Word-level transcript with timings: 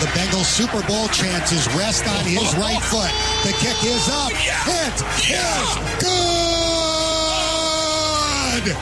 the 0.00 0.06
Bengals 0.14 0.44
Super 0.44 0.86
Bowl 0.86 1.08
chances 1.08 1.66
rest 1.74 2.06
on 2.06 2.24
his 2.24 2.54
right 2.56 2.80
foot. 2.82 3.10
The 3.42 3.52
kick 3.58 3.84
is 3.84 4.08
up. 4.08 4.30
It 4.32 4.94
is 5.28 5.74
good. 8.64 8.76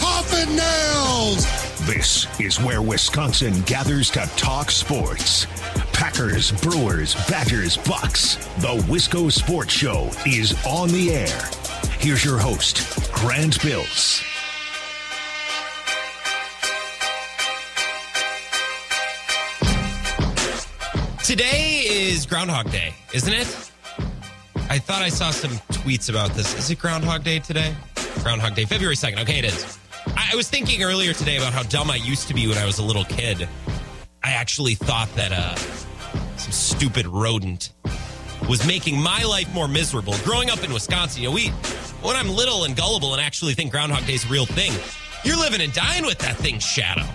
Coffin 0.00 0.54
nails. 0.54 1.46
This 1.86 2.28
is 2.40 2.60
where 2.60 2.80
Wisconsin 2.80 3.60
gathers 3.62 4.08
to 4.10 4.20
talk 4.36 4.70
sports. 4.70 5.46
Packers, 5.92 6.52
Brewers, 6.52 7.14
Badgers, 7.28 7.76
Bucks. 7.76 8.36
The 8.58 8.82
Wisco 8.86 9.32
Sports 9.32 9.72
Show 9.72 10.10
is 10.24 10.54
on 10.64 10.90
the 10.90 11.12
air. 11.12 11.50
Here's 11.98 12.24
your 12.24 12.38
host, 12.38 13.12
Grant 13.12 13.60
Bills. 13.62 14.22
Today 21.32 21.84
is 21.86 22.26
Groundhog 22.26 22.70
Day, 22.70 22.92
isn't 23.14 23.32
it? 23.32 23.46
I 24.68 24.78
thought 24.78 25.00
I 25.00 25.08
saw 25.08 25.30
some 25.30 25.52
tweets 25.72 26.10
about 26.10 26.32
this. 26.32 26.54
Is 26.58 26.70
it 26.70 26.78
Groundhog 26.78 27.24
Day 27.24 27.38
today? 27.38 27.74
Groundhog 28.22 28.54
Day, 28.54 28.66
February 28.66 28.96
2nd. 28.96 29.22
Okay, 29.22 29.38
it 29.38 29.46
is. 29.46 29.78
I 30.14 30.36
was 30.36 30.50
thinking 30.50 30.82
earlier 30.82 31.14
today 31.14 31.38
about 31.38 31.54
how 31.54 31.62
dumb 31.62 31.90
I 31.90 31.96
used 31.96 32.28
to 32.28 32.34
be 32.34 32.48
when 32.48 32.58
I 32.58 32.66
was 32.66 32.80
a 32.80 32.82
little 32.82 33.06
kid. 33.06 33.48
I 34.22 34.32
actually 34.32 34.74
thought 34.74 35.08
that 35.14 35.32
uh, 35.32 35.54
some 36.36 36.52
stupid 36.52 37.06
rodent 37.06 37.72
was 38.46 38.66
making 38.66 39.00
my 39.00 39.22
life 39.22 39.50
more 39.54 39.68
miserable. 39.68 40.12
Growing 40.24 40.50
up 40.50 40.62
in 40.62 40.70
Wisconsin, 40.70 41.22
you 41.22 41.30
know, 41.30 41.34
we, 41.34 41.48
when 42.02 42.14
I'm 42.14 42.28
little 42.28 42.64
and 42.64 42.76
gullible 42.76 43.14
and 43.14 43.22
actually 43.22 43.54
think 43.54 43.70
Groundhog 43.70 44.04
Day 44.04 44.12
is 44.12 44.26
a 44.26 44.28
real 44.28 44.44
thing, 44.44 44.72
you're 45.24 45.38
living 45.38 45.62
and 45.62 45.72
dying 45.72 46.04
with 46.04 46.18
that 46.18 46.36
thing's 46.36 46.62
shadow. 46.62 47.06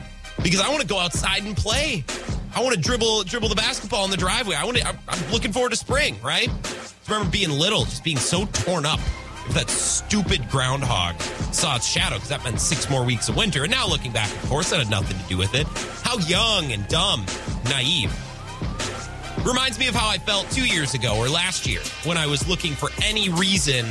Because 0.41 0.59
I 0.59 0.70
want 0.70 0.81
to 0.81 0.88
go 0.88 0.98
outside 0.98 1.43
and 1.43 1.55
play. 1.55 2.04
I 2.56 2.62
want 2.62 2.76
to 2.76 2.82
dribble 2.82 3.24
dribble 3.24 3.50
the 3.50 3.56
basketball 3.56 4.06
in 4.06 4.12
the 4.12 4.18
driveway. 4.18 4.55
I 4.55 4.66
want 4.66 4.78
to. 4.78 4.88
I'm, 4.88 5.32
looking 5.32 5.52
forward 5.52 5.72
to 5.72 5.76
spring. 5.76 6.16
Right? 6.24 6.49
Remember 7.08 7.30
being 7.30 7.49
little, 7.49 7.85
just 7.85 8.04
being 8.04 8.18
so 8.18 8.46
torn 8.48 8.85
up 8.85 8.99
if 9.48 9.54
that 9.54 9.70
stupid 9.70 10.49
groundhog 10.49 11.20
saw 11.54 11.77
its 11.77 11.88
shadow 11.88 12.16
because 12.16 12.30
that 12.30 12.44
meant 12.44 12.60
six 12.60 12.90
more 12.90 13.04
weeks 13.04 13.30
of 13.30 13.38
winter. 13.38 13.63
And 13.63 13.71
now 13.71 13.88
looking 13.88 14.12
back, 14.12 14.32
of 14.32 14.49
course, 14.49 14.70
that 14.71 14.80
had 14.80 14.90
nothing 14.90 15.18
to 15.18 15.24
do 15.27 15.38
with 15.38 15.55
it. 15.55 15.68
How 16.04 16.18
young 16.27 16.71
and 16.71 16.88
dumb, 16.88 17.26
naive. 17.66 18.13
Reminds 19.46 19.80
me 19.80 19.88
of 19.88 19.96
how 19.96 20.10
I 20.10 20.18
felt 20.18 20.49
two 20.52 20.66
years 20.66 20.93
ago 20.93 21.16
or 21.18 21.30
last 21.30 21.66
year 21.66 21.80
when 22.04 22.18
I 22.18 22.27
was 22.27 22.48
looking 22.49 22.74
for 22.74 22.90
any 23.04 23.30
reason 23.30 23.86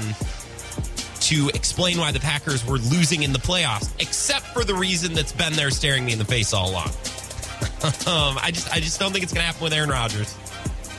to 1.20 1.48
explain 1.54 1.98
why 1.98 2.12
the 2.12 2.20
Packers 2.20 2.64
were 2.66 2.78
losing 2.78 3.22
in 3.22 3.32
the 3.32 3.38
playoffs, 3.38 3.90
except 3.98 4.46
for 4.46 4.64
the 4.64 4.74
reason 4.74 5.14
that's 5.14 5.32
been 5.32 5.54
there 5.54 5.70
staring 5.70 6.04
me 6.04 6.12
in 6.12 6.18
the 6.18 6.24
face 6.24 6.52
all 6.52 6.70
along. 6.70 6.90
um, 8.06 8.36
I 8.42 8.50
just 8.52 8.72
I 8.72 8.80
just 8.80 8.98
don't 8.98 9.12
think 9.12 9.22
it's 9.22 9.32
to 9.32 9.40
happen 9.40 9.62
with 9.62 9.72
Aaron 9.72 9.90
Rodgers. 9.90 10.36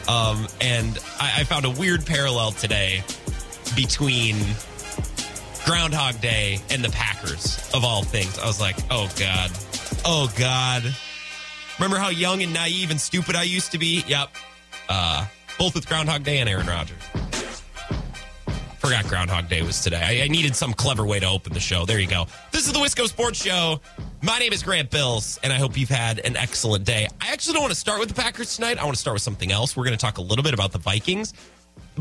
Um, 0.08 0.48
and 0.62 0.98
I, 1.20 1.42
I 1.42 1.44
found 1.44 1.66
a 1.66 1.70
weird 1.70 2.06
parallel 2.06 2.52
today 2.52 3.04
between 3.76 4.38
Groundhog 5.66 6.22
Day 6.22 6.60
and 6.70 6.82
the 6.82 6.90
Packers 6.90 7.70
of 7.74 7.84
all 7.84 8.04
things. 8.04 8.40
I 8.40 8.46
was 8.46 8.62
like, 8.62 8.78
oh 8.90 9.12
god, 9.20 9.52
oh 10.06 10.32
god. 10.38 10.84
Remember 11.78 11.98
how 11.98 12.10
young 12.10 12.42
and 12.42 12.54
naive 12.54 12.90
and 12.90 13.02
stupid 13.02 13.36
I 13.36 13.44
used 13.44 13.74
to 13.74 13.78
be? 13.78 14.04
Yep. 14.08 14.30
Uh, 14.88 15.28
both 15.60 15.76
with 15.76 15.88
Groundhog 15.88 16.24
Day 16.24 16.38
and 16.38 16.48
Aaron 16.48 16.68
Rodgers. 16.68 17.04
Forgot 18.88 19.08
Groundhog 19.08 19.50
Day 19.50 19.62
was 19.64 19.82
today. 19.82 20.02
I, 20.02 20.24
I, 20.24 20.28
needed 20.30 20.56
some 20.56 20.74
clever 20.74 21.06
way 21.06 21.20
to 21.20 21.28
open 21.28 21.52
the 21.52 21.60
show. 21.60 21.86
There 21.86 22.00
you 22.00 22.08
go. 22.08 22.26
This 22.54 22.68
is 22.68 22.72
the 22.72 22.80
Wisco 22.80 23.06
Sports 23.06 23.44
Show. 23.44 23.82
My 24.22 24.40
name 24.40 24.54
is 24.54 24.64
Grant 24.64 24.92
Bills, 24.92 25.38
and 25.44 25.52
I 25.52 25.58
hope 25.58 25.78
you've 25.78 25.90
had 25.90 26.20
an 26.20 26.38
excellent 26.38 26.86
day. 26.86 27.06
I 27.20 27.34
actually 27.34 27.56
don't 27.56 27.64
want 27.64 27.74
to 27.74 27.80
start 27.80 28.00
with 28.00 28.08
the 28.08 28.16
Packers 28.16 28.56
tonight. 28.56 28.78
I 28.78 28.86
want 28.86 28.96
to 28.96 29.02
start 29.02 29.16
with 29.16 29.24
something 29.24 29.52
else. 29.52 29.76
We're 29.76 29.84
going 29.84 29.98
to 29.98 30.02
talk 30.02 30.20
a 30.20 30.22
little 30.22 30.42
bit 30.42 30.54
about 30.54 30.72
the 30.72 30.78
Vikings. 30.78 31.34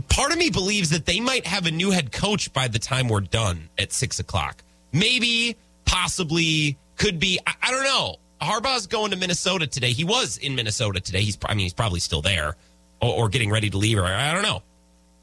Part 0.08 0.30
of 0.30 0.38
me 0.38 0.48
believes 0.48 0.90
that 0.90 1.06
they 1.06 1.18
might 1.18 1.44
have 1.44 1.66
a 1.66 1.72
new 1.72 1.90
head 1.90 2.12
coach 2.12 2.52
by 2.52 2.68
the 2.68 2.78
time 2.78 3.08
we're 3.08 3.20
done 3.20 3.68
at 3.78 3.92
six 3.92 4.20
o'clock. 4.20 4.62
Maybe, 4.92 5.56
possibly, 5.86 6.78
could 6.98 7.18
be. 7.18 7.40
I, 7.48 7.54
I 7.62 7.70
don't 7.72 7.82
know. 7.82 8.14
Harbaugh's 8.40 8.86
going 8.86 9.10
to 9.10 9.16
Minnesota 9.16 9.66
today. 9.66 9.90
He 9.90 10.04
was 10.04 10.38
in 10.38 10.54
Minnesota 10.54 11.00
today. 11.00 11.22
He's, 11.22 11.36
I 11.46 11.54
mean, 11.54 11.64
he's 11.64 11.74
probably 11.74 11.98
still 11.98 12.22
there 12.22 12.54
or, 13.02 13.12
or 13.12 13.28
getting 13.28 13.50
ready 13.50 13.70
to 13.70 13.76
leave. 13.76 13.98
Or 13.98 14.04
I 14.04 14.32
don't 14.32 14.44
know. 14.44 14.62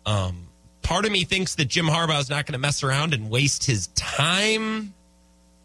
Um, 0.06 0.48
part 0.84 1.06
of 1.06 1.12
me 1.12 1.24
thinks 1.24 1.56
that 1.56 1.66
Jim 1.66 1.86
Harbaugh 1.86 2.20
is 2.20 2.30
not 2.30 2.46
going 2.46 2.54
to 2.54 2.60
mess 2.60 2.84
around 2.84 3.14
and 3.14 3.30
waste 3.30 3.66
his 3.66 3.88
time 3.88 4.94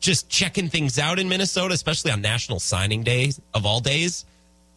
just 0.01 0.29
checking 0.29 0.69
things 0.69 0.99
out 0.99 1.19
in 1.19 1.29
Minnesota, 1.29 1.75
especially 1.75 2.11
on 2.11 2.21
National 2.21 2.61
Signing 2.61 3.03
Day 3.03 3.33
of 3.53 3.67
all 3.67 3.81
days. 3.81 4.25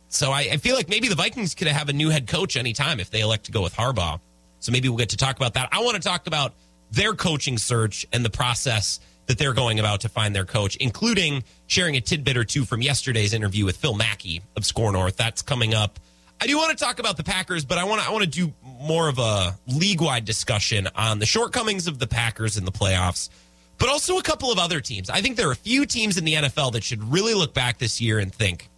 So 0.10 0.32
I, 0.32 0.40
I, 0.52 0.58
feel 0.58 0.76
like 0.76 0.90
maybe 0.90 1.08
the 1.08 1.16
Vikings 1.16 1.56
could 1.56 1.68
have 1.68 1.88
a 1.88 1.94
new 1.94 2.10
head 2.10 2.28
coach 2.28 2.58
anytime 2.58 3.00
if 3.00 3.10
they 3.12 3.22
elect 3.22 3.46
to 3.46 3.52
go 3.52 3.62
with 3.62 3.74
Harbaugh. 3.76 4.20
So 4.60 4.72
maybe 4.72 4.90
we'll 4.90 4.98
get 4.98 5.10
to 5.10 5.18
talk 5.18 5.38
about 5.38 5.54
that. 5.54 5.70
I 5.72 5.82
want 5.82 5.96
to 5.96 6.02
talk 6.02 6.28
about 6.28 6.54
their 6.92 7.14
coaching 7.14 7.58
search 7.58 8.06
and 8.12 8.26
the 8.26 8.30
process 8.30 9.00
that 9.28 9.38
they're 9.38 9.54
going 9.54 9.80
about 9.80 10.02
to 10.02 10.10
find 10.10 10.36
their 10.36 10.44
coach, 10.44 10.76
including 10.78 11.44
sharing 11.68 11.96
a 11.96 12.02
tidbit 12.02 12.36
or 12.36 12.44
two 12.44 12.66
from 12.66 12.82
yesterday's 12.82 13.34
interview 13.34 13.64
with 13.64 13.78
Phil 13.78 13.94
Mackey 13.94 14.42
of 14.58 14.66
SKOR 14.66 14.92
North. 14.92 15.16
That's 15.16 15.42
coming 15.42 15.74
up. 15.74 16.00
I 16.42 16.48
do 16.48 16.58
want 16.58 16.76
to 16.76 16.84
talk 16.84 16.98
about 16.98 17.18
the 17.18 17.24
Packers, 17.24 17.66
but 17.66 17.78
I 17.78 17.84
want 17.84 18.02
to 18.02 18.08
I 18.08 18.12
want 18.12 18.24
to 18.24 18.30
do 18.30 18.52
more 18.64 19.08
of 19.08 19.20
a 19.20 19.56
league 19.68 20.02
wide 20.02 20.26
discussion 20.26 20.88
on 20.96 21.20
the 21.20 21.26
shortcomings 21.28 21.86
of 21.86 22.00
the 22.00 22.08
Packers 22.08 22.58
in 22.58 22.66
the 22.66 22.72
playoffs, 22.72 23.30
but 23.78 23.90
also 23.90 24.18
a 24.18 24.24
couple 24.24 24.52
of 24.52 24.58
other 24.58 24.82
teams. 24.82 25.12
I 25.12 25.22
think 25.22 25.38
there 25.38 25.50
are 25.50 25.52
a 25.52 25.56
few 25.56 25.86
teams 25.86 26.18
in 26.18 26.26
the 26.26 26.34
NFL 26.34 26.74
that 26.74 26.84
should 26.84 27.04
really 27.04 27.36
look 27.36 27.54
back 27.54 27.78
this 27.78 28.02
year 28.02 28.18
and 28.18 28.34
think, 28.34 28.70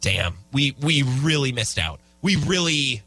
"Damn, 0.00 0.38
we 0.50 0.74
we 0.80 1.02
really 1.02 1.52
missed 1.52 1.78
out. 1.78 2.00
We 2.22 2.36
really 2.36 3.02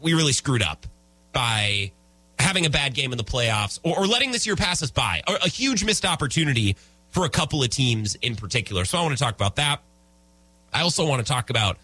we 0.00 0.14
really 0.14 0.32
screwed 0.32 0.62
up 0.62 0.86
by 1.32 1.90
having 2.38 2.64
a 2.64 2.70
bad 2.70 2.94
game 2.94 3.10
in 3.10 3.18
the 3.18 3.24
playoffs 3.24 3.80
or, 3.82 3.98
or 3.98 4.06
letting 4.06 4.30
this 4.30 4.46
year 4.46 4.54
pass 4.54 4.84
us 4.84 4.92
by. 4.92 5.20
A, 5.26 5.34
a 5.46 5.48
huge 5.48 5.82
missed 5.84 6.04
opportunity 6.04 6.76
for 7.10 7.24
a 7.24 7.28
couple 7.28 7.60
of 7.60 7.70
teams 7.70 8.14
in 8.16 8.36
particular. 8.36 8.84
So 8.84 8.98
I 8.98 9.02
want 9.02 9.16
to 9.16 9.22
talk 9.22 9.34
about 9.34 9.56
that. 9.56 9.80
I 10.72 10.82
also 10.82 11.06
want 11.08 11.26
to 11.26 11.32
talk 11.32 11.50
about 11.50 11.78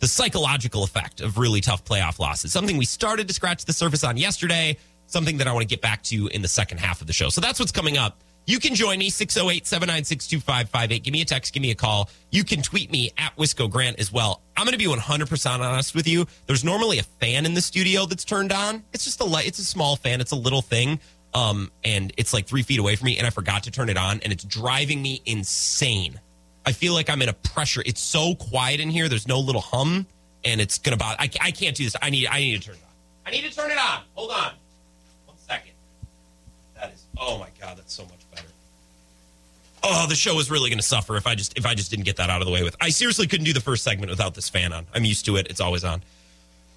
the 0.00 0.08
psychological 0.08 0.82
effect 0.82 1.20
of 1.20 1.38
really 1.38 1.60
tough 1.60 1.84
playoff 1.84 2.18
losses. 2.18 2.52
Something 2.52 2.76
we 2.76 2.84
started 2.84 3.28
to 3.28 3.34
scratch 3.34 3.64
the 3.64 3.72
surface 3.72 4.02
on 4.02 4.16
yesterday, 4.16 4.76
something 5.06 5.38
that 5.38 5.46
I 5.46 5.52
want 5.52 5.62
to 5.62 5.68
get 5.68 5.80
back 5.82 6.02
to 6.04 6.26
in 6.28 6.42
the 6.42 6.48
second 6.48 6.78
half 6.78 7.00
of 7.00 7.06
the 7.06 7.12
show. 7.12 7.28
So 7.28 7.40
that's 7.40 7.60
what's 7.60 7.72
coming 7.72 7.98
up. 7.98 8.22
You 8.46 8.58
can 8.58 8.74
join 8.74 8.98
me, 8.98 9.10
608 9.10 9.66
796 9.66 10.26
2558. 10.26 11.04
Give 11.04 11.12
me 11.12 11.20
a 11.20 11.24
text, 11.24 11.52
give 11.52 11.62
me 11.62 11.70
a 11.70 11.74
call. 11.74 12.08
You 12.30 12.42
can 12.42 12.62
tweet 12.62 12.90
me 12.90 13.12
at 13.18 13.36
Wisco 13.36 13.70
Grant 13.70 14.00
as 14.00 14.10
well. 14.10 14.42
I'm 14.56 14.64
going 14.64 14.72
to 14.72 14.78
be 14.78 14.86
100% 14.86 15.60
honest 15.60 15.94
with 15.94 16.08
you. 16.08 16.26
There's 16.46 16.64
normally 16.64 16.98
a 16.98 17.02
fan 17.02 17.44
in 17.44 17.54
the 17.54 17.60
studio 17.60 18.06
that's 18.06 18.24
turned 18.24 18.52
on. 18.52 18.82
It's 18.92 19.04
just 19.04 19.20
a 19.20 19.24
light, 19.24 19.46
it's 19.46 19.58
a 19.58 19.64
small 19.64 19.96
fan, 19.96 20.20
it's 20.20 20.32
a 20.32 20.36
little 20.36 20.62
thing. 20.62 20.98
Um, 21.32 21.70
and 21.84 22.12
it's 22.16 22.32
like 22.32 22.46
three 22.46 22.62
feet 22.62 22.80
away 22.80 22.96
from 22.96 23.06
me, 23.06 23.18
and 23.18 23.26
I 23.26 23.30
forgot 23.30 23.64
to 23.64 23.70
turn 23.70 23.88
it 23.88 23.96
on, 23.96 24.20
and 24.20 24.32
it's 24.32 24.42
driving 24.42 25.00
me 25.00 25.22
insane. 25.26 26.18
I 26.66 26.72
feel 26.72 26.94
like 26.94 27.08
I'm 27.08 27.22
in 27.22 27.28
a 27.28 27.32
pressure. 27.32 27.82
It's 27.84 28.00
so 28.00 28.34
quiet 28.34 28.80
in 28.80 28.90
here. 28.90 29.08
There's 29.08 29.28
no 29.28 29.40
little 29.40 29.60
hum, 29.60 30.06
and 30.44 30.60
it's 30.60 30.78
gonna 30.78 30.96
bother. 30.96 31.16
I, 31.18 31.30
I 31.40 31.50
can't 31.50 31.76
do 31.76 31.84
this. 31.84 31.96
I 32.00 32.10
need 32.10 32.26
I 32.26 32.40
need 32.40 32.60
to 32.60 32.66
turn 32.66 32.76
it 32.76 32.82
on. 32.82 32.90
I 33.26 33.30
need 33.30 33.50
to 33.50 33.54
turn 33.54 33.70
it 33.70 33.78
on. 33.78 34.02
Hold 34.14 34.30
on, 34.30 34.52
one 35.26 35.36
second. 35.38 35.72
That 36.74 36.92
is. 36.92 37.04
Oh 37.18 37.38
my 37.38 37.48
god, 37.60 37.78
that's 37.78 37.92
so 37.92 38.02
much 38.04 38.30
better. 38.34 38.48
Oh, 39.82 40.06
the 40.08 40.14
show 40.14 40.38
is 40.38 40.50
really 40.50 40.70
to 40.70 40.82
suffer 40.82 41.16
if 41.16 41.26
I 41.26 41.34
just 41.34 41.56
if 41.56 41.64
I 41.64 41.74
just 41.74 41.90
didn't 41.90 42.04
get 42.04 42.16
that 42.16 42.30
out 42.30 42.42
of 42.42 42.46
the 42.46 42.52
way 42.52 42.62
with. 42.62 42.76
I 42.80 42.90
seriously 42.90 43.26
couldn't 43.26 43.46
do 43.46 43.52
the 43.52 43.60
first 43.60 43.82
segment 43.82 44.10
without 44.10 44.34
this 44.34 44.48
fan 44.48 44.72
on. 44.72 44.86
I'm 44.94 45.04
used 45.04 45.24
to 45.26 45.36
it. 45.36 45.46
It's 45.48 45.60
always 45.60 45.84
on. 45.84 46.02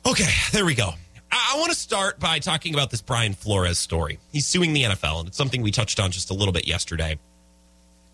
Okay, 0.05 0.29
there 0.51 0.65
we 0.65 0.75
go. 0.75 0.93
I 1.31 1.55
want 1.57 1.71
to 1.71 1.77
start 1.77 2.19
by 2.19 2.39
talking 2.39 2.73
about 2.75 2.91
this 2.91 3.01
Brian 3.01 3.33
Flores 3.33 3.79
story. 3.79 4.19
He's 4.31 4.45
suing 4.45 4.73
the 4.73 4.83
NFL, 4.83 5.19
and 5.19 5.27
it's 5.29 5.37
something 5.37 5.61
we 5.63 5.71
touched 5.71 5.99
on 5.99 6.11
just 6.11 6.29
a 6.29 6.33
little 6.33 6.51
bit 6.51 6.67
yesterday. 6.67 7.17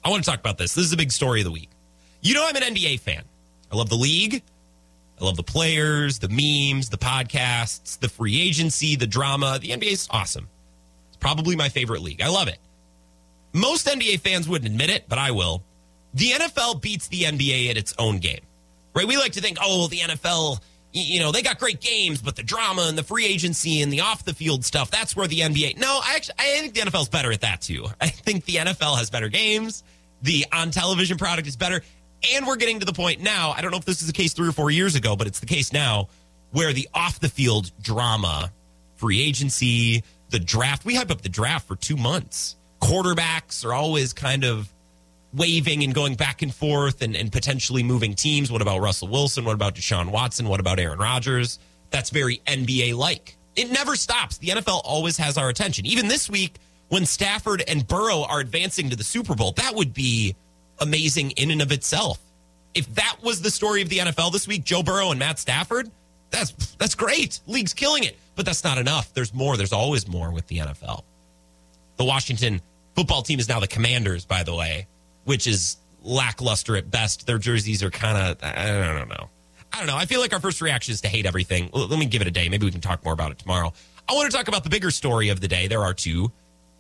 I 0.04 0.10
want 0.10 0.24
to 0.24 0.30
talk 0.30 0.40
about 0.40 0.58
this. 0.58 0.74
This 0.74 0.86
is 0.86 0.94
a 0.94 0.98
big 0.98 1.12
story 1.12 1.42
of 1.42 1.46
the 1.46 1.52
week. 1.52 1.70
You 2.22 2.34
know, 2.34 2.46
I'm 2.48 2.56
an 2.56 2.64
NBA 2.64 3.00
fan. 3.00 3.24
I 3.72 3.76
love 3.76 3.90
the 3.90 3.96
league. 3.96 4.42
I 5.20 5.26
love 5.26 5.36
the 5.36 5.44
players, 5.44 6.20
the 6.20 6.30
memes, 6.30 6.90
the 6.90 6.98
podcasts, 6.98 8.00
the 8.00 8.08
free 8.08 8.42
agency, 8.42 8.96
the 8.96 9.08
drama. 9.08 9.60
The 9.62 9.70
NBA 9.70 9.92
is 9.92 10.08
awesome. 10.12 10.48
It's 11.10 11.18
probably 11.18 11.56
my 11.56 11.70
favorite 11.70 12.02
league. 12.02 12.22
I 12.22 12.30
love 12.30 12.48
it. 12.48 12.58
Most 13.52 13.88
NBA 13.88 14.22
fans 14.22 14.48
wouldn't 14.48 14.72
admit 14.72 14.90
it, 14.90 15.06
but 15.10 15.18
I 15.18 15.32
will. 15.32 15.64
The 16.14 16.32
NFL 16.32 16.82
beats 16.82 17.08
the 17.08 17.24
NBA 17.24 17.70
at 17.70 17.78
its 17.78 17.94
own 17.98 18.20
game, 18.20 18.42
right? 18.96 19.08
We 19.08 19.18
like 19.18 19.34
to 19.34 19.42
think, 19.42 19.58
oh, 19.62 19.88
the 19.88 19.98
NFL, 19.98 20.60
you 20.92 21.20
know, 21.20 21.32
they 21.32 21.42
got 21.42 21.60
great 21.60 21.82
games, 21.82 22.22
but 22.22 22.36
the 22.36 22.44
drama 22.44 22.84
and 22.84 22.98
the 22.98 23.04
free 23.04 23.26
agency 23.26 23.82
and 23.82 23.94
the 23.94 24.02
off 24.02 24.26
the 24.26 24.34
field 24.34 24.66
stuff, 24.66 24.90
that's 24.90 25.16
where 25.16 25.28
the 25.28 25.42
NBA. 25.42 25.78
No, 25.78 26.00
I 26.04 26.16
actually, 26.16 26.36
I 26.40 26.60
think 26.60 26.74
the 26.74 26.82
NFL 26.82 27.04
is 27.04 27.10
better 27.10 27.32
at 27.32 27.42
that 27.42 27.62
too. 27.62 27.86
I 28.02 28.10
think 28.10 28.46
the 28.46 28.56
NFL 28.56 28.98
has 28.98 29.10
better 29.10 29.30
games. 29.30 29.84
The 30.22 30.46
on 30.52 30.72
television 30.72 31.18
product 31.18 31.48
is 31.48 31.56
better. 31.56 31.82
And 32.34 32.46
we're 32.46 32.58
getting 32.58 32.80
to 32.80 32.86
the 32.86 32.94
point 32.94 33.22
now. 33.22 33.52
I 33.52 33.62
don't 33.62 33.72
know 33.72 33.78
if 33.78 33.86
this 33.86 34.02
is 34.02 34.08
the 34.08 34.14
case 34.14 34.34
three 34.34 34.50
or 34.50 34.52
four 34.52 34.72
years 34.72 34.96
ago, 34.96 35.16
but 35.16 35.28
it's 35.28 35.40
the 35.40 35.46
case 35.46 35.72
now 35.72 36.10
where 36.52 36.74
the 36.74 36.90
off 36.94 37.20
the 37.20 37.30
field 37.30 37.72
drama, 37.82 38.52
free 38.96 39.22
agency, 39.22 40.04
the 40.30 40.40
draft, 40.40 40.86
we 40.86 40.96
hype 40.96 41.12
up 41.12 41.22
the 41.22 41.30
draft 41.30 41.68
for 41.68 41.76
two 41.76 41.96
months. 41.96 42.56
Quarterbacks 42.82 43.64
are 43.66 43.74
always 43.74 44.14
kind 44.14 44.44
of 44.44 44.74
waving 45.34 45.84
and 45.84 45.94
going 45.94 46.16
back 46.16 46.42
and 46.42 46.54
forth 46.54 47.02
and, 47.02 47.16
and 47.16 47.32
potentially 47.32 47.84
moving 47.84 48.16
teams. 48.16 48.52
What 48.52 48.62
about 48.62 48.80
Russell 48.80 49.08
Wilson? 49.08 49.46
What 49.46 49.54
about 49.54 49.76
Deshaun 49.76 50.12
Watson? 50.12 50.48
What 50.48 50.60
about 50.60 50.80
Aaron 50.80 51.00
Rodgers? 51.00 51.60
That's 51.92 52.10
very 52.10 52.42
NBA 52.48 52.96
like. 52.96 53.38
It 53.56 53.72
never 53.72 53.96
stops. 53.96 54.38
The 54.38 54.48
NFL 54.50 54.82
always 54.84 55.18
has 55.18 55.38
our 55.38 55.50
attention. 55.50 55.86
Even 55.86 56.08
this 56.08 56.30
week, 56.30 56.56
when 56.90 57.06
Stafford 57.06 57.64
and 57.68 57.88
Burrow 57.88 58.24
are 58.24 58.40
advancing 58.40 58.90
to 58.90 58.96
the 58.96 59.04
Super 59.04 59.36
Bowl, 59.36 59.52
that 59.54 59.76
would 59.76 59.94
be 59.94 60.36
amazing 60.80 61.32
in 61.32 61.52
and 61.52 61.62
of 61.62 61.72
itself. 61.72 62.20
If 62.74 62.94
that 62.96 63.18
was 63.24 63.42
the 63.42 63.52
story 63.52 63.82
of 63.82 63.90
the 63.90 64.00
NFL 64.00 64.32
this 64.32 64.48
week, 64.48 64.64
Joe 64.64 64.84
Burrow 64.84 65.12
and 65.12 65.20
Matt 65.20 65.40
Stafford, 65.40 65.90
that's 66.30 66.52
that's 66.76 66.96
great. 66.96 67.40
League's 67.48 67.74
killing 67.74 68.04
it. 68.04 68.16
But 68.36 68.46
that's 68.46 68.64
not 68.64 68.78
enough. 68.78 69.14
There's 69.14 69.34
more. 69.34 69.58
There's 69.58 69.74
always 69.74 70.08
more 70.08 70.32
with 70.32 70.48
the 70.48 70.60
NFL. 70.60 71.04
The 71.98 72.06
Washington 72.06 72.62
football 72.96 73.22
team 73.22 73.40
is 73.40 73.50
now 73.50 73.60
the 73.60 73.68
Commanders, 73.68 74.24
by 74.24 74.44
the 74.44 74.56
way, 74.56 74.88
which 75.30 75.46
is 75.46 75.78
lackluster 76.02 76.76
at 76.76 76.90
best. 76.90 77.28
Their 77.28 77.38
jerseys 77.38 77.84
are 77.84 77.92
kind 77.92 78.18
of 78.18 78.44
I 78.44 78.96
don't 78.98 79.10
know. 79.10 79.30
I 79.72 79.78
don't 79.78 79.86
know. 79.86 79.96
I 79.96 80.08
feel 80.08 80.20
like 80.22 80.34
our 80.34 80.40
first 80.40 80.60
reaction 80.60 80.92
is 80.92 81.02
to 81.02 81.08
hate 81.08 81.28
everything. 81.28 81.70
Let 81.72 82.00
me 82.00 82.08
give 82.08 82.24
it 82.24 82.28
a 82.28 82.32
day. 82.32 82.50
Maybe 82.50 82.66
we 82.66 82.72
can 82.72 82.82
talk 82.82 83.06
more 83.06 83.14
about 83.14 83.30
it 83.30 83.38
tomorrow. 83.38 83.72
I 84.10 84.14
want 84.14 84.32
to 84.32 84.36
talk 84.36 84.48
about 84.48 84.64
the 84.64 84.72
bigger 84.72 84.90
story 84.90 85.30
of 85.30 85.40
the 85.40 85.48
day. 85.48 85.68
There 85.68 85.84
are 85.84 85.94
two 85.94 86.32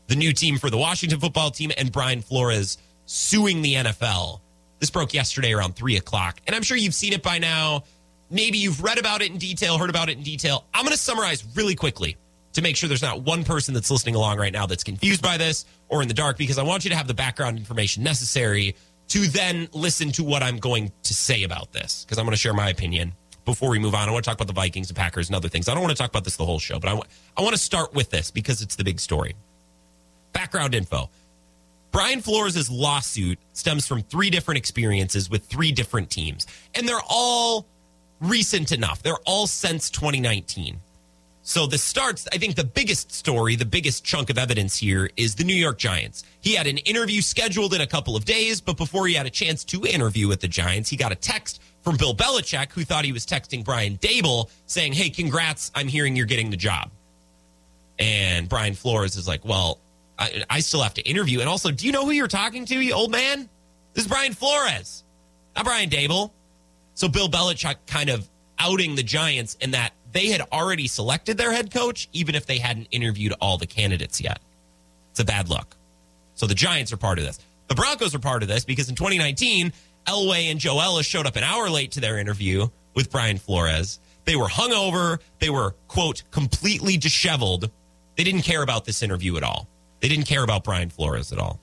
the 0.07 0.15
new 0.15 0.33
team 0.33 0.57
for 0.57 0.71
the 0.71 0.77
Washington 0.79 1.19
football 1.19 1.51
team 1.51 1.71
and 1.77 1.91
Brian 1.91 2.23
Flores 2.23 2.79
suing 3.05 3.61
the 3.61 3.75
NFL. 3.75 4.39
This 4.79 4.89
broke 4.89 5.13
yesterday 5.13 5.53
around 5.53 5.75
three 5.75 5.97
o'clock. 5.97 6.41
And 6.47 6.55
I'm 6.55 6.63
sure 6.63 6.75
you've 6.75 6.95
seen 6.95 7.13
it 7.13 7.21
by 7.21 7.37
now. 7.37 7.83
Maybe 8.31 8.57
you've 8.57 8.81
read 8.81 8.97
about 8.97 9.21
it 9.21 9.29
in 9.31 9.37
detail, 9.37 9.77
heard 9.77 9.91
about 9.91 10.09
it 10.09 10.17
in 10.17 10.23
detail. 10.23 10.65
I'm 10.73 10.85
going 10.85 10.95
to 10.95 10.97
summarize 10.97 11.45
really 11.55 11.75
quickly 11.75 12.17
to 12.59 12.67
make 12.67 12.75
sure 12.75 12.87
there's 12.87 13.01
not 13.01 13.21
one 13.21 13.43
person 13.43 13.73
that's 13.73 13.89
listening 13.89 14.15
along 14.15 14.37
right 14.37 14.53
now 14.53 14.65
that's 14.65 14.83
confused 14.83 15.21
by 15.21 15.37
this 15.37 15.65
or 15.87 16.01
in 16.01 16.07
the 16.07 16.13
dark 16.13 16.37
because 16.37 16.57
I 16.57 16.63
want 16.63 16.83
you 16.83 16.89
to 16.91 16.95
have 16.95 17.07
the 17.07 17.13
background 17.13 17.57
information 17.57 18.03
necessary 18.03 18.75
to 19.09 19.27
then 19.27 19.67
listen 19.73 20.11
to 20.13 20.23
what 20.23 20.43
I'm 20.43 20.57
going 20.57 20.91
to 21.03 21.13
say 21.13 21.43
about 21.43 21.71
this 21.71 22.05
because 22.05 22.17
I'm 22.17 22.25
going 22.25 22.35
to 22.35 22.39
share 22.39 22.53
my 22.53 22.69
opinion 22.69 23.13
before 23.45 23.69
we 23.69 23.79
move 23.79 23.95
on. 23.95 24.07
I 24.07 24.11
want 24.11 24.23
to 24.23 24.29
talk 24.29 24.37
about 24.37 24.47
the 24.47 24.53
Vikings, 24.53 24.87
the 24.87 24.93
Packers, 24.93 25.29
and 25.29 25.35
other 25.35 25.49
things. 25.49 25.67
I 25.67 25.73
don't 25.73 25.81
want 25.81 25.95
to 25.95 25.97
talk 25.97 26.09
about 26.09 26.23
this 26.23 26.35
the 26.35 26.45
whole 26.45 26.59
show, 26.59 26.79
but 26.79 26.87
I, 26.87 26.91
w- 26.91 27.09
I 27.35 27.41
want 27.41 27.53
to 27.53 27.61
start 27.61 27.93
with 27.93 28.11
this 28.11 28.29
because 28.29 28.61
it's 28.61 28.75
the 28.75 28.83
big 28.83 28.99
story. 28.99 29.35
Background 30.33 30.75
info. 30.75 31.09
Brian 31.91 32.21
Flores' 32.21 32.69
lawsuit 32.69 33.39
stems 33.53 33.87
from 33.87 34.03
three 34.03 34.29
different 34.29 34.59
experiences 34.59 35.29
with 35.29 35.45
three 35.45 35.71
different 35.71 36.11
teams, 36.11 36.45
and 36.75 36.87
they're 36.87 37.01
all 37.09 37.65
recent 38.21 38.71
enough. 38.71 39.01
They're 39.01 39.15
all 39.25 39.47
since 39.47 39.89
2019. 39.89 40.79
So 41.49 41.65
this 41.65 41.83
starts, 41.83 42.27
I 42.31 42.37
think 42.37 42.53
the 42.53 42.63
biggest 42.63 43.11
story, 43.11 43.55
the 43.55 43.65
biggest 43.65 44.05
chunk 44.05 44.29
of 44.29 44.37
evidence 44.37 44.77
here 44.77 45.09
is 45.17 45.33
the 45.33 45.43
New 45.43 45.55
York 45.55 45.79
Giants. 45.79 46.23
He 46.41 46.53
had 46.53 46.67
an 46.67 46.77
interview 46.77 47.21
scheduled 47.21 47.73
in 47.73 47.81
a 47.81 47.87
couple 47.87 48.15
of 48.15 48.23
days, 48.23 48.61
but 48.61 48.77
before 48.77 49.07
he 49.07 49.15
had 49.15 49.25
a 49.25 49.31
chance 49.31 49.63
to 49.63 49.83
interview 49.83 50.27
with 50.27 50.41
the 50.41 50.47
Giants, 50.47 50.91
he 50.91 50.95
got 50.95 51.11
a 51.11 51.15
text 51.15 51.59
from 51.81 51.97
Bill 51.97 52.13
Belichick, 52.13 52.71
who 52.71 52.83
thought 52.83 53.03
he 53.03 53.11
was 53.11 53.25
texting 53.25 53.65
Brian 53.65 53.97
Daboll 53.97 54.51
saying, 54.67 54.93
Hey, 54.93 55.09
congrats, 55.09 55.71
I'm 55.73 55.87
hearing 55.87 56.15
you're 56.15 56.27
getting 56.27 56.51
the 56.51 56.55
job. 56.55 56.91
And 57.97 58.47
Brian 58.47 58.75
Flores 58.75 59.15
is 59.15 59.27
like, 59.27 59.43
Well, 59.43 59.79
I, 60.19 60.43
I 60.51 60.59
still 60.59 60.83
have 60.83 60.93
to 60.93 61.01
interview. 61.01 61.39
And 61.39 61.49
also, 61.49 61.71
do 61.71 61.87
you 61.87 61.91
know 61.91 62.05
who 62.05 62.11
you're 62.11 62.27
talking 62.27 62.65
to, 62.65 62.79
you 62.79 62.93
old 62.93 63.09
man? 63.09 63.49
This 63.95 64.03
is 64.05 64.07
Brian 64.07 64.33
Flores, 64.33 65.03
not 65.55 65.65
Brian 65.65 65.89
Daboll. 65.89 66.29
So 66.93 67.07
Bill 67.07 67.27
Belichick 67.27 67.77
kind 67.87 68.11
of 68.11 68.29
outing 68.59 68.93
the 68.93 69.03
Giants 69.03 69.55
in 69.61 69.71
that 69.71 69.93
they 70.11 70.27
had 70.27 70.41
already 70.51 70.87
selected 70.87 71.37
their 71.37 71.51
head 71.51 71.71
coach, 71.71 72.09
even 72.13 72.35
if 72.35 72.45
they 72.45 72.57
hadn't 72.57 72.87
interviewed 72.91 73.33
all 73.39 73.57
the 73.57 73.67
candidates 73.67 74.19
yet. 74.19 74.39
It's 75.11 75.19
a 75.19 75.25
bad 75.25 75.49
look. 75.49 75.75
So 76.35 76.47
the 76.47 76.55
Giants 76.55 76.93
are 76.93 76.97
part 76.97 77.19
of 77.19 77.25
this. 77.25 77.39
The 77.67 77.75
Broncos 77.75 78.15
are 78.15 78.19
part 78.19 78.41
of 78.41 78.49
this 78.49 78.65
because 78.65 78.89
in 78.89 78.95
2019, 78.95 79.71
Elway 80.07 80.49
and 80.49 80.59
Joe 80.59 80.79
Ellis 80.79 81.05
showed 81.05 81.27
up 81.27 81.35
an 81.35 81.43
hour 81.43 81.69
late 81.69 81.91
to 81.91 81.99
their 81.99 82.17
interview 82.17 82.67
with 82.95 83.11
Brian 83.11 83.37
Flores. 83.37 83.99
They 84.25 84.35
were 84.35 84.47
hungover. 84.47 85.19
They 85.39 85.49
were, 85.49 85.75
quote, 85.87 86.23
completely 86.31 86.97
disheveled. 86.97 87.69
They 88.15 88.23
didn't 88.23 88.41
care 88.41 88.63
about 88.63 88.85
this 88.85 89.03
interview 89.03 89.37
at 89.37 89.43
all. 89.43 89.67
They 89.99 90.07
didn't 90.07 90.25
care 90.25 90.43
about 90.43 90.63
Brian 90.63 90.89
Flores 90.89 91.31
at 91.31 91.39
all. 91.39 91.59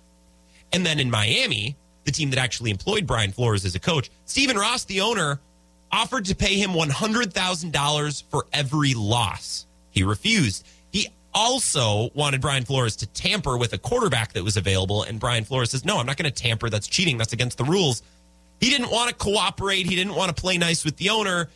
And 0.73 0.85
then 0.85 1.01
in 1.01 1.11
Miami, 1.11 1.77
the 2.05 2.13
team 2.13 2.31
that 2.31 2.39
actually 2.39 2.71
employed 2.71 3.07
Brian 3.07 3.33
Flores 3.33 3.65
as 3.65 3.75
a 3.75 3.81
coach, 3.81 4.11
Stephen 4.25 4.57
Ross, 4.57 4.85
the 4.85 5.01
owner, 5.01 5.41
offered 5.97 6.27
to 6.27 6.35
pay 6.35 6.57
him 6.57 6.71
$100,000 6.71 8.23
for 8.31 8.47
every 8.53 8.95
loss. 8.95 9.67
He 9.91 10.03
refused. 10.03 10.67
He 10.93 11.09
also 11.33 12.11
wanted 12.15 12.41
Brian 12.43 12.65
Flores 12.65 12.97
to 12.97 13.07
tamper 13.07 13.57
with 13.57 13.73
a 13.73 13.79
quarterback 13.79 14.35
that 14.35 14.45
was 14.45 14.59
available. 14.59 15.05
And 15.05 15.19
Brian 15.19 15.45
Flores 15.45 15.71
says, 15.71 15.85
No, 15.85 15.99
I'm 15.99 16.07
not 16.07 16.19
going 16.19 16.31
to 16.31 16.43
tamper. 16.43 16.69
That's 16.69 16.87
cheating. 16.87 17.17
That's 17.17 17.33
against 17.33 17.57
the 17.57 17.65
rules. 17.65 18.03
He 18.61 18.71
didn't 18.71 18.91
want 18.91 19.09
to 19.09 19.15
cooperate. 19.15 19.87
He 19.87 19.97
didn't 19.97 20.15
want 20.15 20.35
to 20.35 20.41
play 20.41 20.59
nice 20.59 20.85
with 20.85 20.97
the 20.99 21.11
owner. 21.11 21.49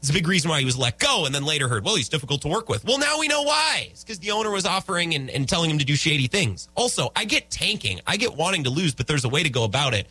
It's 0.00 0.10
a 0.10 0.12
big 0.12 0.28
reason 0.28 0.50
why 0.50 0.58
he 0.58 0.66
was 0.66 0.76
let 0.76 0.98
go. 0.98 1.24
And 1.24 1.34
then 1.34 1.44
later 1.44 1.68
heard, 1.68 1.84
well, 1.84 1.96
he's 1.96 2.08
difficult 2.08 2.42
to 2.42 2.48
work 2.48 2.68
with. 2.68 2.84
Well, 2.84 2.98
now 2.98 3.18
we 3.18 3.26
know 3.26 3.42
why. 3.42 3.88
It's 3.90 4.04
because 4.04 4.18
the 4.18 4.32
owner 4.32 4.50
was 4.50 4.66
offering 4.66 5.14
and, 5.14 5.30
and 5.30 5.48
telling 5.48 5.70
him 5.70 5.78
to 5.78 5.84
do 5.84 5.96
shady 5.96 6.26
things. 6.26 6.68
Also, 6.74 7.10
I 7.16 7.24
get 7.24 7.50
tanking. 7.50 8.00
I 8.06 8.16
get 8.16 8.36
wanting 8.36 8.64
to 8.64 8.70
lose, 8.70 8.94
but 8.94 9.06
there's 9.06 9.24
a 9.24 9.28
way 9.28 9.42
to 9.42 9.50
go 9.50 9.64
about 9.64 9.94
it. 9.94 10.08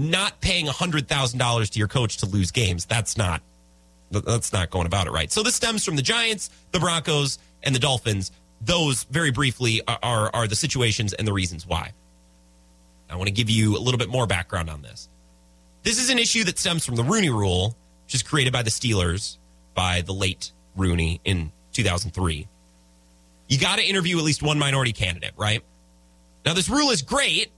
Not 0.00 0.40
paying 0.40 0.64
$100,000 0.64 1.70
to 1.70 1.78
your 1.78 1.88
coach 1.88 2.16
to 2.18 2.26
lose 2.26 2.50
games. 2.50 2.86
That's 2.86 3.18
not, 3.18 3.42
that's 4.10 4.50
not 4.50 4.70
going 4.70 4.86
about 4.86 5.06
it 5.06 5.10
right. 5.10 5.30
So 5.30 5.42
this 5.42 5.54
stems 5.54 5.84
from 5.84 5.96
the 5.96 6.02
Giants, 6.02 6.48
the 6.72 6.80
Broncos, 6.80 7.38
and 7.62 7.74
the 7.74 7.78
Dolphins. 7.78 8.32
Those, 8.62 9.04
very 9.04 9.30
briefly, 9.30 9.82
are, 9.86 9.98
are, 10.02 10.30
are 10.32 10.48
the 10.48 10.56
situations 10.56 11.12
and 11.12 11.28
the 11.28 11.34
reasons 11.34 11.66
why. 11.66 11.92
I 13.10 13.16
want 13.16 13.26
to 13.26 13.32
give 13.32 13.50
you 13.50 13.76
a 13.76 13.80
little 13.80 13.98
bit 13.98 14.08
more 14.08 14.26
background 14.26 14.70
on 14.70 14.80
this. 14.80 15.10
This 15.82 16.02
is 16.02 16.08
an 16.08 16.18
issue 16.18 16.44
that 16.44 16.58
stems 16.58 16.86
from 16.86 16.96
the 16.96 17.04
Rooney 17.04 17.28
Rule, 17.28 17.76
which 18.06 18.14
is 18.14 18.22
created 18.22 18.54
by 18.54 18.62
the 18.62 18.70
Steelers 18.70 19.36
by 19.74 20.00
the 20.00 20.14
late 20.14 20.52
Rooney 20.76 21.20
in 21.24 21.52
2003. 21.72 22.48
You 23.48 23.58
got 23.58 23.76
to 23.76 23.84
interview 23.84 24.16
at 24.16 24.24
least 24.24 24.42
one 24.42 24.58
minority 24.58 24.94
candidate, 24.94 25.32
right? 25.36 25.62
Now, 26.46 26.54
this 26.54 26.70
rule 26.70 26.88
is 26.88 27.02
great, 27.02 27.50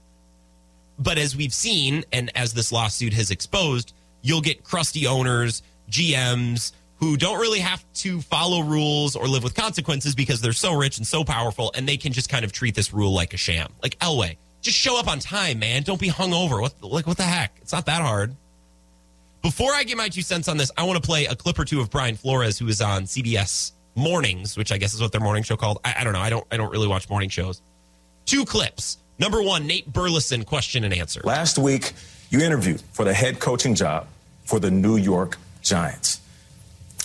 but 0.99 1.17
as 1.17 1.35
we've 1.35 1.53
seen, 1.53 2.03
and 2.11 2.31
as 2.35 2.53
this 2.53 2.71
lawsuit 2.71 3.13
has 3.13 3.31
exposed, 3.31 3.93
you'll 4.21 4.41
get 4.41 4.63
crusty 4.63 5.07
owners, 5.07 5.63
GMs 5.89 6.71
who 7.03 7.17
don't 7.17 7.39
really 7.39 7.59
have 7.59 7.83
to 7.93 8.21
follow 8.21 8.61
rules 8.61 9.15
or 9.15 9.27
live 9.27 9.43
with 9.43 9.53
consequences 9.53 10.15
because 10.15 10.39
they're 10.39 10.53
so 10.53 10.73
rich 10.73 10.97
and 10.97 11.05
so 11.05 11.23
powerful, 11.25 11.69
and 11.75 11.87
they 11.87 11.97
can 11.97 12.13
just 12.13 12.29
kind 12.29 12.45
of 12.45 12.53
treat 12.53 12.75
this 12.75 12.93
rule 12.93 13.13
like 13.13 13.33
a 13.33 13.37
sham. 13.37 13.73
Like 13.81 13.99
Elway, 13.99 14.37
just 14.61 14.77
show 14.77 14.97
up 14.97 15.09
on 15.09 15.19
time, 15.19 15.59
man. 15.59 15.83
Don't 15.83 15.99
be 15.99 16.07
hungover. 16.07 16.61
What 16.61 16.81
like 16.81 17.05
what 17.05 17.17
the 17.17 17.23
heck? 17.23 17.57
It's 17.61 17.73
not 17.73 17.85
that 17.87 18.01
hard. 18.01 18.35
Before 19.41 19.73
I 19.73 19.83
get 19.83 19.97
my 19.97 20.07
two 20.07 20.21
cents 20.21 20.47
on 20.47 20.55
this, 20.55 20.71
I 20.77 20.83
want 20.83 21.01
to 21.01 21.05
play 21.05 21.25
a 21.25 21.35
clip 21.35 21.59
or 21.59 21.65
two 21.65 21.81
of 21.81 21.89
Brian 21.89 22.15
Flores, 22.15 22.57
who 22.57 22.69
is 22.69 22.79
on 22.81 23.03
CBS 23.03 23.73
Mornings, 23.95 24.55
which 24.55 24.71
I 24.71 24.77
guess 24.77 24.93
is 24.93 25.01
what 25.01 25.11
their 25.11 25.19
morning 25.19 25.43
show 25.43 25.57
called. 25.57 25.79
I, 25.83 25.95
I 25.99 26.03
don't 26.05 26.13
know. 26.13 26.21
I 26.21 26.29
don't. 26.29 26.47
I 26.51 26.55
don't 26.55 26.71
really 26.71 26.87
watch 26.87 27.09
morning 27.09 27.29
shows. 27.29 27.61
Two 28.25 28.45
clips. 28.45 28.99
Number 29.19 29.41
one, 29.41 29.67
Nate 29.67 29.91
Burleson 29.91 30.43
question 30.43 30.83
and 30.83 30.93
answer. 30.93 31.21
Last 31.23 31.57
week, 31.57 31.93
you 32.29 32.39
interviewed 32.39 32.81
for 32.93 33.05
the 33.05 33.13
head 33.13 33.39
coaching 33.39 33.75
job 33.75 34.07
for 34.45 34.59
the 34.59 34.71
New 34.71 34.97
York 34.97 35.37
Giants. 35.61 36.19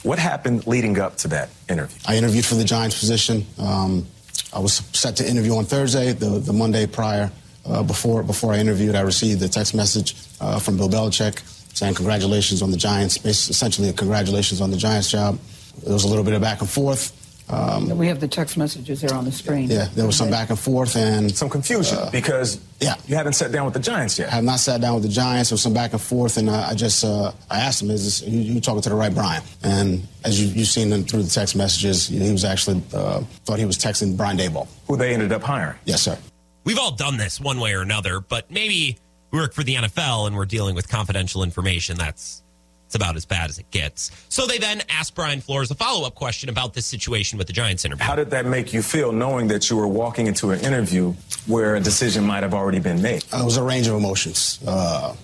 What 0.03 0.19
happened 0.19 0.67
leading 0.67 0.99
up 0.99 1.17
to 1.19 1.29
that 1.29 1.51
interview? 1.69 1.99
I 2.07 2.17
interviewed 2.17 2.45
for 2.45 2.55
the 2.55 2.65
Giants 2.65 2.99
position. 2.99 3.45
Um, 3.59 4.07
I 4.53 4.61
was 4.61 4.75
set 4.93 5.17
to 5.17 5.29
interview 5.29 5.57
on 5.57 5.65
Thursday, 5.65 6.13
the, 6.13 6.39
the 6.39 6.53
Monday 6.53 6.87
prior. 6.87 7.31
Uh, 7.67 7.83
before 7.83 8.23
before 8.23 8.55
I 8.55 8.59
interviewed, 8.59 8.95
I 8.95 9.03
received 9.03 9.43
a 9.43 9.49
text 9.49 9.75
message 9.75 10.15
uh, 10.41 10.59
from 10.59 10.79
Bill 10.79 10.89
Belichick 10.89 11.43
saying 11.77 11.95
congratulations 11.95 12.63
on 12.63 12.71
the 12.71 12.77
Giants, 12.77 13.25
essentially 13.25 13.93
congratulations 13.93 14.61
on 14.61 14.71
the 14.71 14.77
Giants 14.77 15.11
job. 15.11 15.39
There 15.85 15.93
was 15.93 16.05
a 16.05 16.09
little 16.09 16.25
bit 16.25 16.35
of 16.35 16.41
back 16.41 16.61
and 16.61 16.69
forth. 16.69 17.13
Um, 17.51 17.97
we 17.97 18.09
have 18.09 18.21
the 18.21 18.29
text 18.29 18.57
messages 18.57 19.01
there 19.01 19.15
on 19.15 19.25
the 19.25 19.33
screen. 19.33 19.71
Yeah, 19.71 19.89
there 19.95 20.07
was 20.07 20.17
some 20.17 20.31
back 20.31 20.51
and 20.51 20.59
forth 20.59 20.97
and 20.97 21.35
some 21.35 21.49
confusion 21.49 21.97
uh, 21.97 22.11
because 22.11 22.61
yeah. 22.81 22.95
you 23.07 23.17
haven't 23.17 23.33
sat 23.33 23.53
down 23.53 23.65
with 23.65 23.75
the 23.75 23.81
Giants 23.81 24.19
yet. 24.19 24.29
I 24.29 24.37
have 24.37 24.45
not 24.45 24.61
sat 24.61 24.81
down 24.81 24.95
with 24.95 25.05
the 25.05 25.09
Giants. 25.09 25.49
There 25.49 25.55
was 25.55 25.63
some 25.63 25.73
back 25.73 25.93
and 25.93 26.01
forth, 26.01 26.37
and 26.37 26.51
I, 26.51 26.71
I 26.71 26.75
just 26.75 27.05
uh, 27.05 27.33
I 27.51 27.61
asked 27.61 27.81
him, 27.81 27.91
"Is 27.91 28.05
this, 28.05 28.29
you, 28.29 28.41
you, 28.41 28.61
talking 28.61 28.83
to 28.83 28.89
the 28.91 28.95
right 28.95 29.15
Brian?" 29.15 29.43
And 29.63 30.07
as 30.25 30.43
you, 30.43 30.53
have 30.59 30.69
seen 30.69 30.91
through 31.05 31.23
the 31.23 31.31
text 31.31 31.57
messages, 31.57 32.09
he 32.09 32.31
was 32.31 32.45
actually 32.45 32.83
uh, 32.93 33.21
thought 33.45 33.59
he 33.59 33.65
was 33.65 33.79
texting 33.79 34.17
Brian 34.17 34.37
Daboll, 34.37 34.69
who 34.87 34.97
they 34.97 35.15
ended 35.15 35.33
up 35.33 35.43
hiring. 35.43 35.79
Yes, 35.85 36.03
sir. 36.03 36.19
We've 36.65 36.79
all 36.79 36.93
done 36.93 37.17
this 37.17 37.41
one 37.41 37.61
way 37.61 37.73
or 37.73 37.81
another, 37.81 38.21
but 38.21 38.51
maybe 38.51 38.99
we 39.31 39.39
work 39.39 39.55
for 39.55 39.63
the 39.63 39.77
NFL 39.77 40.27
and 40.27 40.37
we're 40.37 40.45
dealing 40.45 40.75
with 40.75 40.89
confidential 40.89 41.43
information. 41.43 41.97
That's 41.97 42.43
it's 42.89 42.95
about 42.95 43.17
as 43.17 43.27
bad 43.27 43.51
as 43.51 43.59
it 43.59 43.71
gets. 43.71 44.11
So 44.31 44.47
they 44.47 44.57
then 44.57 44.81
asked 44.89 45.15
Brian 45.15 45.43
Flores 45.43 45.71
a 45.71 45.75
follow 45.75 46.07
up 46.07 46.15
question 46.15 46.49
about 46.49 46.73
this 46.73 46.87
situation 46.87 47.37
with 47.37 47.47
the 47.47 47.53
Giants 47.53 47.85
interview. 47.85 48.03
How 48.03 48.17
did 48.17 48.31
that 48.31 48.47
make 48.47 48.73
you 48.73 48.81
feel 48.81 49.13
knowing 49.13 49.49
that 49.49 49.69
you 49.69 49.77
were 49.77 49.87
walking 49.87 50.27
into 50.27 50.53
an 50.53 50.61
interview 50.61 51.13
where 51.47 51.77
a 51.77 51.81
decision 51.81 52.25
might 52.25 52.43
have 52.45 52.55
already 52.55 52.79
been 52.79 53.03
made? 53.03 53.27
Uh, 53.31 53.41
it 53.43 53.45
was 53.45 53.59
a 53.59 53.63
range 53.63 53.89
of 53.89 53.95
emotions 53.95 54.59
uh, 54.67 55.15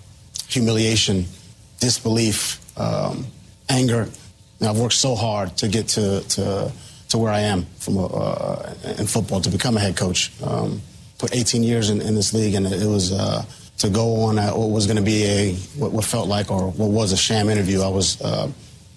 humiliation, 0.47 1.25
disbelief, 1.81 2.61
um, 2.79 3.27
anger. 3.71 4.11
And 4.61 4.69
I've 4.69 4.79
worked 4.79 4.93
so 4.93 5.15
hard 5.15 5.57
to 5.57 5.69
get 5.69 5.89
to, 5.89 6.21
to, 6.21 6.71
to 7.09 7.19
where 7.19 7.33
I 7.33 7.41
am 7.41 7.65
from 7.79 7.97
a, 7.97 8.07
uh, 8.07 8.75
in 8.99 9.07
football 9.07 9.41
to 9.41 9.49
become 9.49 9.79
a 9.79 9.81
head 9.81 9.97
coach. 9.97 10.31
Um, 10.43 10.83
put 11.17 11.35
18 11.35 11.63
years 11.63 11.89
in, 11.89 12.03
in, 12.03 12.15
this 12.15 12.35
league, 12.35 12.55
and 12.55 12.67
it 12.67 12.87
was 12.87 13.11
uh, 13.11 13.43
to 13.85 13.91
go 13.91 14.23
on 14.23 14.39
a, 14.39 14.57
what 14.57 14.71
was 14.71 14.87
going 14.87 14.97
to 14.97 15.03
be 15.03 15.25
a 15.25 15.55
what, 15.79 15.93
what, 15.93 16.05
felt 16.05 16.29
like 16.29 16.51
or 16.51 16.71
what 16.71 16.91
was 16.91 17.13
a 17.13 17.17
sham 17.17 17.49
interview. 17.49 17.83
I 17.83 17.89
was 17.89 18.21
uh, 18.21 18.51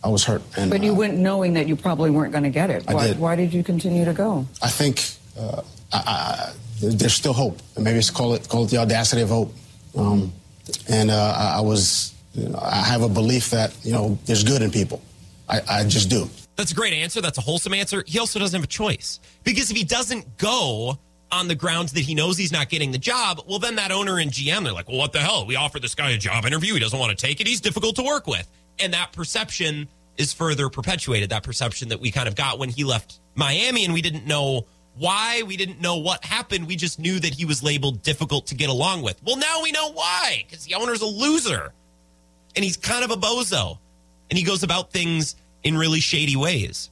I 0.04 0.10
was 0.10 0.24
hurt. 0.24 0.42
And, 0.56 0.72
but 0.72 0.84
you 0.84 0.94
uh, 0.94 0.96
went 0.96 1.18
knowing 1.18 1.54
that 1.54 1.68
you 1.68 1.76
probably 1.76 2.10
weren't 2.10 2.32
going 2.32 2.44
to 2.44 2.50
get 2.50 2.70
it. 2.70 2.86
Why, 2.86 2.94
I 2.94 3.08
did. 3.08 3.20
why 3.20 3.36
did 3.36 3.54
you 3.54 3.64
continue 3.64 4.06
to 4.06 4.14
go? 4.14 4.46
I 4.62 4.70
think 4.70 5.04
uh, 5.40 5.62
I, 5.92 5.98
I, 5.98 6.54
there's 6.82 7.14
still 7.14 7.34
hope. 7.34 7.60
Maybe 7.78 7.98
it's 7.98 8.10
call 8.10 8.34
it 8.34 8.48
call 8.48 8.66
it 8.66 8.70
the 8.70 8.78
audacity 8.78 9.22
of 9.22 9.30
hope. 9.30 9.54
Um, 9.96 10.32
and 10.90 11.12
uh, 11.12 11.56
I, 11.56 11.62
was 11.62 12.14
you 12.34 12.50
know, 12.50 12.60
I 12.62 12.78
have 12.78 13.02
a 13.02 13.10
belief 13.10 13.50
that 13.52 13.76
you 13.84 13.92
know 13.92 14.18
there's 14.26 14.44
good 14.44 14.62
in 14.62 14.72
people. 14.72 15.02
I, 15.50 15.62
I 15.70 15.84
just 15.86 16.10
do. 16.10 16.30
That's 16.56 16.72
a 16.72 16.76
great 16.76 16.94
answer. 16.94 17.22
That's 17.22 17.38
a 17.38 17.42
wholesome 17.42 17.74
answer. 17.74 18.04
He 18.08 18.20
also 18.20 18.40
doesn't 18.40 18.58
have 18.58 18.64
a 18.64 18.68
choice 18.68 19.20
because 19.44 19.70
if 19.72 19.78
he 19.78 19.84
doesn't 19.84 20.38
go 20.38 20.98
on 21.32 21.48
the 21.48 21.56
grounds 21.56 21.94
that 21.94 22.02
he 22.02 22.16
knows 22.16 22.38
he's 22.38 22.52
not 22.52 22.70
getting 22.70 22.92
the 22.92 22.98
job, 22.98 23.42
well, 23.48 23.60
then 23.60 23.76
that 23.76 23.92
owner 23.92 24.18
and 24.20 24.32
GM, 24.32 24.64
they're 24.64 24.74
like, 24.74 24.88
well, 24.88 24.98
what 24.98 25.12
the 25.12 25.20
hell? 25.20 25.46
We 25.46 25.56
offered 25.56 25.82
this 25.82 25.96
guy 25.96 26.12
a 26.12 26.18
job 26.18 26.46
interview. 26.46 26.74
He 26.74 26.80
doesn't 26.80 26.98
want 26.98 27.18
to 27.18 27.26
take 27.26 27.42
it. 27.42 27.48
He's 27.48 27.62
difficult 27.62 27.96
to 27.98 28.04
work 28.04 28.28
with. 28.28 28.48
And 28.80 28.94
that 28.94 29.12
perception 29.12 29.88
is 30.18 30.34
further 30.34 30.70
perpetuated. 30.70 31.30
That 31.30 31.44
perception 31.44 31.90
that 31.90 32.00
we 32.00 32.12
kind 32.12 32.28
of 32.28 32.36
got 32.36 32.60
when 32.60 32.70
he 32.70 32.84
left 32.84 33.20
Miami 33.36 33.86
and 33.86 33.94
we 33.94 34.02
didn't 34.02 34.26
know 34.26 34.68
why. 34.98 35.44
We 35.46 35.58
didn't 35.58 35.82
know 35.82 35.98
what 35.98 36.24
happened. 36.24 36.68
We 36.68 36.76
just 36.76 37.00
knew 37.00 37.20
that 37.20 37.34
he 37.34 37.46
was 37.46 37.62
labeled 37.62 38.02
difficult 38.02 38.48
to 38.48 38.56
get 38.56 38.70
along 38.70 39.04
with. 39.04 39.22
Well, 39.24 39.38
now 39.38 39.62
we 39.62 39.72
know 39.72 39.92
why 39.92 40.46
because 40.48 40.66
the 40.66 40.76
owner's 40.76 41.02
a 41.02 41.06
loser 41.06 41.74
and 42.56 42.64
he's 42.64 42.78
kind 42.78 43.04
of 43.04 43.12
a 43.12 43.16
bozo 43.16 43.78
and 44.30 44.38
he 44.38 44.44
goes 44.44 44.64
about 44.64 44.92
things 44.92 45.36
in 45.64 45.78
really 45.78 46.00
shady 46.00 46.36
ways. 46.36 46.90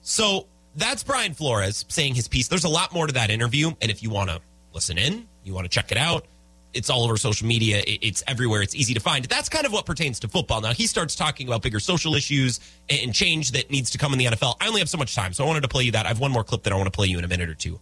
So 0.00 0.46
that's 0.76 1.02
Brian 1.02 1.34
Flores 1.34 1.84
saying 1.88 2.14
his 2.14 2.28
piece. 2.28 2.48
There's 2.48 2.64
a 2.64 2.68
lot 2.68 2.92
more 2.92 3.06
to 3.06 3.12
that 3.14 3.30
interview. 3.30 3.72
And 3.80 3.90
if 3.90 4.02
you 4.02 4.10
want 4.10 4.30
to 4.30 4.40
listen 4.72 4.98
in, 4.98 5.28
you 5.44 5.54
want 5.54 5.64
to 5.64 5.68
check 5.68 5.92
it 5.92 5.98
out, 5.98 6.26
it's 6.74 6.88
all 6.88 7.04
over 7.04 7.16
social 7.16 7.46
media. 7.46 7.82
It's 7.86 8.22
everywhere. 8.26 8.62
It's 8.62 8.74
easy 8.74 8.94
to 8.94 9.00
find. 9.00 9.24
That's 9.26 9.48
kind 9.48 9.66
of 9.66 9.72
what 9.72 9.84
pertains 9.84 10.20
to 10.20 10.28
football. 10.28 10.60
Now 10.60 10.72
he 10.72 10.86
starts 10.86 11.14
talking 11.14 11.46
about 11.46 11.62
bigger 11.62 11.80
social 11.80 12.14
issues 12.14 12.60
and 12.88 13.14
change 13.14 13.52
that 13.52 13.70
needs 13.70 13.90
to 13.90 13.98
come 13.98 14.12
in 14.12 14.18
the 14.18 14.26
NFL. 14.26 14.56
I 14.60 14.68
only 14.68 14.80
have 14.80 14.88
so 14.88 14.98
much 14.98 15.14
time, 15.14 15.32
so 15.32 15.44
I 15.44 15.46
wanted 15.46 15.62
to 15.62 15.68
play 15.68 15.84
you 15.84 15.92
that. 15.92 16.06
I 16.06 16.08
have 16.08 16.20
one 16.20 16.32
more 16.32 16.44
clip 16.44 16.62
that 16.62 16.72
I 16.72 16.76
want 16.76 16.86
to 16.86 16.96
play 16.96 17.08
you 17.08 17.18
in 17.18 17.24
a 17.24 17.28
minute 17.28 17.50
or 17.50 17.54
two. 17.54 17.78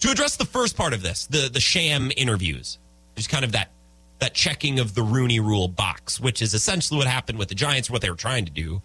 To 0.00 0.10
address 0.10 0.36
the 0.36 0.44
first 0.44 0.76
part 0.76 0.94
of 0.94 1.02
this, 1.02 1.26
the 1.26 1.48
the 1.52 1.60
sham 1.60 2.10
interviews, 2.16 2.78
just 3.16 3.28
kind 3.28 3.44
of 3.44 3.52
that 3.52 3.70
that 4.20 4.34
checking 4.34 4.78
of 4.78 4.94
the 4.94 5.02
Rooney 5.02 5.40
Rule 5.40 5.68
box, 5.68 6.18
which 6.18 6.42
is 6.42 6.54
essentially 6.54 6.98
what 6.98 7.06
happened 7.06 7.38
with 7.38 7.48
the 7.48 7.54
Giants, 7.54 7.90
what 7.90 8.02
they 8.02 8.10
were 8.10 8.16
trying 8.16 8.44
to 8.46 8.52
do 8.52 8.80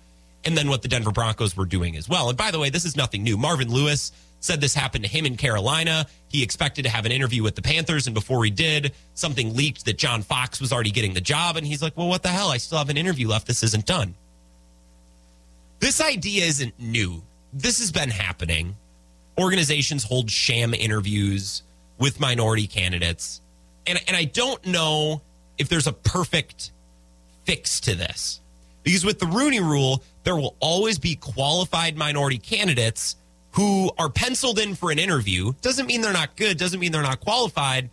and 0.47 0.57
then 0.57 0.69
what 0.69 0.81
the 0.81 0.87
Denver 0.87 1.11
Broncos 1.11 1.57
were 1.57 1.65
doing 1.65 1.97
as 1.97 2.07
well. 2.07 2.29
And 2.29 2.37
by 2.37 2.51
the 2.51 2.59
way, 2.59 2.69
this 2.69 2.85
is 2.85 2.95
nothing 2.95 3.21
new. 3.21 3.35
Marvin 3.35 3.69
Lewis 3.69 4.13
said 4.39 4.61
this 4.61 4.73
happened 4.73 5.03
to 5.03 5.09
him 5.09 5.25
in 5.25 5.35
Carolina. 5.35 6.07
He 6.29 6.41
expected 6.41 6.83
to 6.83 6.89
have 6.89 7.05
an 7.05 7.11
interview 7.11 7.43
with 7.43 7.55
the 7.55 7.61
Panthers, 7.61 8.07
and 8.07 8.13
before 8.13 8.45
he 8.45 8.49
did, 8.49 8.93
something 9.13 9.57
leaked 9.57 9.83
that 9.85 9.97
John 9.97 10.21
Fox 10.21 10.61
was 10.61 10.71
already 10.71 10.91
getting 10.91 11.13
the 11.13 11.21
job. 11.21 11.57
And 11.57 11.67
he's 11.67 11.81
like, 11.81 11.97
well, 11.97 12.07
what 12.07 12.23
the 12.23 12.29
hell? 12.29 12.47
I 12.47 12.57
still 12.57 12.77
have 12.77 12.89
an 12.89 12.95
interview 12.95 13.27
left. 13.27 13.45
This 13.45 13.61
isn't 13.61 13.85
done. 13.85 14.15
This 15.79 15.99
idea 15.99 16.45
isn't 16.45 16.79
new. 16.79 17.21
This 17.51 17.79
has 17.79 17.91
been 17.91 18.09
happening. 18.09 18.77
Organizations 19.37 20.05
hold 20.05 20.31
sham 20.31 20.73
interviews 20.73 21.61
with 21.97 22.21
minority 22.21 22.67
candidates. 22.67 23.41
And, 23.85 23.99
and 24.07 24.15
I 24.15 24.23
don't 24.23 24.65
know 24.65 25.21
if 25.57 25.67
there's 25.67 25.87
a 25.87 25.93
perfect 25.93 26.71
fix 27.43 27.81
to 27.81 27.95
this. 27.95 28.39
Because 28.87 29.03
with 29.03 29.19
the 29.19 29.25
Rooney 29.25 29.59
rule, 29.59 30.01
there 30.27 30.35
will 30.35 30.57
always 30.59 30.99
be 30.99 31.15
qualified 31.15 31.95
minority 31.95 32.37
candidates 32.37 33.15
who 33.51 33.89
are 33.97 34.09
penciled 34.09 34.59
in 34.59 34.75
for 34.75 34.91
an 34.91 34.99
interview. 34.99 35.53
Doesn't 35.61 35.85
mean 35.85 36.01
they're 36.01 36.11
not 36.11 36.35
good, 36.35 36.57
doesn't 36.57 36.81
mean 36.81 36.91
they're 36.91 37.01
not 37.01 37.21
qualified. 37.21 37.89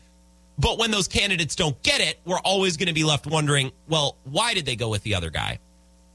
But 0.59 0.77
when 0.77 0.91
those 0.91 1.07
candidates 1.07 1.55
don't 1.55 1.81
get 1.85 2.01
it, 2.01 2.19
we're 2.25 2.41
always 2.41 2.77
going 2.77 2.89
to 2.89 2.93
be 2.93 3.05
left 3.05 3.29
wondering, 3.29 3.71
well, 3.89 4.17
why 4.25 4.53
did 4.53 4.67
they 4.67 4.75
go 4.75 4.89
with 4.89 5.05
the 5.05 5.15
other 5.15 5.31
guy? 5.31 5.61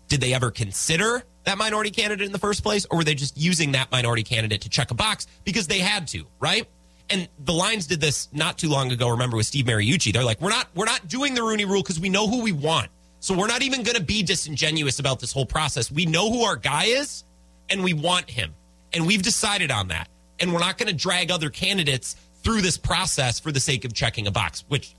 Did 0.10 0.20
they 0.20 0.34
ever 0.34 0.52
consider 0.52 1.24
that 1.46 1.58
minority 1.58 1.90
candidate 1.90 2.26
in 2.26 2.34
the 2.34 2.38
first 2.38 2.64
place, 2.64 2.86
or 2.92 2.98
were 2.98 3.06
they 3.06 3.16
just 3.16 3.38
using 3.38 3.72
that 3.72 3.90
minority 3.90 4.24
candidate 4.24 4.60
to 4.64 4.70
check 4.70 4.92
a 4.92 4.96
box 4.96 5.26
because 5.46 5.68
they 5.68 5.80
had 5.80 6.06
to, 6.10 6.26
right? 6.42 6.68
And 7.10 7.30
the 7.46 7.54
Lions 7.54 7.88
did 7.88 8.02
this 8.02 8.28
not 8.34 8.58
too 8.58 8.68
long 8.68 8.92
ago. 8.92 9.08
Remember 9.08 9.38
with 9.38 9.46
Steve 9.46 9.68
Mariucci, 9.68 10.12
they're 10.12 10.26
like, 10.26 10.42
we're 10.42 10.50
not 10.50 10.68
we're 10.76 10.84
not 10.84 11.08
doing 11.08 11.34
the 11.34 11.44
Rooney 11.44 11.64
Rule 11.64 11.82
because 11.82 11.98
we 11.98 12.10
know 12.10 12.28
who 12.28 12.44
we 12.44 12.52
want. 12.52 12.90
So 13.20 13.38
we're 13.38 13.48
not 13.48 13.62
even 13.62 13.84
going 13.84 13.98
to 13.98 14.04
be 14.04 14.24
disingenuous 14.24 15.00
about 15.00 15.20
this 15.20 15.32
whole 15.32 15.46
process. 15.46 15.92
We 15.92 16.06
know 16.06 16.32
who 16.32 16.44
our 16.44 16.56
guy 16.56 16.86
is 16.86 17.26
and 17.70 17.84
we 17.84 17.94
want 17.94 18.30
him. 18.30 18.54
And 18.94 19.06
we've 19.06 19.22
decided 19.22 19.72
on 19.72 19.90
that. 19.90 20.08
And 20.40 20.54
we're 20.54 20.60
not 20.60 20.78
going 20.78 20.88
to 20.88 20.96
drag 20.96 21.32
other 21.32 21.50
candidates 21.50 22.16
through 22.44 22.62
this 22.62 22.78
process 22.78 23.40
for 23.40 23.52
the 23.52 23.60
sake 23.60 23.84
of 23.84 23.94
checking 23.94 24.28
a 24.28 24.32
box, 24.32 24.64
which 24.70 24.96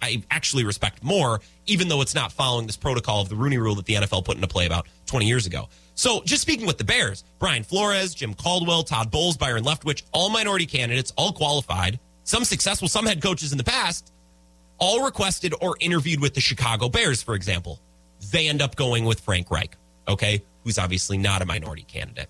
I 0.00 0.22
actually 0.30 0.64
respect 0.64 1.04
more, 1.04 1.40
even 1.66 1.88
though 1.88 2.00
it's 2.00 2.14
not 2.14 2.32
following 2.32 2.66
this 2.66 2.76
protocol 2.76 3.20
of 3.20 3.28
the 3.28 3.36
Rooney 3.36 3.58
rule 3.58 3.74
that 3.74 3.84
the 3.84 3.94
NFL 3.94 4.24
put 4.24 4.36
into 4.36 4.48
play 4.48 4.66
about 4.66 4.86
20 5.06 5.26
years 5.26 5.46
ago. 5.46 5.68
So 5.94 6.22
just 6.24 6.40
speaking 6.40 6.66
with 6.66 6.78
the 6.78 6.84
Bears, 6.84 7.24
Brian 7.38 7.64
Flores, 7.64 8.14
Jim 8.14 8.32
Caldwell, 8.32 8.82
Todd 8.84 9.10
Bowles, 9.10 9.36
Byron 9.36 9.64
Leftwich, 9.64 10.04
all 10.12 10.30
minority 10.30 10.66
candidates, 10.66 11.12
all 11.16 11.32
qualified, 11.32 12.00
some 12.24 12.44
successful, 12.44 12.88
some 12.88 13.04
head 13.04 13.20
coaches 13.20 13.52
in 13.52 13.58
the 13.58 13.64
past 13.64 14.12
all 14.78 15.04
requested 15.04 15.54
or 15.60 15.76
interviewed 15.80 16.20
with 16.20 16.34
the 16.34 16.40
Chicago 16.40 16.88
Bears, 16.88 17.22
for 17.22 17.34
example. 17.34 17.80
They 18.32 18.48
end 18.48 18.62
up 18.62 18.76
going 18.76 19.04
with 19.04 19.20
Frank 19.20 19.50
Reich, 19.50 19.76
okay, 20.06 20.42
who's 20.64 20.78
obviously 20.78 21.18
not 21.18 21.42
a 21.42 21.46
minority 21.46 21.82
candidate. 21.82 22.28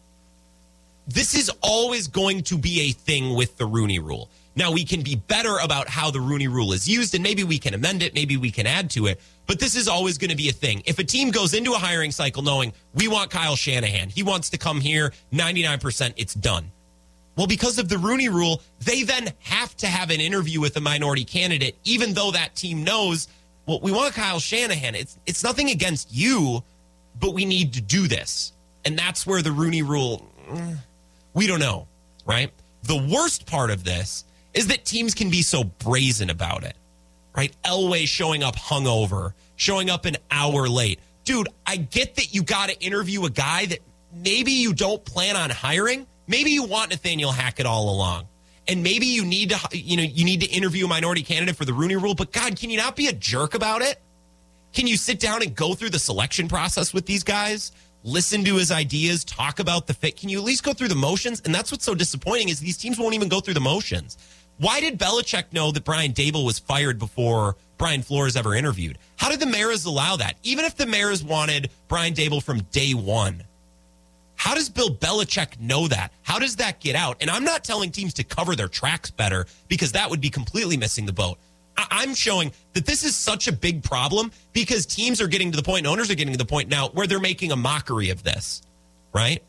This 1.07 1.35
is 1.35 1.51
always 1.63 2.07
going 2.07 2.43
to 2.45 2.59
be 2.59 2.83
a 2.83 2.93
thing 2.93 3.35
with 3.35 3.57
the 3.57 3.65
Rooney 3.65 3.99
rule. 3.99 4.29
Now, 4.57 4.73
we 4.73 4.85
can 4.85 5.03
be 5.03 5.15
better 5.15 5.57
about 5.59 5.89
how 5.89 6.11
the 6.11 6.21
Rooney 6.21 6.49
rule 6.49 6.73
is 6.73 6.89
used, 6.89 7.15
and 7.15 7.23
maybe 7.23 7.45
we 7.45 7.59
can 7.59 7.75
amend 7.75 8.03
it, 8.03 8.13
maybe 8.15 8.37
we 8.37 8.51
can 8.51 8.67
add 8.67 8.91
to 8.91 9.07
it, 9.07 9.21
but 9.47 9.59
this 9.59 9.77
is 9.77 9.89
always 9.89 10.19
going 10.19 10.31
to 10.31 10.37
be 10.37 10.49
a 10.49 10.53
thing. 10.53 10.83
If 10.85 10.99
a 10.99 11.05
team 11.05 11.31
goes 11.31 11.55
into 11.55 11.73
a 11.73 11.79
hiring 11.79 12.11
cycle 12.11 12.43
knowing 12.43 12.73
we 12.95 13.09
want 13.09 13.31
Kyle 13.31 13.57
Shanahan, 13.57 14.11
he 14.11 14.23
wants 14.23 14.51
to 14.51 14.59
come 14.59 14.81
here, 14.81 15.13
99%, 15.33 16.13
it's 16.17 16.35
done 16.35 16.71
well, 17.39 17.47
because 17.47 17.79
of 17.79 17.89
the 17.89 17.99
Rooney 17.99 18.29
rule, 18.29 18.61
they 18.81 19.05
then 19.05 19.33
have 19.39 19.77
to 19.77 19.87
have 19.87 20.11
an 20.11 20.21
interview 20.21 20.61
with 20.61 20.77
a 20.77 20.81
minority 20.81 21.25
candidate, 21.25 21.79
even 21.85 22.13
though 22.13 22.33
that 22.33 22.57
team 22.57 22.83
knows, 22.83 23.29
well, 23.65 23.79
we 23.81 23.93
want 23.93 24.13
Kyle 24.13 24.41
Shanahan. 24.41 24.97
It's 24.97 25.17
it's 25.25 25.45
nothing 25.45 25.71
against 25.71 26.13
you, 26.13 26.65
but 27.21 27.35
we 27.35 27.45
need 27.45 27.75
to 27.75 27.81
do 27.81 28.09
this. 28.09 28.53
And 28.85 28.99
that's 28.99 29.25
where 29.25 29.41
the 29.41 29.53
Rooney 29.53 29.83
rule, 29.83 30.29
mm, 30.51 30.79
we 31.33 31.47
don't 31.47 31.61
know, 31.61 31.87
right? 32.27 32.51
The 32.83 33.07
worst 33.09 33.47
part 33.47 33.71
of 33.71 33.85
this 33.85 34.25
is 34.53 34.67
that 34.67 34.85
teams 34.85 35.15
can 35.15 35.31
be 35.31 35.43
so 35.43 35.63
brazen 35.63 36.31
about 36.31 36.65
it, 36.65 36.75
right? 37.37 37.55
Elway 37.65 38.09
showing 38.09 38.43
up 38.43 38.57
hungover, 38.57 39.33
showing 39.55 39.91
up 39.91 40.07
an 40.07 40.17
hour 40.33 40.69
late. 40.69 40.99
Dude, 41.23 41.47
I 41.65 41.77
get 41.77 42.17
that 42.17 42.35
you 42.35 42.43
got 42.43 42.69
to 42.71 42.81
interview 42.81 43.27
a 43.27 43.31
guy 43.31 43.67
that 43.67 43.79
maybe 44.13 44.51
you 44.51 44.75
don't 44.75 45.05
plan 45.05 45.37
on 45.37 45.51
hiring 45.51 46.05
Maybe 46.29 46.51
you 46.51 46.63
want 46.63 46.91
Nathaniel 46.91 47.33
Hackett 47.33 47.67
all 47.67 47.91
along. 47.91 48.29
And 48.69 48.83
maybe 48.83 49.07
you 49.07 49.25
need 49.25 49.51
to, 49.51 49.77
you 49.77 49.97
know, 49.97 50.03
you 50.03 50.27
need 50.27 50.43
to 50.43 50.47
interview 50.47 50.85
a 50.85 50.89
minority 50.89 51.23
candidate 51.23 51.57
for 51.57 51.65
the 51.65 51.73
Rooney 51.73 51.97
rule, 51.97 52.15
but 52.15 52.33
God, 52.33 52.57
can 52.57 52.69
you 52.69 52.77
not 52.77 52.97
be 52.97 53.07
a 53.07 53.13
jerk 53.15 53.55
about 53.55 53.81
it? 53.81 53.99
Can 54.75 54.87
you 54.87 54.99
sit 54.99 55.19
down 55.19 55.43
and 55.43 55.55
go 55.55 55.73
through 55.73 55.89
the 55.89 55.99
selection 55.99 56.49
process 56.49 56.93
with 56.93 57.07
these 57.07 57.25
guys? 57.25 57.73
Listen 58.05 58.45
to 58.45 58.57
his 58.57 58.71
ideas, 58.71 59.25
talk 59.25 59.59
about 59.59 59.87
the 59.87 59.95
fit. 59.95 60.17
Can 60.17 60.29
you 60.29 60.39
at 60.39 60.45
least 60.45 60.65
go 60.65 60.75
through 60.75 60.89
the 60.89 60.95
motions? 60.95 61.41
And 61.45 61.55
that's 61.55 61.73
what's 61.73 61.85
so 61.85 61.95
disappointing 61.95 62.51
is 62.51 62.61
these 62.61 62.77
teams 62.77 62.99
won't 62.99 63.15
even 63.15 63.29
go 63.29 63.41
through 63.41 63.55
the 63.55 63.61
motions. 63.61 64.19
Why 64.59 64.81
did 64.81 64.99
Belichick 64.99 65.53
know 65.53 65.73
that 65.73 65.85
Brian 65.85 66.13
Daboll 66.13 66.45
was 66.45 66.59
fired 66.59 66.99
before 66.99 67.57
Brian 67.79 68.03
Flores 68.03 68.37
ever 68.37 68.55
interviewed? 68.55 68.99
How 69.17 69.31
did 69.31 69.41
the 69.41 69.47
Maras 69.47 69.85
allow 69.85 70.17
that? 70.17 70.37
Even 70.43 70.65
if 70.65 70.77
the 70.77 70.87
Maras 70.87 71.25
wanted 71.25 71.71
Brian 71.87 72.13
Daboll 72.13 72.43
from 72.43 72.61
day 72.65 72.93
one, 72.93 73.45
how 74.39 74.55
does 74.55 74.69
Bill 74.71 74.89
Belichick 74.89 75.61
know 75.61 75.89
that? 75.89 76.13
How 76.23 76.39
does 76.39 76.57
that 76.57 76.81
get 76.81 76.95
out? 76.95 77.17
And 77.21 77.29
I'm 77.29 77.45
not 77.45 77.65
telling 77.65 77.91
teams 77.91 78.15
to 78.15 78.25
cover 78.25 78.55
their 78.55 78.69
tracks 78.69 79.11
better 79.11 79.47
because 79.67 79.93
that 79.93 80.09
would 80.09 80.21
be 80.21 80.31
completely 80.31 80.77
missing 80.77 81.05
the 81.05 81.13
boat. 81.13 81.39
I'm 81.77 82.15
showing 82.15 82.53
that 82.73 82.87
this 82.87 83.05
is 83.05 83.15
such 83.15 83.49
a 83.49 83.53
big 83.53 83.83
problem 83.83 84.31
because 84.53 84.87
teams 84.87 85.21
are 85.21 85.29
getting 85.29 85.51
to 85.51 85.57
the 85.57 85.63
point, 85.63 85.81
and 85.81 85.87
owners 85.89 86.11
are 86.11 86.15
getting 86.15 86.33
to 86.33 86.39
the 86.39 86.45
point 86.45 86.69
now 86.69 86.89
where 86.89 87.07
they're 87.07 87.21
making 87.21 87.53
a 87.53 87.57
mockery 87.57 88.11
of 88.11 88.23
this, 88.23 88.63
right? 89.13 89.43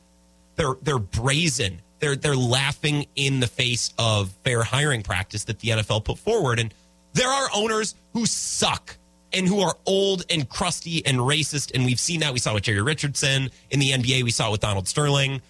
They're 0.55 0.75
they're 0.81 0.99
brazen. 0.99 1.81
They're 1.99 2.15
they're 2.15 2.35
laughing 2.35 3.07
in 3.15 3.39
the 3.39 3.47
face 3.47 3.93
of 3.97 4.31
fair 4.43 4.63
hiring 4.63 5.01
practice 5.03 5.45
that 5.45 5.59
the 5.59 5.69
NFL 5.69 6.03
put 6.03 6.19
forward. 6.19 6.59
And 6.59 6.73
there 7.13 7.29
are 7.29 7.49
owners 7.53 7.95
who 8.13 8.25
suck 8.25 8.95
and 9.33 9.47
who 9.47 9.59
are 9.59 9.75
old 9.85 10.25
and 10.29 10.47
crusty 10.49 11.05
and 11.05 11.17
racist. 11.17 11.73
And 11.73 11.85
we've 11.85 11.99
seen 11.99 12.21
that. 12.21 12.33
We 12.33 12.39
saw 12.39 12.53
with 12.53 12.63
Jerry 12.63 12.81
Richardson 12.81 13.49
in 13.69 13.79
the 13.79 13.91
NBA. 13.91 14.23
We 14.23 14.31
saw 14.31 14.49
it 14.49 14.51
with 14.51 14.61
Donald 14.61 14.87
Sterling. 14.87 15.41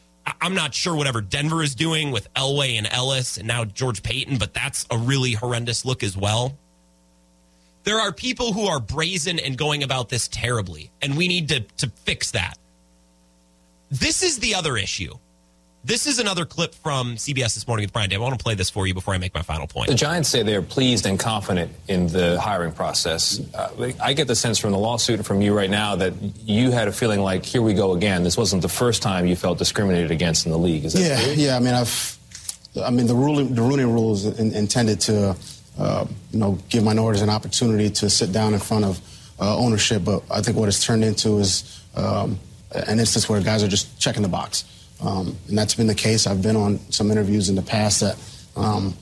I'm 0.41 0.53
not 0.53 0.73
sure 0.73 0.95
whatever 0.95 1.21
Denver 1.21 1.63
is 1.63 1.75
doing 1.75 2.11
with 2.11 2.31
Elway 2.33 2.77
and 2.77 2.87
Ellis 2.91 3.37
and 3.37 3.47
now 3.47 3.65
George 3.65 4.03
Paton, 4.03 4.37
but 4.37 4.53
that's 4.53 4.85
a 4.91 4.97
really 4.97 5.33
horrendous 5.33 5.85
look 5.85 6.03
as 6.03 6.15
well. 6.15 6.57
There 7.83 7.99
are 7.99 8.11
people 8.11 8.53
who 8.53 8.67
are 8.67 8.79
brazen 8.79 9.39
and 9.39 9.57
going 9.57 9.83
about 9.83 10.09
this 10.09 10.27
terribly, 10.27 10.91
and 11.01 11.17
we 11.17 11.27
need 11.27 11.49
to, 11.49 11.61
to 11.77 11.89
fix 11.89 12.31
that. 12.31 12.57
This 13.89 14.21
is 14.21 14.39
the 14.39 14.53
other 14.55 14.77
issue. 14.77 15.15
This 15.83 16.07
is 16.07 16.19
another 16.19 16.43
clip 16.43 16.75
from 16.75 17.15
CBS 17.15 17.55
this 17.55 17.65
morning 17.65 17.85
with 17.85 17.93
Brian 17.93 18.09
Day. 18.09 18.17
I 18.17 18.19
want 18.19 18.37
to 18.37 18.43
play 18.43 18.53
this 18.53 18.69
for 18.69 18.85
you 18.85 18.93
before 18.93 19.13
I 19.13 19.17
make 19.17 19.33
my 19.33 19.41
final 19.41 19.65
point. 19.65 19.87
The 19.87 19.95
Giants 19.95 20.27
say 20.27 20.43
they 20.43 20.55
are 20.55 20.61
pleased 20.61 21.05
and 21.05 21.17
confident 21.17 21.71
in 21.87 22.07
the 22.07 22.39
hiring 22.39 22.73
process. 22.73 23.39
Uh, 23.55 23.93
I 24.01 24.11
get 24.11 24.27
the 24.27 24.35
sense 24.35 24.57
from 24.59 24.71
the 24.71 24.77
lawsuit 24.77 25.19
and 25.19 25.25
from 25.25 25.41
you 25.41 25.55
right 25.55 25.69
now 25.69 25.95
that 25.95 26.13
you 26.43 26.71
had 26.71 26.89
a 26.89 26.91
feeling 26.91 27.21
like, 27.21 27.45
here 27.45 27.61
we 27.61 27.73
go 27.73 27.93
again. 27.93 28.23
This 28.23 28.37
wasn't 28.37 28.61
the 28.61 28.69
first 28.69 29.01
time 29.01 29.25
you 29.25 29.37
felt 29.37 29.57
discriminated 29.57 30.11
against 30.11 30.45
in 30.45 30.51
the 30.51 30.57
league. 30.57 30.83
Is 30.83 30.93
that 30.93 31.01
yeah, 31.01 31.23
true? 31.23 31.33
yeah. 31.33 31.55
I 31.55 31.59
mean, 31.59 31.73
I've, 31.73 32.17
I 32.83 32.91
mean, 32.91 33.07
the 33.07 33.15
ruling, 33.15 33.55
the 33.55 33.61
Rooney 33.61 33.85
Rule 33.85 34.13
is 34.13 34.25
in, 34.25 34.53
intended 34.53 34.99
to, 35.01 35.37
uh, 35.77 36.05
you 36.31 36.39
know, 36.39 36.59
give 36.67 36.83
minorities 36.83 37.21
an 37.21 37.29
opportunity 37.29 37.89
to 37.89 38.09
sit 38.09 38.33
down 38.33 38.53
in 38.53 38.59
front 38.59 38.83
of 38.83 38.99
uh, 39.39 39.57
ownership. 39.57 40.03
But 40.03 40.23
I 40.29 40.41
think 40.41 40.57
what 40.57 40.67
it's 40.67 40.85
turned 40.85 41.05
into 41.05 41.37
is 41.37 41.81
um, 41.95 42.37
an 42.71 42.99
instance 42.99 43.29
where 43.29 43.39
guys 43.41 43.63
are 43.63 43.69
just 43.69 43.97
checking 43.97 44.23
the 44.23 44.27
box. 44.29 44.65
Um, 45.01 45.37
and 45.47 45.57
that's 45.57 45.75
been 45.75 45.87
the 45.87 45.95
case. 45.95 46.27
I've 46.27 46.41
been 46.41 46.55
on 46.55 46.79
some 46.91 47.11
interviews 47.11 47.49
in 47.49 47.55
the 47.55 47.61
past 47.61 48.01
that 48.01 48.17
um, 48.55 48.93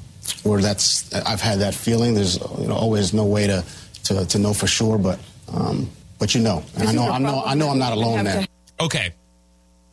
where 0.43 0.61
that's 0.61 1.13
I've 1.13 1.41
had 1.41 1.59
that 1.59 1.73
feeling. 1.73 2.13
There's 2.13 2.37
you 2.59 2.67
know 2.67 2.75
always 2.75 3.13
no 3.13 3.25
way 3.25 3.47
to 3.47 3.63
to, 4.05 4.25
to 4.25 4.39
know 4.39 4.53
for 4.53 4.67
sure, 4.67 4.97
but 4.97 5.19
um, 5.51 5.89
but 6.19 6.35
you 6.35 6.41
know, 6.41 6.63
and 6.75 6.89
I 6.89 6.91
know 6.91 7.09
I 7.09 7.17
know 7.17 7.43
I 7.45 7.53
know 7.55 7.69
I'm 7.69 7.79
not 7.79 7.93
alone 7.93 8.25
there. 8.25 8.45
Okay. 8.79 9.13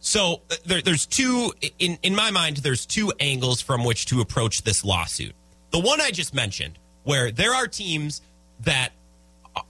So 0.01 0.43
uh, 0.51 0.57
there, 0.67 0.83
there's 0.83 1.07
two 1.07 1.53
in 1.79 1.99
in 2.03 2.15
my 2.15 2.31
mind. 2.31 2.59
There's 2.59 2.85
two 2.85 3.13
angles 3.21 3.63
from 3.63 3.85
which 3.85 4.07
to 4.07 4.21
approach 4.21 4.63
this 4.63 4.85
lawsuit. 4.85 5.35
The 5.71 5.81
one 5.81 6.01
I 6.01 6.11
just 6.11 6.35
mentioned, 6.35 6.79
where 7.05 7.31
there 7.31 7.55
are 7.55 7.67
teams 7.67 8.21
that 8.61 8.91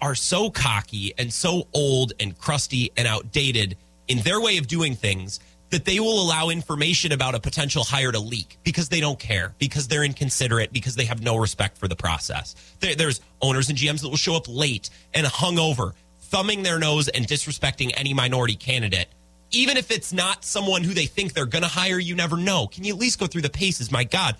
are 0.00 0.14
so 0.14 0.50
cocky 0.50 1.14
and 1.18 1.32
so 1.32 1.68
old 1.72 2.14
and 2.18 2.36
crusty 2.38 2.90
and 2.96 3.06
outdated 3.06 3.76
in 4.08 4.18
their 4.18 4.40
way 4.40 4.58
of 4.58 4.66
doing 4.66 4.94
things 4.94 5.40
that 5.74 5.84
they 5.84 5.98
will 5.98 6.22
allow 6.22 6.50
information 6.50 7.10
about 7.10 7.34
a 7.34 7.40
potential 7.40 7.82
hire 7.82 8.12
to 8.12 8.20
leak 8.20 8.58
because 8.62 8.88
they 8.88 9.00
don't 9.00 9.18
care, 9.18 9.56
because 9.58 9.88
they're 9.88 10.04
inconsiderate, 10.04 10.72
because 10.72 10.94
they 10.94 11.04
have 11.04 11.20
no 11.20 11.34
respect 11.34 11.78
for 11.78 11.88
the 11.88 11.96
process. 11.96 12.54
There, 12.78 12.94
there's 12.94 13.20
owners 13.42 13.68
and 13.68 13.76
GMs 13.76 14.02
that 14.02 14.08
will 14.08 14.16
show 14.16 14.36
up 14.36 14.44
late 14.46 14.88
and 15.14 15.26
hungover, 15.26 15.94
thumbing 16.20 16.62
their 16.62 16.78
nose 16.78 17.08
and 17.08 17.26
disrespecting 17.26 17.90
any 17.96 18.14
minority 18.14 18.54
candidate. 18.54 19.08
Even 19.50 19.76
if 19.76 19.90
it's 19.90 20.12
not 20.12 20.44
someone 20.44 20.84
who 20.84 20.94
they 20.94 21.06
think 21.06 21.32
they're 21.32 21.44
going 21.44 21.62
to 21.62 21.68
hire, 21.68 21.98
you 21.98 22.14
never 22.14 22.36
know. 22.36 22.68
Can 22.68 22.84
you 22.84 22.94
at 22.94 23.00
least 23.00 23.18
go 23.18 23.26
through 23.26 23.42
the 23.42 23.50
paces? 23.50 23.90
My 23.90 24.04
God. 24.04 24.36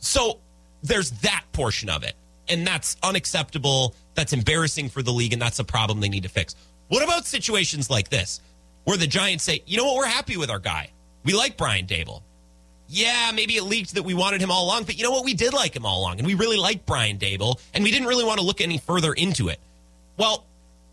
So 0.00 0.40
there's 0.82 1.10
that 1.22 1.44
portion 1.52 1.88
of 1.88 2.02
it. 2.02 2.16
And 2.50 2.66
that's 2.66 2.98
unacceptable. 3.02 3.94
That's 4.14 4.34
embarrassing 4.34 4.90
for 4.90 5.02
the 5.02 5.10
league. 5.10 5.32
And 5.32 5.40
that's 5.40 5.58
a 5.58 5.64
problem 5.64 6.00
they 6.00 6.10
need 6.10 6.24
to 6.24 6.28
fix. 6.28 6.54
What 6.88 7.02
about 7.02 7.24
situations 7.24 7.88
like 7.88 8.10
this? 8.10 8.42
Where 8.86 8.96
the 8.96 9.06
Giants 9.08 9.42
say, 9.42 9.64
you 9.66 9.76
know 9.76 9.84
what, 9.84 9.96
we're 9.96 10.06
happy 10.06 10.36
with 10.36 10.48
our 10.48 10.60
guy. 10.60 10.90
We 11.24 11.34
like 11.34 11.56
Brian 11.56 11.86
Daboll. 11.86 12.22
Yeah, 12.88 13.32
maybe 13.34 13.56
it 13.56 13.64
leaked 13.64 13.94
that 13.94 14.04
we 14.04 14.14
wanted 14.14 14.40
him 14.40 14.52
all 14.52 14.64
along, 14.64 14.84
but 14.84 14.96
you 14.96 15.02
know 15.02 15.10
what? 15.10 15.24
We 15.24 15.34
did 15.34 15.52
like 15.52 15.74
him 15.74 15.84
all 15.84 16.00
along, 16.00 16.18
and 16.18 16.26
we 16.26 16.34
really 16.34 16.56
liked 16.56 16.86
Brian 16.86 17.18
Daboll, 17.18 17.60
and 17.74 17.82
we 17.82 17.90
didn't 17.90 18.06
really 18.06 18.24
want 18.24 18.38
to 18.38 18.46
look 18.46 18.60
any 18.60 18.78
further 18.78 19.12
into 19.12 19.48
it. 19.48 19.58
Well, 20.16 20.44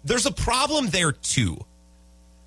there's 0.04 0.26
a 0.26 0.32
problem 0.32 0.88
there 0.88 1.12
too. 1.12 1.64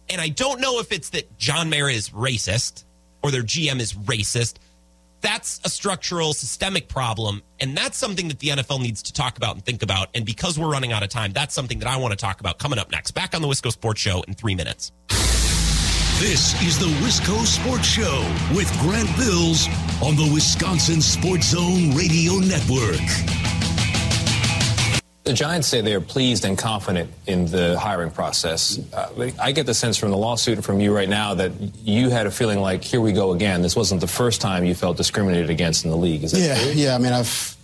And 0.09 0.21
I 0.21 0.31
don't 0.31 0.61
know 0.61 0.81
if 0.81 0.91
it's 0.91 1.11
that 1.11 1.39
John 1.39 1.71
Mara 1.71 1.93
is 1.93 2.11
racist 2.11 2.83
or 3.23 3.31
their 3.31 3.43
GM 3.43 3.79
is 3.79 3.93
racist. 3.93 4.55
That's 5.21 5.61
a 5.65 5.69
structural, 5.69 6.35
systemic 6.35 6.89
problem. 6.89 7.43
And 7.61 7.77
that's 7.77 7.97
something 7.97 8.29
that 8.29 8.39
the 8.39 8.49
NFL 8.49 8.81
needs 8.81 9.03
to 9.05 9.13
talk 9.13 9.37
about 9.37 9.55
and 9.57 9.65
think 9.65 9.83
about. 9.83 10.09
And 10.15 10.25
because 10.25 10.59
we're 10.59 10.71
running 10.71 10.93
out 10.93 11.03
of 11.03 11.09
time, 11.09 11.33
that's 11.33 11.55
something 11.55 11.79
that 11.81 11.89
I 11.89 11.97
want 11.97 12.13
to 12.13 12.17
talk 12.17 12.41
about 12.41 12.59
coming 12.59 12.79
up 12.79 12.91
next. 12.91 13.13
Back 13.13 13.35
on 13.35 13.43
the 13.43 13.49
Wisco 13.49 13.73
Sports 13.73 14.01
Show 14.01 14.23
in 14.23 14.35
three 14.35 14.55
minutes. 14.55 14.93
This 16.19 16.61
is 16.63 16.79
the 16.79 16.87
Wisco 17.05 17.45
Sports 17.45 17.87
Show 17.87 18.25
with 18.55 18.71
Grant 18.81 19.15
Bills 19.19 19.69
on 20.03 20.17
the 20.17 20.31
Wisconsin 20.33 21.03
Sports 21.03 21.49
Zone 21.49 21.95
Radio 21.95 22.35
Network. 22.37 23.66
The 25.27 25.33
Giants 25.33 25.67
say 25.67 25.81
they 25.81 25.95
are 25.95 26.01
pleased 26.01 26.45
and 26.45 26.57
confident 26.57 27.11
in 27.27 27.47
the 27.47 27.77
hiring 27.77 28.13
process. 28.13 28.79
Uh, 28.93 29.33
I 29.41 29.51
get 29.51 29.67
the 29.67 29.75
sense 29.75 29.97
from 29.97 30.11
the 30.11 30.17
lawsuit 30.17 30.55
and 30.55 30.65
from 30.65 30.79
you 30.79 30.95
right 30.95 31.09
now 31.09 31.35
that 31.35 31.51
you 31.83 32.11
had 32.11 32.29
a 32.29 32.31
feeling 32.31 32.61
like, 32.61 32.85
here 32.85 33.01
we 33.01 33.11
go 33.11 33.33
again. 33.33 33.61
This 33.61 33.75
wasn't 33.75 34.01
the 34.01 34.07
first 34.07 34.41
time 34.41 34.65
you 34.65 34.73
felt 34.73 34.97
discriminated 34.97 35.51
against 35.51 35.85
in 35.85 35.91
the 35.91 35.97
league. 35.97 36.23
Is 36.23 36.31
that 36.31 36.39
yeah, 36.39 36.63
true? 36.63 36.73
yeah. 36.81 36.95
I 36.95 36.99
mean, 36.99 37.13
I've, 37.13 37.57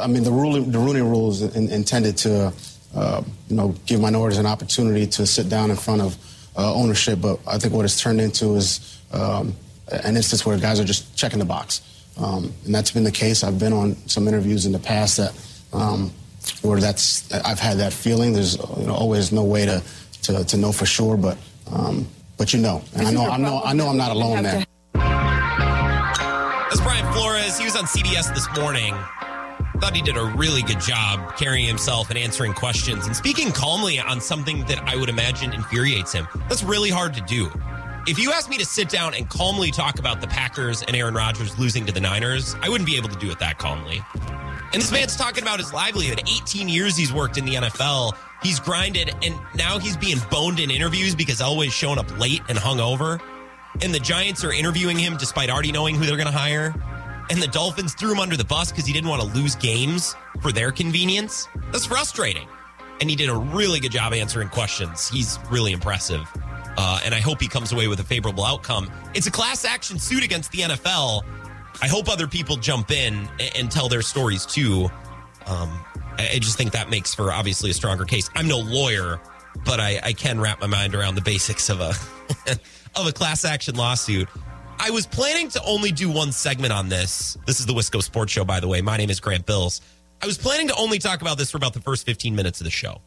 I 0.00 0.06
mean, 0.06 0.24
the 0.24 0.32
ruling, 0.32 0.70
the 0.70 0.78
Rooney 0.78 1.02
Rule 1.02 1.28
is 1.28 1.42
in, 1.42 1.68
intended 1.68 2.16
to, 2.24 2.54
uh, 2.96 3.22
you 3.50 3.56
know, 3.56 3.74
give 3.84 4.00
minorities 4.00 4.38
an 4.38 4.46
opportunity 4.46 5.06
to 5.08 5.26
sit 5.26 5.50
down 5.50 5.70
in 5.70 5.76
front 5.76 6.00
of 6.00 6.16
uh, 6.56 6.72
ownership, 6.72 7.20
but 7.20 7.38
I 7.46 7.58
think 7.58 7.74
what 7.74 7.84
it's 7.84 8.00
turned 8.00 8.22
into 8.22 8.54
is 8.54 8.98
um, 9.12 9.54
an 9.92 10.16
instance 10.16 10.46
where 10.46 10.56
guys 10.56 10.80
are 10.80 10.84
just 10.84 11.14
checking 11.18 11.38
the 11.38 11.44
box. 11.44 11.82
Um, 12.16 12.54
and 12.64 12.74
that's 12.74 12.92
been 12.92 13.04
the 13.04 13.12
case. 13.12 13.44
I've 13.44 13.58
been 13.58 13.74
on 13.74 13.94
some 14.08 14.26
interviews 14.26 14.64
in 14.64 14.72
the 14.72 14.78
past 14.78 15.18
that 15.18 15.38
um, 15.74 16.10
where 16.64 16.80
that's 16.80 17.32
I've 17.32 17.60
had 17.60 17.78
that 17.78 17.92
feeling. 17.92 18.32
There's 18.32 18.56
you 18.56 18.86
know 18.86 18.94
always 18.94 19.30
no 19.32 19.44
way 19.44 19.66
to 19.66 19.82
to, 20.22 20.44
to 20.44 20.56
know 20.56 20.72
for 20.72 20.86
sure, 20.86 21.16
but 21.16 21.38
um, 21.70 22.06
but 22.36 22.52
you 22.52 22.60
know, 22.60 22.82
and 22.94 23.06
I 23.06 23.10
know 23.12 23.28
I 23.28 23.36
know 23.36 23.62
I 23.64 23.72
know 23.72 23.88
I'm 23.88 23.96
not 23.96 24.10
alone 24.12 24.42
there. 24.42 24.64
That's 24.94 26.80
Brian 26.80 27.12
Flores. 27.12 27.58
He 27.58 27.64
was 27.64 27.76
on 27.76 27.84
CBS 27.84 28.34
this 28.34 28.48
morning 28.58 28.94
thought 29.84 29.94
he 29.94 30.00
did 30.00 30.16
a 30.16 30.24
really 30.36 30.62
good 30.62 30.80
job 30.80 31.36
carrying 31.36 31.66
himself 31.66 32.08
and 32.08 32.18
answering 32.18 32.54
questions 32.54 33.06
and 33.06 33.14
speaking 33.14 33.52
calmly 33.52 33.98
on 33.98 34.18
something 34.18 34.64
that 34.64 34.78
I 34.88 34.96
would 34.96 35.10
imagine 35.10 35.52
infuriates 35.52 36.10
him. 36.10 36.26
That's 36.48 36.62
really 36.62 36.88
hard 36.88 37.12
to 37.14 37.20
do. 37.22 37.50
If 38.06 38.18
you 38.18 38.32
asked 38.32 38.48
me 38.48 38.56
to 38.56 38.64
sit 38.64 38.88
down 38.88 39.12
and 39.12 39.28
calmly 39.28 39.70
talk 39.70 39.98
about 39.98 40.22
the 40.22 40.26
Packers 40.26 40.82
and 40.82 40.96
Aaron 40.96 41.14
Rodgers 41.14 41.58
losing 41.58 41.84
to 41.84 41.92
the 41.92 42.00
Niners, 42.00 42.54
I 42.62 42.70
wouldn't 42.70 42.86
be 42.88 42.96
able 42.96 43.10
to 43.10 43.18
do 43.18 43.30
it 43.30 43.38
that 43.40 43.58
calmly. 43.58 44.00
And 44.74 44.82
this 44.82 44.92
man's 44.92 45.16
talking 45.16 45.42
about 45.42 45.58
his 45.58 45.72
livelihood. 45.72 46.20
18 46.20 46.68
years 46.68 46.96
he's 46.96 47.12
worked 47.12 47.38
in 47.38 47.44
the 47.44 47.54
NFL. 47.54 48.12
He's 48.42 48.60
grinded, 48.60 49.14
and 49.22 49.34
now 49.54 49.78
he's 49.78 49.96
being 49.96 50.18
boned 50.30 50.60
in 50.60 50.70
interviews 50.70 51.14
because 51.14 51.40
always 51.40 51.72
showing 51.72 51.98
up 51.98 52.18
late 52.18 52.42
and 52.48 52.58
hungover. 52.58 53.20
And 53.82 53.94
the 53.94 54.00
Giants 54.00 54.44
are 54.44 54.52
interviewing 54.52 54.98
him 54.98 55.16
despite 55.16 55.48
already 55.48 55.72
knowing 55.72 55.94
who 55.94 56.04
they're 56.04 56.16
going 56.16 56.30
to 56.30 56.36
hire 56.36 56.74
and 57.30 57.40
the 57.40 57.48
Dolphins 57.48 57.94
threw 57.94 58.12
him 58.12 58.20
under 58.20 58.36
the 58.36 58.44
bus 58.44 58.70
because 58.70 58.86
he 58.86 58.92
didn't 58.92 59.08
want 59.08 59.22
to 59.22 59.28
lose 59.28 59.54
games 59.54 60.14
for 60.40 60.52
their 60.52 60.70
convenience. 60.70 61.48
That's 61.72 61.86
frustrating. 61.86 62.48
And 63.00 63.10
he 63.10 63.16
did 63.16 63.28
a 63.28 63.34
really 63.34 63.80
good 63.80 63.92
job 63.92 64.12
answering 64.12 64.48
questions. 64.48 65.08
He's 65.08 65.38
really 65.50 65.72
impressive. 65.72 66.28
Uh, 66.76 67.00
and 67.04 67.14
I 67.14 67.20
hope 67.20 67.40
he 67.40 67.48
comes 67.48 67.72
away 67.72 67.88
with 67.88 68.00
a 68.00 68.04
favorable 68.04 68.44
outcome. 68.44 68.90
It's 69.14 69.26
a 69.26 69.30
class 69.30 69.64
action 69.64 69.98
suit 69.98 70.22
against 70.22 70.52
the 70.52 70.60
NFL. 70.60 71.22
I 71.82 71.88
hope 71.88 72.08
other 72.08 72.26
people 72.26 72.56
jump 72.56 72.90
in 72.90 73.28
and, 73.40 73.56
and 73.56 73.70
tell 73.70 73.88
their 73.88 74.02
stories 74.02 74.46
too. 74.46 74.90
Um, 75.46 75.84
I, 76.18 76.30
I 76.34 76.38
just 76.38 76.56
think 76.56 76.72
that 76.72 76.90
makes 76.90 77.14
for 77.14 77.32
obviously 77.32 77.70
a 77.70 77.74
stronger 77.74 78.04
case. 78.04 78.30
I'm 78.34 78.48
no 78.48 78.58
lawyer, 78.58 79.20
but 79.64 79.80
I, 79.80 80.00
I 80.02 80.12
can 80.12 80.40
wrap 80.40 80.60
my 80.60 80.66
mind 80.66 80.94
around 80.94 81.14
the 81.14 81.20
basics 81.20 81.68
of 81.68 81.80
a 81.80 81.94
of 82.96 83.06
a 83.06 83.12
class 83.12 83.44
action 83.44 83.74
lawsuit. 83.76 84.28
I 84.78 84.90
was 84.90 85.06
planning 85.06 85.48
to 85.50 85.62
only 85.64 85.92
do 85.92 86.10
one 86.10 86.32
segment 86.32 86.72
on 86.72 86.88
this. 86.88 87.38
This 87.46 87.60
is 87.60 87.66
the 87.66 87.72
Wisco 87.72 88.02
Sports 88.02 88.32
Show, 88.32 88.44
by 88.44 88.60
the 88.60 88.68
way. 88.68 88.80
My 88.82 88.96
name 88.96 89.10
is 89.10 89.20
Grant 89.20 89.46
Bills. 89.46 89.80
I 90.22 90.26
was 90.26 90.38
planning 90.38 90.68
to 90.68 90.74
only 90.76 90.98
talk 90.98 91.20
about 91.22 91.38
this 91.38 91.50
for 91.50 91.58
about 91.58 91.74
the 91.74 91.80
first 91.80 92.06
15 92.06 92.34
minutes 92.34 92.60
of 92.60 92.64
the 92.64 92.70
show 92.70 93.00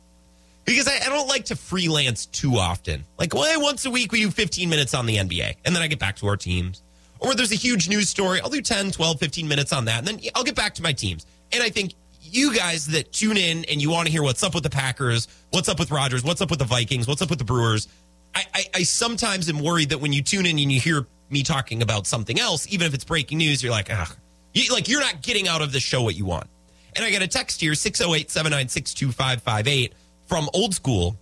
because 0.66 0.88
I, 0.88 0.98
I 1.06 1.10
don't 1.10 1.28
like 1.28 1.46
to 1.46 1.56
freelance 1.56 2.26
too 2.26 2.58
often. 2.58 3.06
Like, 3.18 3.34
well, 3.34 3.62
once 3.62 3.86
a 3.86 3.90
week 3.90 4.12
we 4.12 4.22
do 4.22 4.30
15 4.30 4.70
minutes 4.70 4.94
on 4.94 5.06
the 5.06 5.18
NBA 5.18 5.56
and 5.66 5.76
then 5.76 5.82
I 5.82 5.88
get 5.88 6.00
back 6.00 6.18
to 6.18 6.28
our 6.28 6.38
teams. 6.38 6.84
Or 7.20 7.36
there's 7.36 7.52
a 7.52 7.56
huge 7.56 7.90
news 7.90 8.10
story. 8.10 8.42
I'll 8.42 8.50
do 8.50 8.62
10, 8.62 8.92
12, 8.92 9.20
15 9.20 9.48
minutes 9.48 9.74
on 9.74 9.86
that. 9.86 10.00
And 10.00 10.08
then 10.08 10.20
I'll 10.36 10.44
get 10.44 10.56
back 10.56 10.76
to 10.76 10.84
my 10.84 10.94
teams. 10.94 11.26
And 11.52 11.64
I 11.64 11.70
think 11.70 11.94
you 12.22 12.56
guys 12.56 12.88
that 12.88 13.12
tune 13.12 13.38
in 13.38 13.66
and 13.66 13.82
you 13.82 13.90
want 13.90 14.08
to 14.08 14.12
hear 14.12 14.24
what's 14.24 14.44
up 14.44 14.54
with 14.54 14.64
the 14.64 14.70
Packers, 14.70 15.28
what's 15.52 15.70
up 15.70 15.80
with 15.80 15.92
Rodgers, 15.92 16.24
what's 16.24 16.42
up 16.42 16.50
with 16.50 16.60
the 16.60 16.66
Vikings, 16.66 17.08
what's 17.08 17.22
up 17.22 17.30
with 17.30 17.40
the 17.40 17.46
Brewers. 17.46 17.88
I, 18.36 18.46
I, 18.54 18.64
I 18.76 18.84
sometimes 18.84 19.50
am 19.50 19.60
worried 19.60 19.90
that 19.90 20.00
when 20.00 20.14
you 20.14 20.22
tune 20.22 20.46
in 20.46 20.60
and 20.60 20.72
you 20.72 20.80
hear 20.80 21.08
me 21.30 21.44
talking 21.44 21.82
about 21.82 22.06
something 22.08 22.40
else, 22.40 22.68
even 22.70 22.88
if 22.88 22.94
it's 22.94 23.04
breaking 23.04 23.40
news, 23.40 23.64
you're 23.64 23.72
like, 23.72 23.90
ah, 23.92 24.14
you, 24.54 24.72
like 24.72 24.88
you're 24.88 25.02
not 25.02 25.22
getting 25.22 25.48
out 25.48 25.62
of 25.62 25.72
the 25.72 25.80
show 25.80 26.02
what 26.02 26.16
you 26.16 26.26
want. 26.26 26.48
And 26.96 27.06
I 27.06 27.12
got 27.12 27.22
a 27.22 27.28
text 27.28 27.62
here, 27.62 27.76
608 27.76 28.32
796 28.32 28.94
2558 28.94 29.94
from 30.26 30.50
old 30.54 30.74
school. 30.74 31.18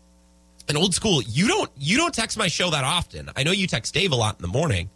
And 0.68 0.78
old 0.78 0.96
school, 0.96 1.22
you 1.22 1.48
don't 1.48 1.70
you 1.78 1.96
don't 1.98 2.14
text 2.14 2.40
my 2.40 2.48
show 2.48 2.72
that 2.72 2.84
often. 2.84 3.30
I 3.36 3.44
know 3.44 3.52
you 3.52 3.68
text 3.68 3.94
Dave 3.94 4.12
a 4.12 4.16
lot 4.16 4.38
in 4.38 4.42
the 4.42 4.48
morning. 4.48 4.90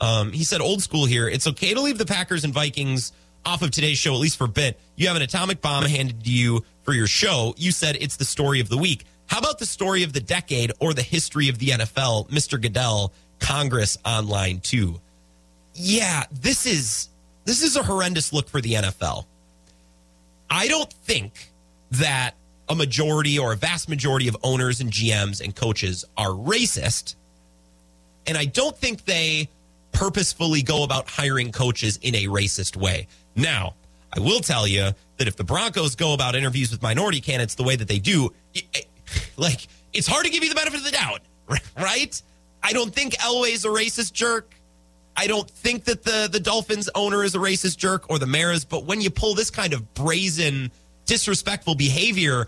Um, 0.00 0.32
he 0.32 0.44
said, 0.44 0.60
old 0.60 0.82
school 0.82 1.06
here. 1.06 1.28
It's 1.28 1.46
okay 1.46 1.74
to 1.74 1.80
leave 1.80 1.98
the 1.98 2.06
Packers 2.06 2.44
and 2.44 2.54
Vikings 2.54 3.12
off 3.44 3.62
of 3.62 3.70
today's 3.70 3.98
show, 3.98 4.14
at 4.14 4.20
least 4.20 4.36
for 4.36 4.44
a 4.44 4.48
bit. 4.48 4.78
You 4.96 5.08
have 5.08 5.16
an 5.16 5.22
atomic 5.22 5.60
bomb 5.60 5.84
handed 5.84 6.24
to 6.24 6.30
you 6.30 6.64
for 6.82 6.92
your 6.92 7.06
show. 7.06 7.54
You 7.56 7.72
said 7.72 7.96
it's 8.00 8.16
the 8.16 8.24
story 8.24 8.60
of 8.60 8.68
the 8.68 8.78
week. 8.78 9.04
How 9.26 9.38
about 9.38 9.58
the 9.58 9.66
story 9.66 10.02
of 10.02 10.12
the 10.12 10.20
decade 10.20 10.72
or 10.80 10.94
the 10.94 11.02
history 11.02 11.48
of 11.48 11.58
the 11.58 11.68
NFL, 11.68 12.30
Mr. 12.30 12.60
Goodell? 12.60 13.12
Congress 13.38 13.98
online 14.04 14.60
too. 14.60 15.00
Yeah, 15.74 16.24
this 16.32 16.66
is 16.66 17.08
this 17.44 17.62
is 17.62 17.76
a 17.76 17.82
horrendous 17.82 18.32
look 18.32 18.48
for 18.48 18.60
the 18.60 18.74
NFL. 18.74 19.26
I 20.50 20.68
don't 20.68 20.92
think 20.92 21.52
that 21.92 22.34
a 22.68 22.74
majority 22.74 23.38
or 23.38 23.52
a 23.52 23.56
vast 23.56 23.88
majority 23.88 24.28
of 24.28 24.36
owners 24.42 24.80
and 24.80 24.90
GMs 24.90 25.40
and 25.40 25.54
coaches 25.54 26.04
are 26.16 26.30
racist. 26.30 27.14
And 28.26 28.36
I 28.36 28.44
don't 28.44 28.76
think 28.76 29.04
they 29.04 29.48
purposefully 29.92 30.62
go 30.62 30.84
about 30.84 31.08
hiring 31.08 31.52
coaches 31.52 31.98
in 32.02 32.14
a 32.14 32.24
racist 32.24 32.76
way. 32.76 33.06
Now, 33.34 33.74
I 34.16 34.20
will 34.20 34.40
tell 34.40 34.66
you 34.66 34.92
that 35.16 35.28
if 35.28 35.36
the 35.36 35.44
Broncos 35.44 35.94
go 35.94 36.14
about 36.14 36.34
interviews 36.34 36.70
with 36.70 36.82
minority 36.82 37.20
candidates 37.20 37.54
the 37.54 37.62
way 37.62 37.76
that 37.76 37.88
they 37.88 37.98
do, 37.98 38.32
like 39.36 39.66
it's 39.92 40.06
hard 40.06 40.24
to 40.24 40.30
give 40.30 40.42
you 40.42 40.48
the 40.48 40.54
benefit 40.54 40.78
of 40.78 40.84
the 40.84 40.90
doubt, 40.90 41.20
right? 41.76 42.22
I 42.62 42.72
don't 42.72 42.94
think 42.94 43.14
Elway's 43.14 43.64
a 43.64 43.68
racist 43.68 44.12
jerk. 44.12 44.54
I 45.16 45.26
don't 45.26 45.50
think 45.50 45.84
that 45.84 46.04
the 46.04 46.28
the 46.30 46.38
Dolphins 46.40 46.88
owner 46.94 47.24
is 47.24 47.34
a 47.34 47.38
racist 47.38 47.76
jerk 47.76 48.08
or 48.08 48.18
the 48.18 48.26
mayor 48.26 48.54
but 48.68 48.84
when 48.84 49.00
you 49.00 49.10
pull 49.10 49.34
this 49.34 49.50
kind 49.50 49.72
of 49.72 49.94
brazen, 49.94 50.70
disrespectful 51.06 51.74
behavior, 51.74 52.46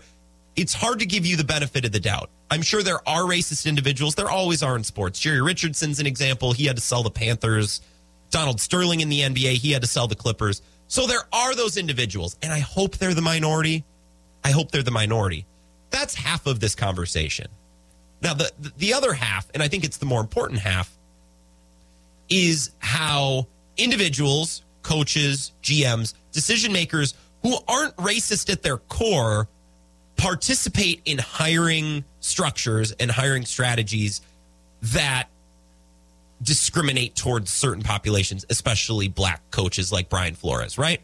it's 0.55 0.73
hard 0.73 0.99
to 0.99 1.05
give 1.05 1.25
you 1.25 1.37
the 1.37 1.43
benefit 1.43 1.85
of 1.85 1.91
the 1.91 1.99
doubt. 1.99 2.29
I'm 2.49 2.61
sure 2.61 2.83
there 2.83 3.07
are 3.07 3.21
racist 3.21 3.65
individuals. 3.65 4.15
There 4.15 4.29
always 4.29 4.61
are 4.61 4.75
in 4.75 4.83
sports. 4.83 5.19
Jerry 5.19 5.41
Richardson's 5.41 5.99
an 5.99 6.05
example. 6.05 6.51
He 6.51 6.65
had 6.65 6.75
to 6.75 6.81
sell 6.81 7.03
the 7.03 7.11
Panthers. 7.11 7.81
Donald 8.29 8.59
Sterling 8.59 9.01
in 9.01 9.09
the 9.09 9.21
NBA, 9.21 9.53
he 9.53 9.71
had 9.71 9.81
to 9.81 9.87
sell 9.87 10.07
the 10.07 10.15
Clippers. 10.15 10.61
So 10.87 11.07
there 11.07 11.23
are 11.31 11.55
those 11.55 11.77
individuals, 11.77 12.37
and 12.41 12.51
I 12.51 12.59
hope 12.59 12.97
they're 12.97 13.13
the 13.13 13.21
minority. 13.21 13.85
I 14.43 14.51
hope 14.51 14.71
they're 14.71 14.83
the 14.83 14.91
minority. 14.91 15.45
That's 15.89 16.15
half 16.15 16.47
of 16.47 16.59
this 16.59 16.75
conversation. 16.75 17.47
Now, 18.21 18.33
the 18.33 18.51
the 18.77 18.93
other 18.93 19.13
half, 19.13 19.49
and 19.53 19.63
I 19.63 19.67
think 19.67 19.83
it's 19.83 19.97
the 19.97 20.05
more 20.05 20.21
important 20.21 20.59
half, 20.59 20.95
is 22.29 22.71
how 22.79 23.47
individuals, 23.77 24.63
coaches, 24.83 25.53
GMs, 25.63 26.13
decision 26.31 26.71
makers 26.71 27.13
who 27.41 27.57
aren't 27.67 27.95
racist 27.95 28.51
at 28.51 28.61
their 28.61 28.77
core 28.77 29.47
participate 30.21 31.01
in 31.05 31.17
hiring 31.17 32.03
structures 32.19 32.91
and 32.91 33.09
hiring 33.09 33.43
strategies 33.43 34.21
that 34.83 35.27
discriminate 36.43 37.15
towards 37.15 37.51
certain 37.51 37.81
populations, 37.81 38.45
especially 38.51 39.07
black 39.07 39.41
coaches 39.49 39.91
like 39.91 40.09
Brian 40.09 40.35
Flores, 40.35 40.77
right? 40.77 41.01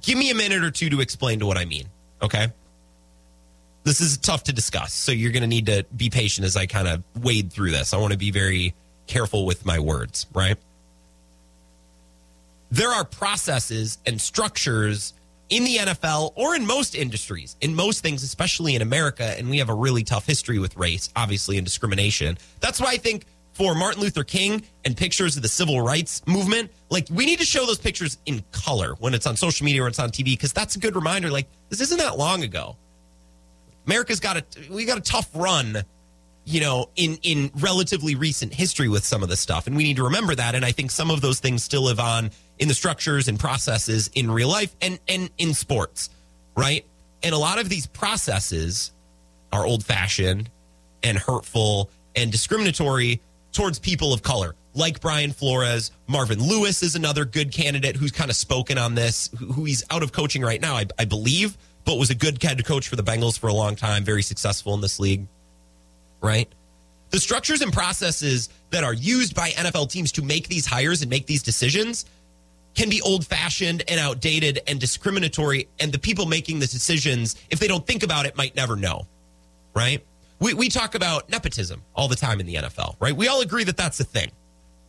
Give 0.00 0.18
me 0.18 0.32
a 0.32 0.34
minute 0.34 0.64
or 0.64 0.72
two 0.72 0.90
to 0.90 1.00
explain 1.00 1.38
to 1.38 1.46
what 1.46 1.56
I 1.56 1.66
mean, 1.66 1.84
okay? 2.20 2.48
This 3.84 4.00
is 4.00 4.18
tough 4.18 4.42
to 4.44 4.52
discuss, 4.52 4.92
so 4.92 5.12
you're 5.12 5.32
going 5.32 5.42
to 5.42 5.48
need 5.48 5.66
to 5.66 5.86
be 5.96 6.10
patient 6.10 6.44
as 6.44 6.56
I 6.56 6.66
kind 6.66 6.88
of 6.88 7.04
wade 7.22 7.52
through 7.52 7.70
this. 7.70 7.94
I 7.94 7.98
want 7.98 8.12
to 8.12 8.18
be 8.18 8.32
very 8.32 8.74
careful 9.06 9.46
with 9.46 9.64
my 9.64 9.78
words, 9.78 10.26
right? 10.34 10.56
There 12.72 12.90
are 12.90 13.04
processes 13.04 13.98
and 14.04 14.20
structures 14.20 15.14
in 15.52 15.64
the 15.64 15.76
NFL 15.76 16.32
or 16.34 16.54
in 16.56 16.66
most 16.66 16.94
industries, 16.94 17.56
in 17.60 17.74
most 17.74 18.02
things, 18.02 18.22
especially 18.22 18.74
in 18.74 18.80
America, 18.80 19.34
and 19.38 19.50
we 19.50 19.58
have 19.58 19.68
a 19.68 19.74
really 19.74 20.02
tough 20.02 20.26
history 20.26 20.58
with 20.58 20.74
race, 20.78 21.10
obviously, 21.14 21.58
and 21.58 21.66
discrimination. 21.66 22.38
That's 22.60 22.80
why 22.80 22.92
I 22.92 22.96
think 22.96 23.26
for 23.52 23.74
Martin 23.74 24.00
Luther 24.00 24.24
King 24.24 24.62
and 24.86 24.96
pictures 24.96 25.36
of 25.36 25.42
the 25.42 25.48
civil 25.48 25.82
rights 25.82 26.26
movement, 26.26 26.70
like 26.88 27.06
we 27.10 27.26
need 27.26 27.38
to 27.38 27.44
show 27.44 27.66
those 27.66 27.76
pictures 27.76 28.16
in 28.24 28.42
color 28.50 28.94
when 28.98 29.12
it's 29.12 29.26
on 29.26 29.36
social 29.36 29.66
media 29.66 29.82
or 29.82 29.88
it's 29.88 29.98
on 29.98 30.10
TV, 30.10 30.24
because 30.24 30.54
that's 30.54 30.76
a 30.76 30.78
good 30.78 30.96
reminder. 30.96 31.30
Like 31.30 31.48
this 31.68 31.82
isn't 31.82 31.98
that 31.98 32.16
long 32.16 32.44
ago. 32.44 32.74
America's 33.86 34.20
got 34.20 34.38
a 34.38 34.44
we 34.70 34.86
got 34.86 34.96
a 34.96 35.02
tough 35.02 35.28
run 35.34 35.84
you 36.44 36.60
know, 36.60 36.88
in 36.96 37.18
in 37.22 37.50
relatively 37.56 38.14
recent 38.14 38.52
history 38.52 38.88
with 38.88 39.04
some 39.04 39.22
of 39.22 39.28
this 39.28 39.40
stuff, 39.40 39.66
and 39.66 39.76
we 39.76 39.84
need 39.84 39.96
to 39.96 40.04
remember 40.04 40.34
that. 40.34 40.54
And 40.54 40.64
I 40.64 40.72
think 40.72 40.90
some 40.90 41.10
of 41.10 41.20
those 41.20 41.38
things 41.38 41.62
still 41.62 41.82
live 41.82 42.00
on 42.00 42.30
in 42.62 42.68
the 42.68 42.74
structures 42.74 43.26
and 43.26 43.38
processes 43.40 44.08
in 44.14 44.30
real 44.30 44.48
life 44.48 44.74
and 44.80 44.98
and 45.08 45.28
in 45.36 45.52
sports, 45.52 46.10
right? 46.56 46.86
And 47.22 47.34
a 47.34 47.38
lot 47.38 47.58
of 47.58 47.68
these 47.68 47.86
processes 47.86 48.92
are 49.52 49.66
old 49.66 49.84
fashioned 49.84 50.48
and 51.02 51.18
hurtful 51.18 51.90
and 52.14 52.30
discriminatory 52.30 53.20
towards 53.52 53.78
people 53.78 54.12
of 54.12 54.22
color, 54.22 54.54
like 54.74 55.00
Brian 55.00 55.32
Flores. 55.32 55.90
Marvin 56.06 56.40
Lewis 56.40 56.82
is 56.82 56.94
another 56.94 57.24
good 57.24 57.52
candidate 57.52 57.96
who's 57.96 58.12
kind 58.12 58.30
of 58.30 58.36
spoken 58.36 58.78
on 58.78 58.94
this, 58.94 59.28
who, 59.38 59.64
he's 59.64 59.84
out 59.90 60.02
of 60.02 60.12
coaching 60.12 60.42
right 60.42 60.60
now, 60.60 60.76
I, 60.76 60.86
I 60.98 61.04
believe, 61.04 61.58
but 61.84 61.98
was 61.98 62.10
a 62.10 62.14
good 62.14 62.40
head 62.42 62.64
coach 62.64 62.88
for 62.88 62.96
the 62.96 63.02
Bengals 63.02 63.38
for 63.38 63.48
a 63.48 63.52
long 63.52 63.76
time, 63.76 64.04
very 64.04 64.22
successful 64.22 64.72
in 64.74 64.80
this 64.80 64.98
league 64.98 65.26
right? 66.22 66.48
The 67.10 67.18
structures 67.18 67.60
and 67.60 67.72
processes 67.72 68.48
that 68.70 68.84
are 68.84 68.94
used 68.94 69.34
by 69.34 69.50
NFL 69.50 69.90
teams 69.90 70.12
to 70.12 70.22
make 70.22 70.48
these 70.48 70.64
hires 70.64 71.02
and 71.02 71.10
make 71.10 71.26
these 71.26 71.42
decisions 71.42 72.06
can 72.74 72.88
be 72.88 73.00
old 73.02 73.26
fashioned 73.26 73.82
and 73.88 74.00
outdated 74.00 74.60
and 74.66 74.80
discriminatory. 74.80 75.68
And 75.80 75.92
the 75.92 75.98
people 75.98 76.26
making 76.26 76.58
the 76.58 76.66
decisions, 76.66 77.36
if 77.50 77.58
they 77.58 77.68
don't 77.68 77.86
think 77.86 78.02
about 78.02 78.26
it, 78.26 78.36
might 78.36 78.56
never 78.56 78.76
know, 78.76 79.06
right? 79.74 80.04
We, 80.38 80.54
we 80.54 80.68
talk 80.68 80.94
about 80.94 81.30
nepotism 81.30 81.82
all 81.94 82.08
the 82.08 82.16
time 82.16 82.40
in 82.40 82.46
the 82.46 82.54
NFL, 82.56 82.96
right? 82.98 83.14
We 83.14 83.28
all 83.28 83.42
agree 83.42 83.64
that 83.64 83.76
that's 83.76 84.00
a 84.00 84.04
thing. 84.04 84.30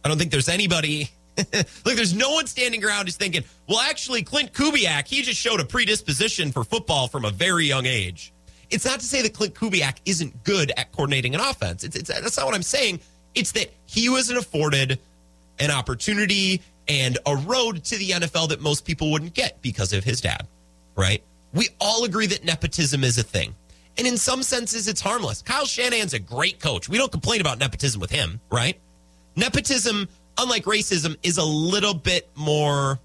I 0.03 0.07
don't 0.07 0.17
think 0.17 0.31
there's 0.31 0.49
anybody, 0.49 1.09
like, 1.37 1.95
there's 1.95 2.13
no 2.13 2.31
one 2.31 2.47
standing 2.47 2.83
around 2.83 3.05
who's 3.05 3.17
thinking, 3.17 3.43
well, 3.67 3.79
actually, 3.79 4.23
Klint 4.23 4.51
Kubiak, 4.51 5.07
he 5.07 5.21
just 5.21 5.39
showed 5.39 5.59
a 5.59 5.65
predisposition 5.65 6.51
for 6.51 6.63
football 6.63 7.07
from 7.07 7.25
a 7.25 7.29
very 7.29 7.65
young 7.65 7.85
age. 7.85 8.33
It's 8.69 8.85
not 8.85 8.99
to 9.01 9.05
say 9.05 9.21
that 9.21 9.33
Klint 9.33 9.53
Kubiak 9.53 9.97
isn't 10.05 10.43
good 10.43 10.71
at 10.75 10.91
coordinating 10.91 11.35
an 11.35 11.41
offense. 11.41 11.83
It's, 11.83 11.95
it's, 11.95 12.09
that's 12.09 12.37
not 12.37 12.45
what 12.45 12.55
I'm 12.55 12.63
saying. 12.63 13.01
It's 13.35 13.51
that 13.51 13.71
he 13.85 14.09
wasn't 14.09 14.39
afforded 14.39 14.99
an 15.59 15.69
opportunity 15.69 16.61
and 16.87 17.17
a 17.25 17.35
road 17.35 17.83
to 17.85 17.97
the 17.97 18.11
NFL 18.11 18.49
that 18.49 18.61
most 18.61 18.85
people 18.85 19.11
wouldn't 19.11 19.33
get 19.33 19.61
because 19.61 19.93
of 19.93 20.03
his 20.03 20.21
dad, 20.21 20.47
right? 20.95 21.23
We 21.53 21.69
all 21.79 22.03
agree 22.03 22.27
that 22.27 22.43
nepotism 22.43 23.03
is 23.03 23.17
a 23.17 23.23
thing. 23.23 23.55
And 23.97 24.07
in 24.07 24.17
some 24.17 24.41
senses, 24.41 24.87
it's 24.87 25.01
harmless. 25.01 25.41
Kyle 25.41 25.65
Shanahan's 25.65 26.13
a 26.13 26.19
great 26.19 26.59
coach. 26.59 26.89
We 26.89 26.97
don't 26.97 27.11
complain 27.11 27.41
about 27.41 27.59
nepotism 27.59 28.01
with 28.01 28.09
him, 28.09 28.41
right? 28.51 28.79
Nepotism, 29.35 30.07
unlike 30.37 30.63
racism, 30.63 31.15
is 31.21 31.37
a 31.37 31.43
little 31.43 31.93
bit 31.93 32.29
more 32.35 32.99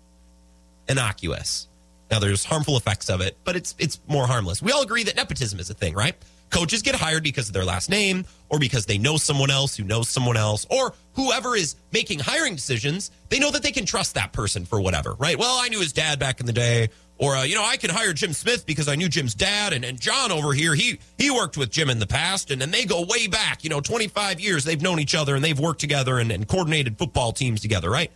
innocuous. 0.88 1.68
Now 2.10 2.18
there's 2.18 2.44
harmful 2.44 2.76
effects 2.78 3.10
of 3.10 3.20
it, 3.20 3.36
but 3.44 3.54
it's 3.54 3.74
it's 3.78 4.00
more 4.08 4.26
harmless. 4.26 4.62
We 4.62 4.72
all 4.72 4.82
agree 4.82 5.04
that 5.04 5.16
nepotism 5.16 5.60
is 5.60 5.68
a 5.68 5.74
thing, 5.74 5.94
right? 5.94 6.14
Coaches 6.50 6.82
get 6.82 6.94
hired 6.94 7.22
because 7.22 7.48
of 7.48 7.54
their 7.54 7.64
last 7.64 7.90
name 7.90 8.24
or 8.48 8.58
because 8.58 8.86
they 8.86 8.98
know 8.98 9.16
someone 9.16 9.50
else 9.50 9.76
who 9.76 9.84
knows 9.84 10.08
someone 10.08 10.36
else 10.36 10.66
or 10.70 10.94
whoever 11.14 11.54
is 11.56 11.76
making 11.92 12.18
hiring 12.18 12.54
decisions, 12.54 13.10
they 13.28 13.38
know 13.38 13.50
that 13.50 13.62
they 13.62 13.72
can 13.72 13.84
trust 13.84 14.14
that 14.14 14.32
person 14.32 14.64
for 14.64 14.80
whatever, 14.80 15.14
right? 15.14 15.38
Well, 15.38 15.58
I 15.58 15.68
knew 15.68 15.80
his 15.80 15.92
dad 15.92 16.18
back 16.18 16.40
in 16.40 16.46
the 16.46 16.52
day 16.52 16.88
or 17.18 17.36
uh, 17.36 17.42
you 17.42 17.56
know, 17.56 17.64
I 17.64 17.76
can 17.76 17.90
hire 17.90 18.12
Jim 18.12 18.32
Smith 18.32 18.64
because 18.64 18.88
I 18.88 18.94
knew 18.94 19.08
Jim's 19.08 19.34
dad 19.34 19.72
and, 19.72 19.84
and 19.84 20.00
John 20.00 20.30
over 20.30 20.52
here, 20.52 20.74
he 20.74 21.00
he 21.18 21.30
worked 21.30 21.56
with 21.56 21.70
Jim 21.70 21.90
in 21.90 21.98
the 21.98 22.06
past 22.06 22.50
and 22.50 22.60
then 22.60 22.70
they 22.70 22.84
go 22.84 23.04
way 23.04 23.26
back, 23.26 23.64
you 23.64 23.70
know, 23.70 23.80
25 23.80 24.40
years 24.40 24.64
they've 24.64 24.80
known 24.80 25.00
each 25.00 25.14
other 25.14 25.34
and 25.34 25.44
they've 25.44 25.58
worked 25.58 25.80
together 25.80 26.18
and, 26.18 26.30
and 26.30 26.46
coordinated 26.46 26.96
football 26.96 27.32
teams 27.32 27.60
together, 27.60 27.90
right? 27.90 28.10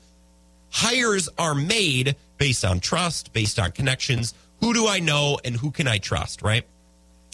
hires 0.72 1.28
are 1.38 1.54
made 1.54 2.16
based 2.38 2.64
on 2.64 2.80
trust, 2.80 3.32
based 3.32 3.58
on 3.58 3.70
connections. 3.70 4.34
Who 4.60 4.74
do 4.74 4.88
I 4.88 4.98
know 4.98 5.38
and 5.44 5.56
who 5.56 5.70
can 5.70 5.86
I 5.86 5.98
trust, 5.98 6.42
right? 6.42 6.64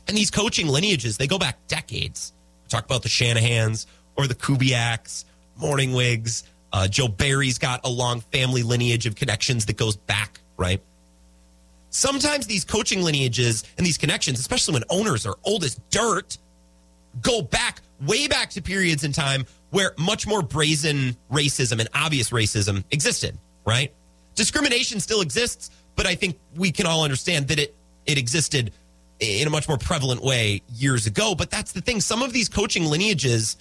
And 0.08 0.16
these 0.16 0.30
coaching 0.30 0.68
lineages, 0.68 1.18
they 1.18 1.26
go 1.26 1.38
back 1.38 1.58
decades. 1.68 2.32
Talk 2.68 2.84
about 2.84 3.02
the 3.02 3.08
Shanahans 3.08 3.86
or 4.16 4.26
the 4.26 4.34
Kubiaks, 4.34 5.24
Mornhinwegs. 5.60 6.44
Uh, 6.72 6.88
Joe 6.88 7.08
Barry's 7.08 7.58
got 7.58 7.80
a 7.84 7.88
long 7.88 8.20
family 8.20 8.62
lineage 8.62 9.06
of 9.06 9.14
connections 9.14 9.66
that 9.66 9.76
goes 9.76 9.96
back, 9.96 10.40
right? 10.56 10.82
Sometimes 11.90 12.46
these 12.46 12.64
coaching 12.64 13.02
lineages 13.02 13.64
and 13.76 13.86
these 13.86 13.96
connections, 13.96 14.38
especially 14.40 14.74
when 14.74 14.84
owners 14.90 15.24
are 15.26 15.36
old 15.44 15.64
as 15.64 15.80
dirt, 15.90 16.36
go 17.22 17.40
back 17.40 17.80
way 18.06 18.28
back 18.28 18.50
to 18.50 18.62
periods 18.62 19.04
in 19.04 19.12
time 19.12 19.44
where 19.70 19.92
much 19.98 20.26
more 20.26 20.42
brazen 20.42 21.16
racism 21.30 21.80
and 21.80 21.88
obvious 21.94 22.30
racism 22.30 22.84
existed, 22.90 23.36
right? 23.66 23.92
Discrimination 24.34 25.00
still 25.00 25.20
exists, 25.20 25.70
but 25.96 26.06
I 26.06 26.14
think 26.14 26.38
we 26.54 26.70
can 26.70 26.86
all 26.86 27.04
understand 27.04 27.48
that 27.48 27.58
it 27.58 27.74
it 28.06 28.16
existed 28.16 28.72
in 29.20 29.46
a 29.46 29.50
much 29.50 29.68
more 29.68 29.78
prevalent 29.78 30.22
way 30.22 30.62
years 30.74 31.07
ago. 31.07 31.35
But 31.35 31.50
that's 31.50 31.72
the 31.72 31.81
thing. 31.81 32.00
Some 32.00 32.22
of 32.22 32.33
these 32.33 32.48
coaching 32.48 32.85
lineages 32.85 33.57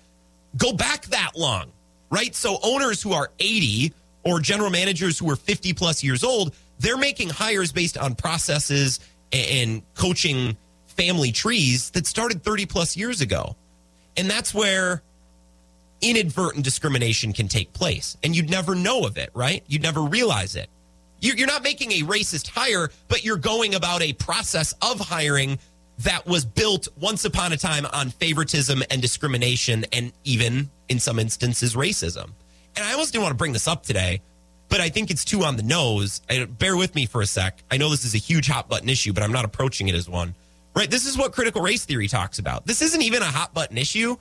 go 0.55 0.73
back 0.73 1.05
that 1.07 1.31
long, 1.35 1.71
right? 2.09 2.33
So 2.35 2.57
owners 2.63 3.01
who 3.01 3.13
are 3.13 3.31
80 3.39 3.93
or 4.23 4.39
general 4.39 4.69
managers 4.69 5.17
who 5.17 5.29
are 5.29 5.35
50 5.35 5.73
plus 5.73 6.03
years 6.03 6.23
old, 6.23 6.53
they're 6.79 6.97
making 6.97 7.29
hires 7.29 7.71
based 7.71 7.97
on 7.97 8.15
processes 8.15 8.99
and 9.31 9.81
coaching 9.95 10.55
family 10.87 11.31
trees 11.31 11.91
that 11.91 12.05
started 12.07 12.43
30 12.43 12.65
plus 12.65 12.97
years 12.97 13.21
ago. 13.21 13.55
And 14.15 14.29
that's 14.29 14.53
where 14.53 15.01
inadvertent 16.01 16.63
discrimination 16.63 17.33
can 17.33 17.47
take 17.47 17.73
place. 17.73 18.17
And 18.23 18.35
you'd 18.35 18.49
never 18.49 18.75
know 18.75 19.05
of 19.05 19.17
it, 19.17 19.29
right? 19.33 19.63
You'd 19.67 19.81
never 19.81 20.01
realize 20.01 20.55
it. 20.55 20.69
You're 21.19 21.47
not 21.47 21.63
making 21.63 21.91
a 21.91 22.01
racist 22.01 22.47
hire, 22.47 22.89
but 23.07 23.23
you're 23.23 23.37
going 23.37 23.75
about 23.75 24.01
a 24.01 24.13
process 24.13 24.73
of 24.81 24.99
hiring 24.99 25.59
that 25.99 26.27
was 26.27 26.45
built 26.45 26.87
once 26.99 27.25
upon 27.25 27.53
a 27.53 27.57
time 27.57 27.85
on 27.87 28.11
favoritism 28.11 28.83
and 28.91 29.01
discrimination 29.01 29.85
and 29.91 30.11
even 30.23 30.69
in 30.89 30.99
some 30.99 31.17
instances 31.17 31.75
racism. 31.75 32.31
And 32.75 32.85
I 32.85 32.91
almost 32.91 33.13
didn't 33.13 33.23
want 33.23 33.31
to 33.31 33.37
bring 33.37 33.53
this 33.53 33.67
up 33.67 33.83
today, 33.83 34.21
but 34.69 34.79
I 34.79 34.89
think 34.89 35.09
it's 35.09 35.25
too 35.25 35.43
on 35.43 35.57
the 35.57 35.63
nose. 35.63 36.21
bear 36.59 36.77
with 36.77 36.93
me 36.93 37.07
for 37.07 37.21
a 37.21 37.25
sec. 37.25 37.63
I 37.71 37.77
know 37.77 37.89
this 37.89 38.05
is 38.05 38.13
a 38.13 38.19
huge 38.19 38.47
hot 38.47 38.69
button 38.69 38.89
issue, 38.89 39.13
but 39.13 39.23
I'm 39.23 39.31
not 39.31 39.45
approaching 39.45 39.87
it 39.87 39.95
as 39.95 40.07
one. 40.07 40.35
Right? 40.75 40.91
This 40.91 41.07
is 41.07 41.17
what 41.17 41.31
critical 41.31 41.63
race 41.63 41.85
theory 41.85 42.07
talks 42.07 42.37
about. 42.37 42.67
This 42.67 42.83
isn't 42.83 43.01
even 43.01 43.23
a 43.23 43.25
hot 43.25 43.55
button 43.55 43.79
issue 43.79 44.17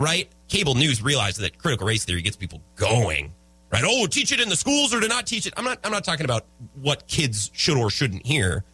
right? 0.00 0.28
Cable 0.48 0.74
news 0.74 1.02
realized 1.02 1.40
that 1.40 1.58
critical 1.58 1.86
race 1.86 2.04
theory 2.04 2.22
gets 2.22 2.36
people 2.36 2.60
going. 2.74 3.32
Right? 3.72 3.84
Oh, 3.86 4.06
teach 4.06 4.32
it 4.32 4.40
in 4.40 4.48
the 4.48 4.56
schools 4.56 4.92
or 4.92 5.00
to 5.00 5.06
not 5.06 5.26
teach 5.26 5.46
it. 5.46 5.54
I'm 5.56 5.64
not. 5.64 5.78
I'm 5.84 5.92
not 5.92 6.04
talking 6.04 6.24
about 6.24 6.44
what 6.80 7.06
kids 7.06 7.50
should 7.54 7.76
or 7.76 7.88
shouldn't 7.88 8.26
hear. 8.26 8.64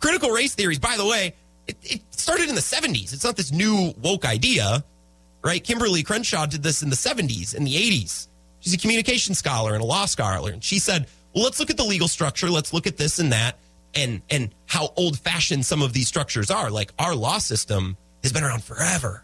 Critical 0.00 0.30
race 0.30 0.54
theories, 0.54 0.78
by 0.78 0.96
the 0.96 1.06
way, 1.06 1.34
it, 1.66 1.76
it 1.82 2.00
started 2.10 2.48
in 2.48 2.54
the 2.54 2.60
70s. 2.60 3.12
It's 3.12 3.24
not 3.24 3.36
this 3.36 3.52
new 3.52 3.92
woke 4.00 4.24
idea, 4.24 4.84
right? 5.42 5.62
Kimberlé 5.62 6.04
Crenshaw 6.04 6.46
did 6.46 6.62
this 6.62 6.82
in 6.82 6.90
the 6.90 6.96
70s 6.96 7.54
and 7.54 7.66
the 7.66 7.74
80s. 7.74 8.28
She's 8.60 8.74
a 8.74 8.78
communication 8.78 9.34
scholar 9.34 9.74
and 9.74 9.82
a 9.82 9.86
law 9.86 10.06
scholar, 10.06 10.50
and 10.50 10.64
she 10.64 10.78
said, 10.78 11.06
"Well, 11.34 11.44
let's 11.44 11.60
look 11.60 11.70
at 11.70 11.76
the 11.76 11.84
legal 11.84 12.08
structure. 12.08 12.48
Let's 12.50 12.72
look 12.72 12.86
at 12.86 12.96
this 12.96 13.18
and 13.18 13.32
that, 13.32 13.58
and 13.94 14.22
and 14.30 14.54
how 14.66 14.92
old 14.96 15.18
fashioned 15.18 15.66
some 15.66 15.82
of 15.82 15.92
these 15.92 16.08
structures 16.08 16.50
are. 16.50 16.70
Like 16.70 16.92
our 16.98 17.14
law 17.14 17.38
system 17.38 17.96
has 18.22 18.32
been 18.32 18.42
around 18.42 18.64
forever, 18.64 19.22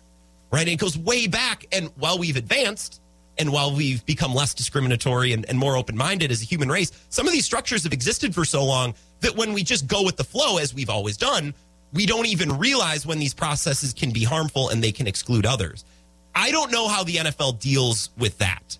right? 0.52 0.60
And 0.60 0.70
it 0.70 0.78
goes 0.78 0.96
way 0.96 1.26
back. 1.26 1.64
And 1.72 1.90
while 1.96 2.18
we've 2.18 2.36
advanced." 2.36 3.00
And 3.42 3.50
while 3.50 3.74
we've 3.74 4.06
become 4.06 4.32
less 4.32 4.54
discriminatory 4.54 5.32
and, 5.32 5.44
and 5.48 5.58
more 5.58 5.76
open 5.76 5.96
minded 5.96 6.30
as 6.30 6.42
a 6.42 6.44
human 6.44 6.68
race, 6.68 6.92
some 7.08 7.26
of 7.26 7.32
these 7.32 7.44
structures 7.44 7.82
have 7.82 7.92
existed 7.92 8.36
for 8.36 8.44
so 8.44 8.64
long 8.64 8.94
that 9.18 9.34
when 9.34 9.52
we 9.52 9.64
just 9.64 9.88
go 9.88 10.04
with 10.04 10.16
the 10.16 10.22
flow, 10.22 10.58
as 10.58 10.72
we've 10.72 10.88
always 10.88 11.16
done, 11.16 11.52
we 11.92 12.06
don't 12.06 12.26
even 12.26 12.56
realize 12.56 13.04
when 13.04 13.18
these 13.18 13.34
processes 13.34 13.92
can 13.92 14.12
be 14.12 14.22
harmful 14.22 14.68
and 14.68 14.80
they 14.80 14.92
can 14.92 15.08
exclude 15.08 15.44
others. 15.44 15.84
I 16.36 16.52
don't 16.52 16.70
know 16.70 16.86
how 16.86 17.02
the 17.02 17.16
NFL 17.16 17.58
deals 17.58 18.10
with 18.16 18.38
that 18.38 18.78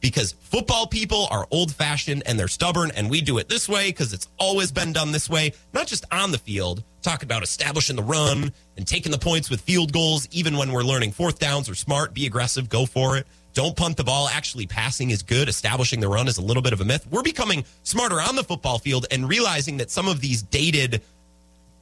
because 0.00 0.32
football 0.32 0.86
people 0.86 1.28
are 1.30 1.46
old 1.50 1.70
fashioned 1.70 2.22
and 2.24 2.38
they're 2.38 2.48
stubborn, 2.48 2.90
and 2.96 3.10
we 3.10 3.20
do 3.20 3.36
it 3.36 3.50
this 3.50 3.68
way 3.68 3.90
because 3.90 4.14
it's 4.14 4.28
always 4.38 4.72
been 4.72 4.94
done 4.94 5.12
this 5.12 5.28
way, 5.28 5.52
not 5.74 5.86
just 5.86 6.06
on 6.10 6.32
the 6.32 6.38
field. 6.38 6.82
Talk 7.02 7.22
about 7.22 7.42
establishing 7.42 7.96
the 7.96 8.02
run 8.02 8.50
and 8.78 8.86
taking 8.86 9.12
the 9.12 9.18
points 9.18 9.50
with 9.50 9.60
field 9.60 9.92
goals, 9.92 10.26
even 10.32 10.56
when 10.56 10.72
we're 10.72 10.84
learning 10.84 11.12
fourth 11.12 11.38
downs 11.38 11.68
or 11.68 11.74
smart, 11.74 12.14
be 12.14 12.24
aggressive, 12.24 12.70
go 12.70 12.86
for 12.86 13.18
it. 13.18 13.26
Don't 13.52 13.76
punt 13.76 13.96
the 13.96 14.04
ball. 14.04 14.28
Actually, 14.28 14.66
passing 14.66 15.10
is 15.10 15.22
good. 15.22 15.48
Establishing 15.48 16.00
the 16.00 16.08
run 16.08 16.28
is 16.28 16.38
a 16.38 16.42
little 16.42 16.62
bit 16.62 16.72
of 16.72 16.80
a 16.80 16.84
myth. 16.84 17.06
We're 17.10 17.22
becoming 17.22 17.64
smarter 17.82 18.20
on 18.20 18.36
the 18.36 18.44
football 18.44 18.78
field 18.78 19.06
and 19.10 19.28
realizing 19.28 19.78
that 19.78 19.90
some 19.90 20.08
of 20.08 20.20
these 20.20 20.42
dated 20.42 21.02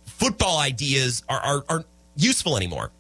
football 0.07 0.59
ideas 0.59 1.23
are, 1.29 1.41
are, 1.41 1.65
aren't 1.69 1.87
useful 2.17 2.57
anymore. 2.57 2.91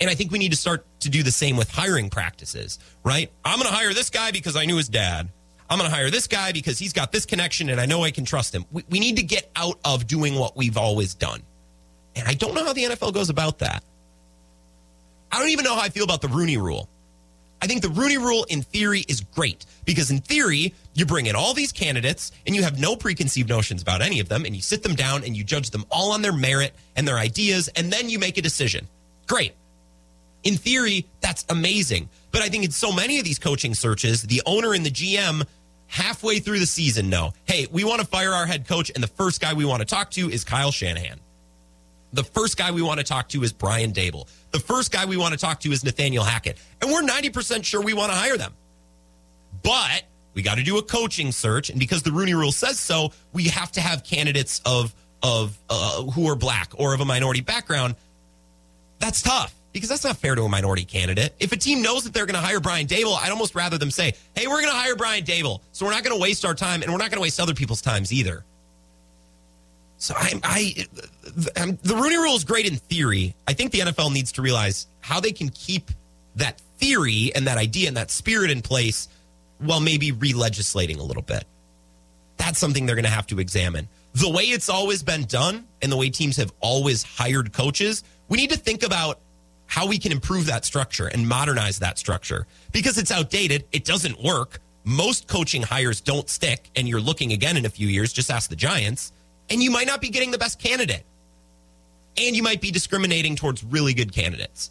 And 0.00 0.10
I 0.10 0.14
think 0.14 0.30
we 0.30 0.38
need 0.38 0.50
to 0.50 0.56
start 0.56 0.84
to 1.00 1.08
do 1.08 1.22
the 1.22 1.30
same 1.30 1.56
with 1.56 1.70
hiring 1.70 2.10
practices, 2.10 2.78
right? 3.02 3.30
I'm 3.44 3.58
going 3.58 3.68
to 3.68 3.74
hire 3.74 3.94
this 3.94 4.10
guy 4.10 4.30
because 4.30 4.56
I 4.56 4.64
knew 4.64 4.76
his 4.76 4.88
dad. 4.88 5.28
I'm 5.68 5.78
going 5.78 5.90
to 5.90 5.94
hire 5.94 6.10
this 6.10 6.26
guy 6.26 6.52
because 6.52 6.78
he's 6.78 6.92
got 6.92 7.12
this 7.12 7.26
connection 7.26 7.70
and 7.70 7.80
I 7.80 7.86
know 7.86 8.04
I 8.04 8.10
can 8.10 8.24
trust 8.24 8.54
him. 8.54 8.64
We, 8.70 8.84
we 8.90 9.00
need 9.00 9.16
to 9.16 9.22
get 9.22 9.50
out 9.56 9.78
of 9.84 10.06
doing 10.06 10.34
what 10.34 10.56
we've 10.56 10.76
always 10.76 11.14
done. 11.14 11.42
And 12.14 12.26
I 12.28 12.34
don't 12.34 12.54
know 12.54 12.64
how 12.64 12.72
the 12.72 12.84
NFL 12.84 13.14
goes 13.14 13.30
about 13.30 13.58
that. 13.58 13.82
I 15.32 15.38
don't 15.38 15.48
even 15.48 15.64
know 15.64 15.74
how 15.74 15.82
I 15.82 15.88
feel 15.88 16.04
about 16.04 16.22
the 16.22 16.28
Rooney 16.28 16.56
rule. 16.56 16.88
I 17.62 17.66
think 17.66 17.82
the 17.82 17.88
Rooney 17.88 18.18
rule 18.18 18.44
in 18.48 18.62
theory 18.62 19.04
is 19.08 19.20
great 19.20 19.64
because 19.84 20.10
in 20.10 20.18
theory, 20.18 20.74
you 20.94 21.06
bring 21.06 21.26
in 21.26 21.34
all 21.34 21.54
these 21.54 21.72
candidates 21.72 22.32
and 22.46 22.54
you 22.54 22.62
have 22.62 22.78
no 22.78 22.96
preconceived 22.96 23.48
notions 23.48 23.82
about 23.82 24.02
any 24.02 24.20
of 24.20 24.28
them 24.28 24.44
and 24.44 24.54
you 24.54 24.62
sit 24.62 24.82
them 24.82 24.94
down 24.94 25.24
and 25.24 25.36
you 25.36 25.44
judge 25.44 25.70
them 25.70 25.84
all 25.90 26.12
on 26.12 26.22
their 26.22 26.32
merit 26.32 26.74
and 26.96 27.08
their 27.08 27.18
ideas 27.18 27.68
and 27.68 27.92
then 27.92 28.08
you 28.10 28.18
make 28.18 28.36
a 28.36 28.42
decision. 28.42 28.86
Great. 29.26 29.54
In 30.44 30.56
theory, 30.56 31.06
that's 31.20 31.44
amazing. 31.48 32.08
But 32.30 32.42
I 32.42 32.48
think 32.48 32.64
in 32.64 32.70
so 32.70 32.92
many 32.92 33.18
of 33.18 33.24
these 33.24 33.38
coaching 33.38 33.74
searches, 33.74 34.22
the 34.22 34.42
owner 34.46 34.74
and 34.74 34.84
the 34.84 34.90
GM 34.90 35.44
halfway 35.88 36.38
through 36.38 36.58
the 36.58 36.66
season 36.66 37.08
know, 37.08 37.32
hey, 37.46 37.66
we 37.70 37.84
want 37.84 38.00
to 38.00 38.06
fire 38.06 38.32
our 38.32 38.46
head 38.46 38.68
coach 38.68 38.90
and 38.94 39.02
the 39.02 39.08
first 39.08 39.40
guy 39.40 39.54
we 39.54 39.64
want 39.64 39.80
to 39.80 39.86
talk 39.86 40.10
to 40.12 40.30
is 40.30 40.44
Kyle 40.44 40.70
Shanahan. 40.70 41.18
The 42.12 42.24
first 42.24 42.56
guy 42.56 42.70
we 42.70 42.82
want 42.82 42.98
to 42.98 43.04
talk 43.04 43.28
to 43.30 43.42
is 43.42 43.52
Brian 43.52 43.92
Daboll. 43.92 44.28
The 44.56 44.60
first 44.60 44.90
guy 44.90 45.04
we 45.04 45.18
want 45.18 45.34
to 45.34 45.38
talk 45.38 45.60
to 45.60 45.70
is 45.70 45.84
Nathaniel 45.84 46.24
Hackett. 46.24 46.56
And 46.80 46.90
we're 46.90 47.02
90% 47.02 47.62
sure 47.62 47.82
we 47.82 47.92
want 47.92 48.10
to 48.10 48.16
hire 48.16 48.38
them. 48.38 48.54
But 49.62 50.04
we 50.32 50.40
got 50.40 50.54
to 50.54 50.62
do 50.62 50.78
a 50.78 50.82
coaching 50.82 51.30
search. 51.30 51.68
And 51.68 51.78
because 51.78 52.02
the 52.02 52.10
Rooney 52.10 52.32
rule 52.32 52.52
says 52.52 52.80
so, 52.80 53.12
we 53.34 53.48
have 53.48 53.70
to 53.72 53.82
have 53.82 54.02
candidates 54.02 54.62
of, 54.64 54.94
of 55.22 55.58
uh, 55.68 56.04
who 56.04 56.26
are 56.30 56.36
black 56.36 56.72
or 56.78 56.94
of 56.94 57.00
a 57.00 57.04
minority 57.04 57.42
background. 57.42 57.96
That's 58.98 59.20
tough 59.20 59.54
because 59.74 59.90
that's 59.90 60.04
not 60.04 60.16
fair 60.16 60.34
to 60.34 60.44
a 60.44 60.48
minority 60.48 60.86
candidate. 60.86 61.34
If 61.38 61.52
a 61.52 61.58
team 61.58 61.82
knows 61.82 62.04
that 62.04 62.14
they're 62.14 62.24
going 62.24 62.40
to 62.40 62.40
hire 62.40 62.58
Brian 62.58 62.86
Daboll, 62.86 63.18
I'd 63.20 63.32
almost 63.32 63.54
rather 63.54 63.76
them 63.76 63.90
say, 63.90 64.14
hey, 64.34 64.46
we're 64.46 64.62
going 64.62 64.72
to 64.72 64.78
hire 64.78 64.96
Brian 64.96 65.22
Daboll, 65.22 65.60
So 65.72 65.84
we're 65.84 65.92
not 65.92 66.02
going 66.02 66.16
to 66.16 66.22
waste 66.22 66.46
our 66.46 66.54
time 66.54 66.80
and 66.80 66.90
we're 66.90 66.96
not 66.96 67.10
going 67.10 67.18
to 67.18 67.22
waste 67.22 67.38
other 67.40 67.52
people's 67.52 67.82
times 67.82 68.10
either. 68.10 68.42
So 69.98 70.14
I, 70.16 70.40
I, 70.42 70.86
um, 71.60 71.78
the 71.82 71.94
Rooney 71.94 72.16
Rule 72.16 72.34
is 72.34 72.44
great 72.44 72.66
in 72.66 72.76
theory. 72.76 73.34
I 73.46 73.54
think 73.54 73.72
the 73.72 73.80
NFL 73.80 74.12
needs 74.12 74.32
to 74.32 74.42
realize 74.42 74.86
how 75.00 75.20
they 75.20 75.32
can 75.32 75.48
keep 75.48 75.90
that 76.36 76.60
theory 76.78 77.32
and 77.34 77.46
that 77.46 77.56
idea 77.56 77.88
and 77.88 77.96
that 77.96 78.10
spirit 78.10 78.50
in 78.50 78.60
place 78.60 79.08
while 79.58 79.80
maybe 79.80 80.12
re-legislating 80.12 80.98
a 80.98 81.02
little 81.02 81.22
bit. 81.22 81.44
That's 82.36 82.58
something 82.58 82.84
they're 82.84 82.96
going 82.96 83.04
to 83.04 83.10
have 83.10 83.26
to 83.28 83.40
examine. 83.40 83.88
The 84.14 84.28
way 84.28 84.44
it's 84.44 84.68
always 84.68 85.02
been 85.02 85.24
done 85.24 85.66
and 85.80 85.90
the 85.90 85.96
way 85.96 86.10
teams 86.10 86.36
have 86.36 86.52
always 86.60 87.02
hired 87.02 87.52
coaches, 87.52 88.04
we 88.28 88.36
need 88.36 88.50
to 88.50 88.58
think 88.58 88.82
about 88.82 89.20
how 89.66 89.86
we 89.86 89.98
can 89.98 90.12
improve 90.12 90.46
that 90.46 90.64
structure 90.64 91.06
and 91.06 91.26
modernize 91.26 91.78
that 91.78 91.98
structure 91.98 92.46
because 92.72 92.98
it's 92.98 93.10
outdated. 93.10 93.64
It 93.72 93.84
doesn't 93.84 94.22
work. 94.22 94.60
Most 94.84 95.26
coaching 95.26 95.62
hires 95.62 96.00
don't 96.00 96.28
stick, 96.28 96.70
and 96.76 96.88
you're 96.88 97.00
looking 97.00 97.32
again 97.32 97.56
in 97.56 97.66
a 97.66 97.68
few 97.68 97.88
years. 97.88 98.12
Just 98.12 98.30
ask 98.30 98.48
the 98.48 98.56
Giants 98.56 99.12
and 99.50 99.62
you 99.62 99.70
might 99.70 99.86
not 99.86 100.00
be 100.00 100.08
getting 100.08 100.30
the 100.30 100.38
best 100.38 100.58
candidate. 100.58 101.04
And 102.18 102.34
you 102.34 102.42
might 102.42 102.60
be 102.60 102.70
discriminating 102.70 103.36
towards 103.36 103.62
really 103.62 103.92
good 103.92 104.12
candidates. 104.12 104.70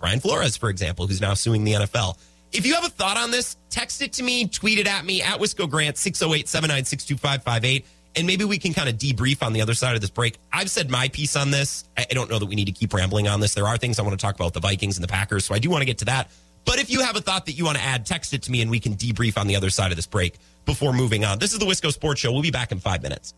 Brian 0.00 0.20
Flores, 0.20 0.56
for 0.56 0.70
example, 0.70 1.06
who's 1.06 1.20
now 1.20 1.34
suing 1.34 1.64
the 1.64 1.72
NFL. 1.72 2.16
If 2.52 2.64
you 2.64 2.74
have 2.74 2.84
a 2.84 2.88
thought 2.88 3.18
on 3.18 3.30
this, 3.30 3.56
text 3.68 4.00
it 4.00 4.14
to 4.14 4.22
me, 4.22 4.46
tweet 4.46 4.78
it 4.78 4.86
at 4.86 5.04
me 5.04 5.20
at 5.20 5.38
Wisco 5.38 5.68
Grant, 5.68 5.98
608 5.98 6.48
796 6.48 7.04
2558. 7.04 7.86
And 8.16 8.26
maybe 8.26 8.44
we 8.44 8.58
can 8.58 8.72
kind 8.72 8.88
of 8.88 8.96
debrief 8.96 9.42
on 9.42 9.52
the 9.52 9.60
other 9.60 9.74
side 9.74 9.94
of 9.94 10.00
this 10.00 10.10
break. 10.10 10.38
I've 10.52 10.70
said 10.70 10.90
my 10.90 11.08
piece 11.08 11.36
on 11.36 11.50
this. 11.50 11.84
I 11.96 12.04
don't 12.04 12.30
know 12.30 12.38
that 12.38 12.46
we 12.46 12.54
need 12.54 12.64
to 12.64 12.72
keep 12.72 12.94
rambling 12.94 13.28
on 13.28 13.40
this. 13.40 13.54
There 13.54 13.66
are 13.66 13.76
things 13.76 13.98
I 13.98 14.02
want 14.02 14.18
to 14.18 14.24
talk 14.24 14.34
about 14.34 14.54
the 14.54 14.60
Vikings 14.60 14.96
and 14.96 15.04
the 15.04 15.08
Packers. 15.08 15.44
So 15.44 15.54
I 15.54 15.58
do 15.58 15.68
want 15.68 15.82
to 15.82 15.86
get 15.86 15.98
to 15.98 16.06
that. 16.06 16.30
But 16.64 16.78
if 16.78 16.90
you 16.90 17.02
have 17.02 17.16
a 17.16 17.20
thought 17.20 17.46
that 17.46 17.52
you 17.52 17.64
want 17.64 17.76
to 17.76 17.84
add, 17.84 18.06
text 18.06 18.32
it 18.34 18.42
to 18.42 18.50
me 18.50 18.62
and 18.62 18.70
we 18.70 18.80
can 18.80 18.94
debrief 18.94 19.38
on 19.38 19.46
the 19.46 19.56
other 19.56 19.70
side 19.70 19.92
of 19.92 19.96
this 19.96 20.06
break 20.06 20.38
before 20.64 20.92
moving 20.92 21.24
on. 21.24 21.38
This 21.38 21.52
is 21.52 21.58
the 21.58 21.66
Wisco 21.66 21.92
Sports 21.92 22.20
Show. 22.20 22.32
We'll 22.32 22.42
be 22.42 22.50
back 22.50 22.72
in 22.72 22.80
five 22.80 23.02
minutes. 23.02 23.34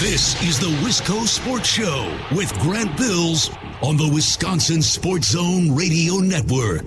This 0.00 0.42
is 0.42 0.58
the 0.58 0.74
Wisco 0.82 1.26
Sports 1.26 1.68
Show 1.68 2.18
with 2.34 2.58
Grant 2.60 2.96
Bills 2.96 3.50
on 3.82 3.98
the 3.98 4.10
Wisconsin 4.10 4.80
Sports 4.80 5.32
Zone 5.32 5.74
Radio 5.74 6.20
Network. 6.20 6.86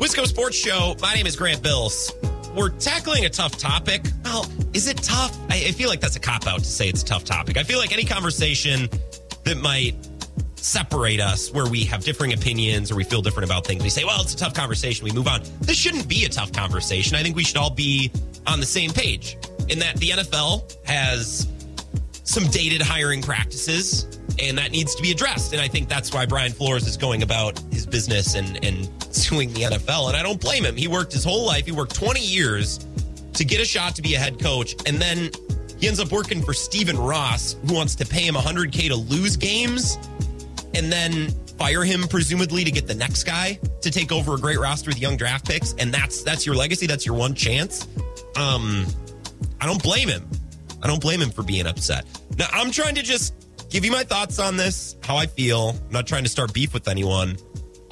Wisco 0.00 0.26
Sports 0.26 0.56
Show. 0.56 0.96
My 1.02 1.12
name 1.12 1.26
is 1.26 1.36
Grant 1.36 1.62
Bills 1.62 2.10
we're 2.54 2.70
tackling 2.70 3.24
a 3.24 3.30
tough 3.30 3.56
topic. 3.56 4.04
Well, 4.24 4.46
is 4.72 4.86
it 4.88 4.98
tough? 4.98 5.36
I, 5.48 5.56
I 5.56 5.72
feel 5.72 5.88
like 5.88 6.00
that's 6.00 6.16
a 6.16 6.20
cop 6.20 6.46
out 6.46 6.60
to 6.60 6.64
say 6.64 6.88
it's 6.88 7.02
a 7.02 7.06
tough 7.06 7.24
topic. 7.24 7.56
I 7.56 7.62
feel 7.62 7.78
like 7.78 7.92
any 7.92 8.04
conversation 8.04 8.88
that 9.44 9.58
might 9.58 9.94
separate 10.56 11.20
us 11.20 11.50
where 11.52 11.66
we 11.66 11.84
have 11.84 12.04
differing 12.04 12.32
opinions 12.32 12.90
or 12.90 12.96
we 12.96 13.04
feel 13.04 13.22
different 13.22 13.48
about 13.48 13.66
things. 13.66 13.82
We 13.82 13.88
say, 13.88 14.04
well, 14.04 14.20
it's 14.20 14.34
a 14.34 14.36
tough 14.36 14.54
conversation. 14.54 15.04
We 15.04 15.12
move 15.12 15.26
on. 15.26 15.42
This 15.60 15.76
shouldn't 15.76 16.08
be 16.08 16.24
a 16.24 16.28
tough 16.28 16.52
conversation. 16.52 17.16
I 17.16 17.22
think 17.22 17.36
we 17.36 17.44
should 17.44 17.56
all 17.56 17.70
be 17.70 18.10
on 18.46 18.60
the 18.60 18.66
same 18.66 18.90
page 18.90 19.36
in 19.68 19.78
that 19.78 19.96
the 19.96 20.10
NFL 20.10 20.86
has 20.86 21.48
some 22.24 22.46
dated 22.48 22.82
hiring 22.82 23.22
practices 23.22 24.20
and 24.38 24.56
that 24.58 24.70
needs 24.70 24.94
to 24.94 25.02
be 25.02 25.10
addressed. 25.10 25.52
And 25.52 25.60
I 25.60 25.68
think 25.68 25.88
that's 25.88 26.12
why 26.12 26.26
Brian 26.26 26.52
Flores 26.52 26.86
is 26.86 26.96
going 26.96 27.22
about 27.22 27.58
his 27.72 27.86
business 27.86 28.34
and, 28.34 28.62
and 28.64 28.88
suing 29.14 29.52
the 29.52 29.62
NFL. 29.62 30.08
And 30.08 30.16
I 30.16 30.22
don't 30.22 30.40
blame 30.40 30.64
him. 30.64 30.76
He 30.76 30.88
worked 30.88 31.12
his 31.12 31.24
whole 31.24 31.46
life, 31.46 31.66
he 31.66 31.72
worked 31.72 31.94
20 31.94 32.20
years 32.20 32.86
to 33.34 33.44
get 33.44 33.60
a 33.60 33.64
shot 33.64 33.94
to 33.96 34.02
be 34.02 34.14
a 34.14 34.18
head 34.18 34.40
coach. 34.40 34.74
And 34.86 34.98
then 34.98 35.30
he 35.78 35.88
ends 35.88 36.00
up 36.00 36.10
working 36.12 36.42
for 36.42 36.52
Stephen 36.52 36.98
Ross, 36.98 37.56
who 37.66 37.74
wants 37.74 37.94
to 37.96 38.06
pay 38.06 38.22
him 38.22 38.34
100K 38.34 38.88
to 38.88 38.96
lose 38.96 39.36
games 39.36 39.98
and 40.74 40.92
then 40.92 41.30
fire 41.58 41.84
him 41.84 42.06
presumably 42.08 42.64
to 42.64 42.70
get 42.70 42.86
the 42.86 42.94
next 42.94 43.24
guy 43.24 43.58
to 43.82 43.90
take 43.90 44.12
over 44.12 44.34
a 44.34 44.38
great 44.38 44.58
roster 44.58 44.90
with 44.90 44.98
young 44.98 45.16
draft 45.16 45.46
picks 45.46 45.74
and 45.74 45.92
that's 45.92 46.22
that's 46.22 46.46
your 46.46 46.54
legacy 46.54 46.86
that's 46.86 47.04
your 47.04 47.14
one 47.14 47.34
chance 47.34 47.86
um 48.36 48.86
i 49.60 49.66
don't 49.66 49.82
blame 49.82 50.08
him 50.08 50.26
i 50.82 50.86
don't 50.86 51.02
blame 51.02 51.20
him 51.20 51.28
for 51.28 51.42
being 51.42 51.66
upset 51.66 52.06
now 52.38 52.46
i'm 52.52 52.70
trying 52.70 52.94
to 52.94 53.02
just 53.02 53.40
give 53.70 53.84
you 53.84 53.92
my 53.92 54.02
thoughts 54.02 54.38
on 54.38 54.56
this, 54.56 54.96
how 55.02 55.16
I 55.16 55.26
feel. 55.26 55.76
I'm 55.86 55.92
not 55.92 56.06
trying 56.06 56.24
to 56.24 56.28
start 56.28 56.52
beef 56.52 56.74
with 56.74 56.88
anyone. 56.88 57.38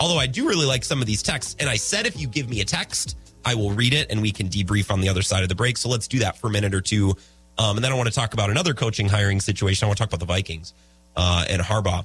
Although 0.00 0.18
I 0.18 0.26
do 0.26 0.46
really 0.48 0.66
like 0.66 0.84
some 0.84 1.00
of 1.00 1.06
these 1.06 1.22
texts. 1.22 1.56
And 1.58 1.68
I 1.68 1.76
said 1.76 2.06
if 2.06 2.18
you 2.20 2.28
give 2.28 2.48
me 2.48 2.60
a 2.60 2.64
text, 2.64 3.16
I 3.44 3.54
will 3.54 3.70
read 3.72 3.94
it 3.94 4.10
and 4.10 4.22
we 4.22 4.30
can 4.30 4.48
debrief 4.48 4.90
on 4.90 5.00
the 5.00 5.08
other 5.08 5.22
side 5.22 5.42
of 5.42 5.48
the 5.48 5.54
break. 5.54 5.76
So 5.76 5.88
let's 5.88 6.08
do 6.08 6.20
that 6.20 6.36
for 6.36 6.48
a 6.48 6.50
minute 6.50 6.74
or 6.74 6.80
two. 6.80 7.14
Um, 7.58 7.76
and 7.76 7.84
then 7.84 7.92
I 7.92 7.96
want 7.96 8.08
to 8.08 8.14
talk 8.14 8.34
about 8.34 8.50
another 8.50 8.74
coaching 8.74 9.08
hiring 9.08 9.40
situation. 9.40 9.84
I 9.84 9.88
want 9.88 9.98
to 9.98 10.02
talk 10.02 10.10
about 10.10 10.20
the 10.20 10.32
Vikings 10.32 10.74
uh, 11.16 11.44
and 11.48 11.60
Harbaugh. 11.60 12.04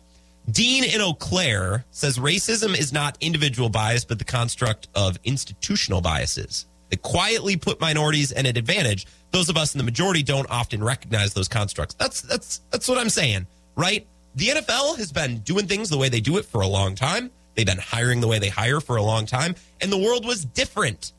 Dean 0.51 0.83
in 0.83 0.99
Eau 0.99 1.13
Claire 1.13 1.85
says 1.91 2.17
racism 2.17 2.77
is 2.77 2.91
not 2.91 3.17
individual 3.21 3.69
bias, 3.69 4.03
but 4.03 4.19
the 4.19 4.25
construct 4.25 4.87
of 4.95 5.17
institutional 5.23 6.01
biases. 6.01 6.65
that 6.89 7.01
quietly 7.01 7.55
put 7.55 7.79
minorities 7.79 8.31
at 8.33 8.45
an 8.45 8.57
advantage. 8.57 9.07
Those 9.31 9.49
of 9.49 9.57
us 9.57 9.73
in 9.73 9.77
the 9.77 9.83
majority 9.83 10.21
don't 10.21 10.49
often 10.49 10.83
recognize 10.83 11.33
those 11.33 11.47
constructs. 11.47 11.95
That's 11.95 12.21
that's 12.21 12.61
that's 12.71 12.87
what 12.87 12.97
I'm 12.97 13.09
saying, 13.09 13.47
right? 13.75 14.05
The 14.35 14.47
NFL 14.47 14.97
has 14.97 15.11
been 15.11 15.39
doing 15.39 15.67
things 15.67 15.89
the 15.89 15.97
way 15.97 16.09
they 16.09 16.19
do 16.19 16.37
it 16.37 16.45
for 16.45 16.61
a 16.61 16.67
long 16.67 16.93
time. 16.95 17.31
They've 17.55 17.65
been 17.65 17.77
hiring 17.77 18.21
the 18.21 18.27
way 18.27 18.39
they 18.39 18.49
hire 18.49 18.79
for 18.79 18.95
a 18.95 19.03
long 19.03 19.25
time, 19.25 19.55
and 19.81 19.91
the 19.91 19.97
world 19.97 20.25
was 20.25 20.45
different 20.45 21.13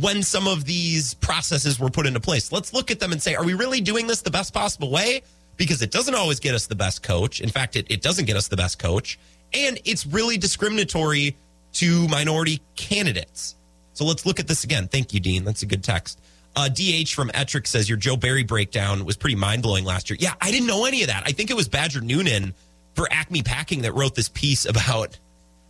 when 0.00 0.22
some 0.22 0.46
of 0.46 0.64
these 0.64 1.14
processes 1.14 1.80
were 1.80 1.90
put 1.90 2.06
into 2.06 2.20
place. 2.20 2.52
Let's 2.52 2.72
look 2.72 2.90
at 2.90 3.00
them 3.00 3.12
and 3.12 3.22
say, 3.22 3.34
are 3.34 3.44
we 3.44 3.54
really 3.54 3.80
doing 3.80 4.06
this 4.06 4.22
the 4.22 4.30
best 4.30 4.52
possible 4.52 4.90
way? 4.90 5.22
Because 5.56 5.80
it 5.80 5.90
doesn't 5.90 6.14
always 6.14 6.38
get 6.38 6.54
us 6.54 6.66
the 6.66 6.74
best 6.74 7.02
coach. 7.02 7.40
In 7.40 7.48
fact, 7.48 7.76
it, 7.76 7.86
it 7.90 8.02
doesn't 8.02 8.26
get 8.26 8.36
us 8.36 8.48
the 8.48 8.56
best 8.56 8.78
coach. 8.78 9.18
And 9.54 9.78
it's 9.84 10.06
really 10.06 10.36
discriminatory 10.36 11.34
to 11.74 12.08
minority 12.08 12.60
candidates. 12.74 13.54
So 13.94 14.04
let's 14.04 14.26
look 14.26 14.38
at 14.38 14.46
this 14.46 14.64
again. 14.64 14.86
Thank 14.88 15.14
you, 15.14 15.20
Dean. 15.20 15.44
That's 15.44 15.62
a 15.62 15.66
good 15.66 15.82
text. 15.82 16.20
Uh, 16.54 16.68
DH 16.68 17.08
from 17.08 17.30
Ettrick 17.30 17.66
says 17.66 17.88
your 17.88 17.98
Joe 17.98 18.16
Barry 18.16 18.42
breakdown 18.42 19.04
was 19.04 19.16
pretty 19.16 19.36
mind 19.36 19.62
blowing 19.62 19.84
last 19.84 20.10
year. 20.10 20.18
Yeah, 20.20 20.34
I 20.40 20.50
didn't 20.50 20.66
know 20.66 20.84
any 20.84 21.02
of 21.02 21.08
that. 21.08 21.22
I 21.26 21.32
think 21.32 21.50
it 21.50 21.56
was 21.56 21.68
Badger 21.68 22.00
Noonan 22.00 22.54
for 22.94 23.08
Acme 23.10 23.42
Packing 23.42 23.82
that 23.82 23.92
wrote 23.92 24.14
this 24.14 24.28
piece 24.28 24.66
about 24.66 25.18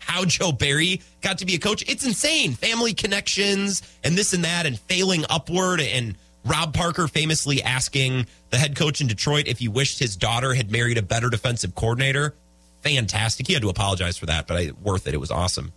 how 0.07 0.25
Joe 0.25 0.53
Barry 0.53 1.03
got 1.21 1.38
to 1.38 1.47
be 1.47 1.55
a 1.55 1.59
coach. 1.59 1.85
It's 1.88 2.05
insane. 2.07 2.53
Family 2.53 2.95
connections 2.95 3.83
and 4.05 4.16
this 4.16 4.33
and 4.33 4.45
that 4.45 4.66
and 4.66 4.79
failing 4.79 5.25
upward. 5.29 5.81
And 5.81 6.16
Rob 6.45 6.73
Parker 6.73 7.09
famously 7.09 7.62
asking 7.62 8.27
the 8.51 8.57
head 8.57 8.77
coach 8.77 9.01
in 9.01 9.09
Detroit 9.09 9.49
if 9.49 9.59
he 9.59 9.69
wished 9.69 9.99
his 9.99 10.16
daughter 10.16 10.55
had 10.55 10.71
married 10.71 10.97
a 10.97 11.03
better 11.03 11.29
defensive 11.29 11.75
coordinator. 11.75 12.35
Fantastic. 12.83 13.49
He 13.49 13.53
had 13.53 13.62
to 13.62 13.69
apologize 13.69 14.16
for 14.16 14.27
that, 14.27 14.47
but 14.47 14.57
I, 14.57 14.71
worth 14.81 15.09
it. 15.09 15.14
It 15.14 15.19
was 15.19 15.33
awesome. 15.33 15.73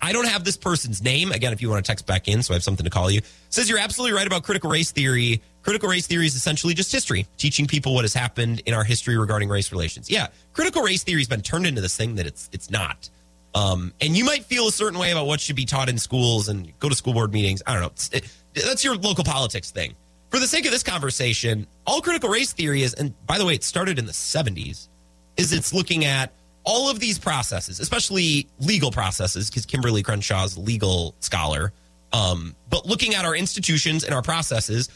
I 0.00 0.12
don't 0.12 0.26
have 0.26 0.42
this 0.42 0.56
person's 0.56 1.00
name. 1.00 1.30
Again, 1.30 1.52
if 1.52 1.62
you 1.62 1.70
want 1.70 1.84
to 1.84 1.88
text 1.88 2.08
back 2.08 2.26
in, 2.26 2.42
so 2.42 2.52
I 2.52 2.56
have 2.56 2.64
something 2.64 2.82
to 2.82 2.90
call 2.90 3.08
you. 3.08 3.20
Says 3.50 3.70
you're 3.70 3.78
absolutely 3.78 4.16
right 4.16 4.26
about 4.26 4.42
critical 4.42 4.68
race 4.68 4.90
theory. 4.90 5.42
Critical 5.62 5.88
race 5.88 6.06
theory 6.06 6.26
is 6.26 6.34
essentially 6.34 6.74
just 6.74 6.90
history, 6.90 7.26
teaching 7.36 7.66
people 7.66 7.94
what 7.94 8.02
has 8.04 8.14
happened 8.14 8.62
in 8.66 8.74
our 8.74 8.84
history 8.84 9.16
regarding 9.16 9.48
race 9.48 9.70
relations. 9.70 10.10
Yeah, 10.10 10.28
critical 10.52 10.82
race 10.82 11.04
theory 11.04 11.20
has 11.20 11.28
been 11.28 11.42
turned 11.42 11.66
into 11.66 11.80
this 11.80 11.96
thing 11.96 12.16
that 12.16 12.26
it's 12.26 12.50
it's 12.52 12.70
not. 12.70 13.08
Um, 13.54 13.92
and 14.00 14.16
you 14.16 14.24
might 14.24 14.44
feel 14.44 14.66
a 14.68 14.72
certain 14.72 14.98
way 14.98 15.12
about 15.12 15.26
what 15.26 15.40
should 15.40 15.56
be 15.56 15.66
taught 15.66 15.88
in 15.88 15.98
schools 15.98 16.48
and 16.48 16.72
go 16.78 16.88
to 16.88 16.94
school 16.94 17.12
board 17.12 17.32
meetings. 17.32 17.62
I 17.66 17.74
don't 17.74 17.82
know. 17.82 18.18
It, 18.18 18.24
that's 18.54 18.82
your 18.82 18.96
local 18.96 19.24
politics 19.24 19.70
thing. 19.70 19.94
For 20.30 20.38
the 20.38 20.46
sake 20.46 20.64
of 20.64 20.72
this 20.72 20.82
conversation, 20.82 21.66
all 21.86 22.00
critical 22.00 22.30
race 22.30 22.52
theory 22.52 22.82
is, 22.82 22.94
and 22.94 23.14
by 23.26 23.36
the 23.36 23.44
way, 23.44 23.54
it 23.54 23.62
started 23.62 23.98
in 23.98 24.06
the 24.06 24.12
70s, 24.12 24.88
is 25.36 25.52
it's 25.52 25.74
looking 25.74 26.06
at 26.06 26.32
all 26.64 26.88
of 26.88 27.00
these 27.00 27.18
processes, 27.18 27.80
especially 27.80 28.46
legal 28.58 28.90
processes, 28.90 29.50
because 29.50 29.66
Kimberlé 29.66 30.02
Crenshaw's 30.02 30.56
legal 30.56 31.14
scholar. 31.20 31.72
Um, 32.12 32.54
but 32.70 32.86
looking 32.86 33.14
at 33.14 33.24
our 33.24 33.34
institutions 33.34 34.04
and 34.04 34.14
our 34.14 34.22
processes, 34.22 34.88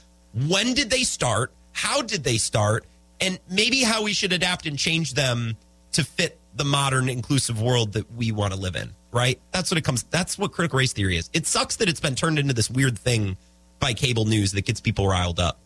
when 0.47 0.75
did 0.75 0.91
they 0.91 1.03
start? 1.03 1.53
How 1.73 2.03
did 2.03 2.25
they 2.25 2.37
start? 2.37 2.85
And 3.21 3.39
maybe 3.51 3.83
how 3.83 4.03
we 4.03 4.13
should 4.13 4.33
adapt 4.33 4.67
and 4.67 4.79
change 4.79 5.15
them 5.15 5.57
to 5.93 6.05
fit 6.05 6.39
the 6.55 6.65
modern 6.65 7.09
inclusive 7.09 7.61
world 7.61 7.93
that 7.95 8.11
we 8.13 8.33
want 8.33 8.53
to 8.53 8.59
live 8.59 8.77
in, 8.77 8.91
right? 9.13 9.41
That's 9.53 9.71
what 9.71 9.79
it 9.79 9.85
comes 9.85 10.03
that's 10.05 10.39
what 10.39 10.53
critical 10.53 10.79
race 10.79 10.93
theory 10.93 11.17
is. 11.17 11.31
It 11.33 11.47
sucks 11.47 11.77
that 11.77 11.89
it's 11.89 12.01
been 12.01 12.15
turned 12.15 12.39
into 12.39 12.55
this 12.55 12.71
weird 12.71 12.99
thing 12.99 13.37
by 13.79 13.93
cable 13.95 14.25
news 14.25 14.53
that 14.53 14.65
gets 14.65 14.81
people 14.81 15.07
riled 15.07 15.41
up. 15.41 15.59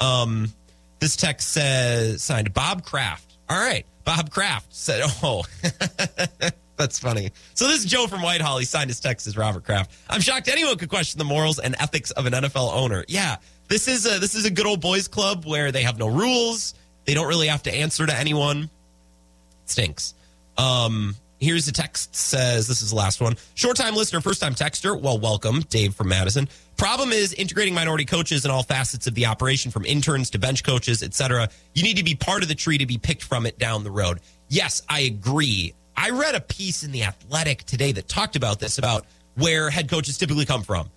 Um, 0.00 0.52
this 1.00 1.16
text 1.16 1.50
says 1.50 2.22
signed 2.22 2.52
Bob 2.54 2.84
Kraft. 2.84 3.34
All 3.48 3.58
right. 3.58 3.86
Bob 4.04 4.30
Kraft 4.30 4.74
said, 4.74 5.02
Oh, 5.22 5.44
that's 6.76 6.98
funny. 6.98 7.30
So 7.54 7.66
this 7.68 7.80
is 7.80 7.90
Joe 7.90 8.06
from 8.06 8.22
Whitehall. 8.22 8.58
He 8.58 8.64
signed 8.64 8.88
his 8.88 9.00
text 9.00 9.26
as 9.26 9.36
Robert 9.36 9.64
Kraft. 9.64 9.92
I'm 10.08 10.20
shocked 10.20 10.48
anyone 10.48 10.76
could 10.76 10.88
question 10.88 11.18
the 11.18 11.24
morals 11.24 11.58
and 11.58 11.76
ethics 11.78 12.10
of 12.12 12.26
an 12.26 12.32
NFL 12.32 12.72
owner. 12.72 13.04
Yeah, 13.08 13.36
this 13.68 13.88
is 13.88 14.06
a, 14.06 14.18
this 14.18 14.34
is 14.34 14.44
a 14.44 14.50
good 14.50 14.66
old 14.66 14.80
boys 14.80 15.08
club 15.08 15.44
where 15.44 15.70
they 15.70 15.82
have 15.82 15.98
no 15.98 16.08
rules. 16.08 16.74
They 17.04 17.14
don't 17.14 17.28
really 17.28 17.48
have 17.48 17.62
to 17.64 17.74
answer 17.74 18.06
to 18.06 18.14
anyone. 18.14 18.64
It 18.64 19.70
stinks. 19.70 20.14
Um, 20.56 21.14
here's 21.38 21.66
the 21.66 21.72
text 21.72 22.14
says 22.14 22.66
this 22.66 22.82
is 22.82 22.90
the 22.90 22.96
last 22.96 23.20
one. 23.20 23.36
Short 23.54 23.76
time 23.76 23.94
listener, 23.94 24.20
first 24.20 24.40
time 24.40 24.54
texter. 24.54 25.00
Well, 25.00 25.18
welcome, 25.18 25.60
Dave 25.60 25.94
from 25.94 26.08
Madison. 26.08 26.48
Problem 26.76 27.12
is 27.12 27.32
integrating 27.34 27.74
minority 27.74 28.04
coaches 28.04 28.44
in 28.44 28.50
all 28.50 28.62
facets 28.62 29.06
of 29.06 29.14
the 29.14 29.26
operation, 29.26 29.70
from 29.70 29.84
interns 29.84 30.30
to 30.30 30.38
bench 30.38 30.64
coaches, 30.64 31.02
etc. 31.02 31.48
You 31.74 31.82
need 31.82 31.96
to 31.96 32.04
be 32.04 32.14
part 32.14 32.42
of 32.42 32.48
the 32.48 32.54
tree 32.54 32.78
to 32.78 32.86
be 32.86 32.98
picked 32.98 33.22
from 33.22 33.46
it 33.46 33.58
down 33.58 33.84
the 33.84 33.90
road. 33.90 34.20
Yes, 34.48 34.82
I 34.88 35.00
agree. 35.00 35.74
I 35.96 36.10
read 36.10 36.34
a 36.34 36.40
piece 36.40 36.84
in 36.84 36.92
the 36.92 37.04
Athletic 37.04 37.64
today 37.64 37.92
that 37.92 38.08
talked 38.08 38.36
about 38.36 38.60
this, 38.60 38.78
about 38.78 39.06
where 39.34 39.70
head 39.70 39.88
coaches 39.88 40.16
typically 40.16 40.44
come 40.44 40.62
from. 40.62 40.88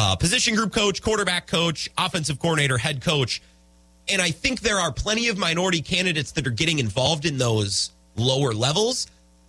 Uh, 0.00 0.14
position 0.14 0.54
group 0.54 0.72
coach, 0.72 1.02
quarterback 1.02 1.48
coach, 1.48 1.90
offensive 1.98 2.38
coordinator, 2.38 2.78
head 2.78 3.02
coach. 3.02 3.42
And 4.08 4.22
I 4.22 4.30
think 4.30 4.60
there 4.60 4.78
are 4.78 4.92
plenty 4.92 5.26
of 5.26 5.36
minority 5.36 5.82
candidates 5.82 6.30
that 6.32 6.46
are 6.46 6.50
getting 6.50 6.78
involved 6.78 7.26
in 7.26 7.36
those 7.36 7.90
lower 8.14 8.52
levels. 8.52 9.08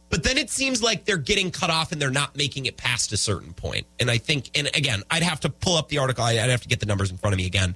But 0.09 0.23
then 0.23 0.39
it 0.39 0.49
seems 0.49 0.81
like 0.81 1.05
they're 1.05 1.17
getting 1.17 1.51
cut 1.51 1.69
off 1.69 1.91
and 1.91 2.01
they're 2.01 2.09
not 2.09 2.35
making 2.35 2.65
it 2.65 2.77
past 2.77 3.13
a 3.13 3.17
certain 3.17 3.53
point. 3.53 3.85
And 3.99 4.09
I 4.09 4.17
think, 4.17 4.49
and 4.55 4.67
again, 4.75 5.03
I'd 5.11 5.21
have 5.21 5.39
to 5.41 5.51
pull 5.51 5.77
up 5.77 5.87
the 5.87 5.99
article. 5.99 6.23
I'd 6.23 6.37
have 6.37 6.63
to 6.63 6.67
get 6.67 6.79
the 6.79 6.87
numbers 6.87 7.11
in 7.11 7.17
front 7.17 7.35
of 7.35 7.37
me 7.37 7.45
again. 7.45 7.75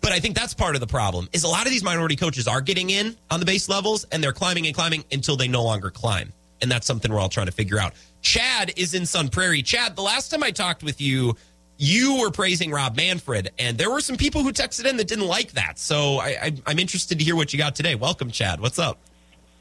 But 0.00 0.10
I 0.10 0.18
think 0.18 0.34
that's 0.34 0.52
part 0.52 0.74
of 0.74 0.80
the 0.80 0.88
problem 0.88 1.28
is 1.32 1.44
a 1.44 1.48
lot 1.48 1.66
of 1.66 1.70
these 1.70 1.84
minority 1.84 2.16
coaches 2.16 2.48
are 2.48 2.60
getting 2.60 2.90
in 2.90 3.16
on 3.30 3.38
the 3.38 3.46
base 3.46 3.68
levels 3.68 4.02
and 4.10 4.20
they're 4.20 4.32
climbing 4.32 4.66
and 4.66 4.74
climbing 4.74 5.04
until 5.12 5.36
they 5.36 5.46
no 5.46 5.62
longer 5.62 5.90
climb. 5.90 6.32
And 6.60 6.68
that's 6.68 6.88
something 6.88 7.12
we're 7.12 7.20
all 7.20 7.28
trying 7.28 7.46
to 7.46 7.52
figure 7.52 7.78
out. 7.78 7.92
Chad 8.20 8.72
is 8.76 8.94
in 8.94 9.06
Sun 9.06 9.28
Prairie. 9.28 9.62
Chad, 9.62 9.94
the 9.94 10.02
last 10.02 10.30
time 10.30 10.42
I 10.42 10.50
talked 10.50 10.82
with 10.82 11.00
you, 11.00 11.36
you 11.80 12.20
were 12.20 12.30
praising 12.30 12.70
Rob 12.70 12.94
Manfred, 12.94 13.52
and 13.58 13.78
there 13.78 13.90
were 13.90 14.02
some 14.02 14.18
people 14.18 14.42
who 14.42 14.52
texted 14.52 14.84
in 14.84 14.98
that 14.98 15.08
didn't 15.08 15.26
like 15.26 15.52
that. 15.52 15.78
So 15.78 16.18
I, 16.18 16.52
I, 16.66 16.70
am 16.70 16.78
interested 16.78 17.18
to 17.18 17.24
hear 17.24 17.34
what 17.34 17.54
you 17.54 17.58
got 17.58 17.74
today. 17.74 17.94
Welcome, 17.94 18.30
Chad. 18.30 18.60
What's 18.60 18.78
up? 18.78 18.98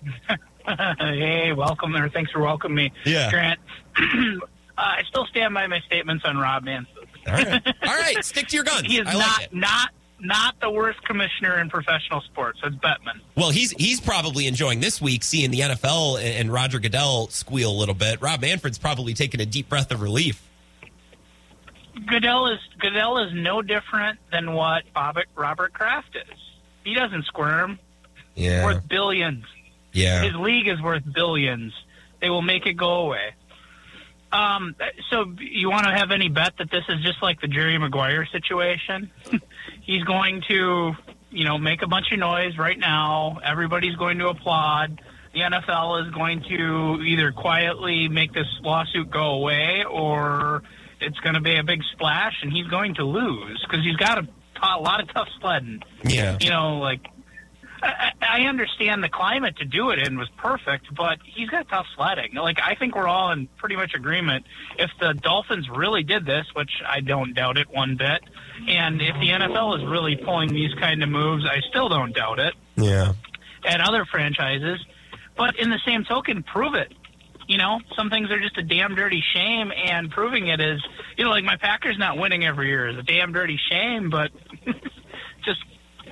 hey, 0.67 1.53
welcome 1.53 1.93
there. 1.93 2.09
Thanks 2.09 2.29
for 2.31 2.41
welcoming 2.41 2.75
me, 2.75 2.91
yeah. 3.05 3.29
Grant. 3.29 3.59
uh, 3.97 4.41
I 4.77 5.03
still 5.07 5.25
stand 5.27 5.53
by 5.53 5.65
my 5.67 5.79
statements 5.87 6.25
on 6.25 6.37
Rob 6.37 6.63
Manfred. 6.63 7.07
All 7.25 7.33
right, 7.33 7.67
all 7.83 7.95
right. 7.95 8.23
Stick 8.25 8.47
to 8.49 8.55
your 8.55 8.65
guns. 8.65 8.85
He 8.85 8.97
is 8.97 9.07
I 9.07 9.13
not 9.13 9.39
like 9.39 9.53
not 9.53 9.89
not 10.19 10.55
the 10.59 10.69
worst 10.69 11.01
commissioner 11.03 11.59
in 11.59 11.69
professional 11.69 12.19
sports. 12.21 12.59
It's 12.63 12.75
Bettman. 12.75 13.21
Well, 13.37 13.51
he's 13.51 13.71
he's 13.71 14.01
probably 14.01 14.45
enjoying 14.45 14.81
this 14.81 15.01
week 15.01 15.23
seeing 15.23 15.51
the 15.51 15.61
NFL 15.61 16.21
and 16.21 16.51
Roger 16.51 16.79
Goodell 16.79 17.29
squeal 17.29 17.71
a 17.71 17.77
little 17.77 17.95
bit. 17.95 18.21
Rob 18.21 18.41
Manfred's 18.41 18.77
probably 18.77 19.13
taking 19.13 19.39
a 19.39 19.45
deep 19.45 19.69
breath 19.69 19.91
of 19.91 20.01
relief. 20.01 20.48
Goodell 22.05 22.47
is 22.47 22.59
Goodell 22.79 23.19
is 23.19 23.31
no 23.33 23.61
different 23.61 24.19
than 24.31 24.53
what 24.53 24.83
Robert, 24.95 25.27
Robert 25.35 25.73
Kraft 25.73 26.15
is. 26.15 26.37
He 26.83 26.93
doesn't 26.93 27.25
squirm. 27.25 27.79
Yeah, 28.35 28.63
worth 28.63 28.87
billions. 28.87 29.45
Yeah, 29.91 30.23
his 30.23 30.35
league 30.35 30.67
is 30.67 30.81
worth 30.81 31.03
billions. 31.13 31.73
They 32.21 32.29
will 32.29 32.41
make 32.41 32.65
it 32.65 32.73
go 32.73 33.05
away. 33.05 33.33
Um, 34.31 34.75
so 35.09 35.33
you 35.39 35.69
want 35.69 35.85
to 35.85 35.91
have 35.91 36.11
any 36.11 36.29
bet 36.29 36.53
that 36.59 36.69
this 36.69 36.83
is 36.87 37.01
just 37.01 37.21
like 37.21 37.41
the 37.41 37.47
Jerry 37.47 37.77
Maguire 37.77 38.27
situation? 38.31 39.09
He's 39.81 40.03
going 40.03 40.43
to, 40.49 40.93
you 41.31 41.45
know, 41.45 41.57
make 41.57 41.81
a 41.81 41.87
bunch 41.87 42.11
of 42.11 42.19
noise 42.19 42.57
right 42.57 42.77
now. 42.77 43.39
Everybody's 43.43 43.95
going 43.95 44.19
to 44.19 44.27
applaud. 44.27 45.01
The 45.33 45.41
NFL 45.41 46.05
is 46.05 46.13
going 46.13 46.43
to 46.49 47.03
either 47.03 47.31
quietly 47.31 48.07
make 48.07 48.33
this 48.33 48.47
lawsuit 48.61 49.09
go 49.09 49.31
away 49.31 49.83
or 49.89 50.63
it's 51.01 51.19
going 51.19 51.35
to 51.35 51.41
be 51.41 51.57
a 51.57 51.63
big 51.63 51.81
splash 51.93 52.33
and 52.41 52.51
he's 52.51 52.67
going 52.67 52.95
to 52.95 53.03
lose 53.03 53.65
because 53.67 53.83
he's 53.85 53.95
got 53.95 54.17
a, 54.19 54.27
a 54.61 54.79
lot 54.79 55.01
of 55.01 55.11
tough 55.13 55.27
sledding. 55.39 55.81
Yeah. 56.03 56.37
You 56.39 56.49
know, 56.49 56.77
like 56.77 57.01
I, 57.81 58.11
I 58.21 58.41
understand 58.41 59.03
the 59.03 59.09
climate 59.09 59.57
to 59.57 59.65
do 59.65 59.91
it 59.91 59.99
in 59.99 60.17
was 60.17 60.29
perfect, 60.37 60.93
but 60.95 61.19
he's 61.23 61.49
got 61.49 61.67
tough 61.69 61.85
sledding. 61.95 62.35
Like 62.35 62.59
I 62.61 62.75
think 62.75 62.95
we're 62.95 63.07
all 63.07 63.31
in 63.31 63.47
pretty 63.57 63.75
much 63.75 63.93
agreement. 63.95 64.45
If 64.77 64.91
the 64.99 65.13
Dolphins 65.13 65.69
really 65.69 66.03
did 66.03 66.25
this, 66.25 66.45
which 66.53 66.71
I 66.85 67.01
don't 67.01 67.33
doubt 67.33 67.57
it 67.57 67.69
one 67.69 67.95
bit, 67.95 68.21
and 68.67 69.01
if 69.01 69.15
the 69.19 69.29
NFL 69.29 69.79
is 69.79 69.85
really 69.85 70.15
pulling 70.15 70.49
these 70.49 70.73
kind 70.75 71.01
of 71.03 71.09
moves, 71.09 71.45
I 71.45 71.61
still 71.69 71.89
don't 71.89 72.13
doubt 72.13 72.39
it. 72.39 72.53
Yeah. 72.75 73.13
And 73.63 73.81
other 73.81 74.05
franchises, 74.05 74.79
but 75.37 75.57
in 75.57 75.69
the 75.69 75.79
same 75.85 76.03
token, 76.03 76.43
prove 76.43 76.75
it. 76.75 76.93
You 77.49 77.57
know, 77.57 77.79
some 77.95 78.11
things 78.11 78.29
are 78.29 78.39
just 78.39 78.59
a 78.59 78.61
damn 78.61 78.93
dirty 78.93 79.23
shame, 79.33 79.71
and 79.75 80.11
proving 80.11 80.49
it 80.49 80.61
is, 80.61 80.79
you 81.17 81.23
know, 81.23 81.31
like 81.31 81.43
my 81.43 81.57
Packers 81.57 81.97
not 81.97 82.15
winning 82.15 82.45
every 82.45 82.67
year 82.67 82.87
is 82.87 82.95
a 82.95 83.01
damn 83.01 83.33
dirty 83.33 83.59
shame, 83.71 84.11
but 84.11 84.29
just 85.43 85.59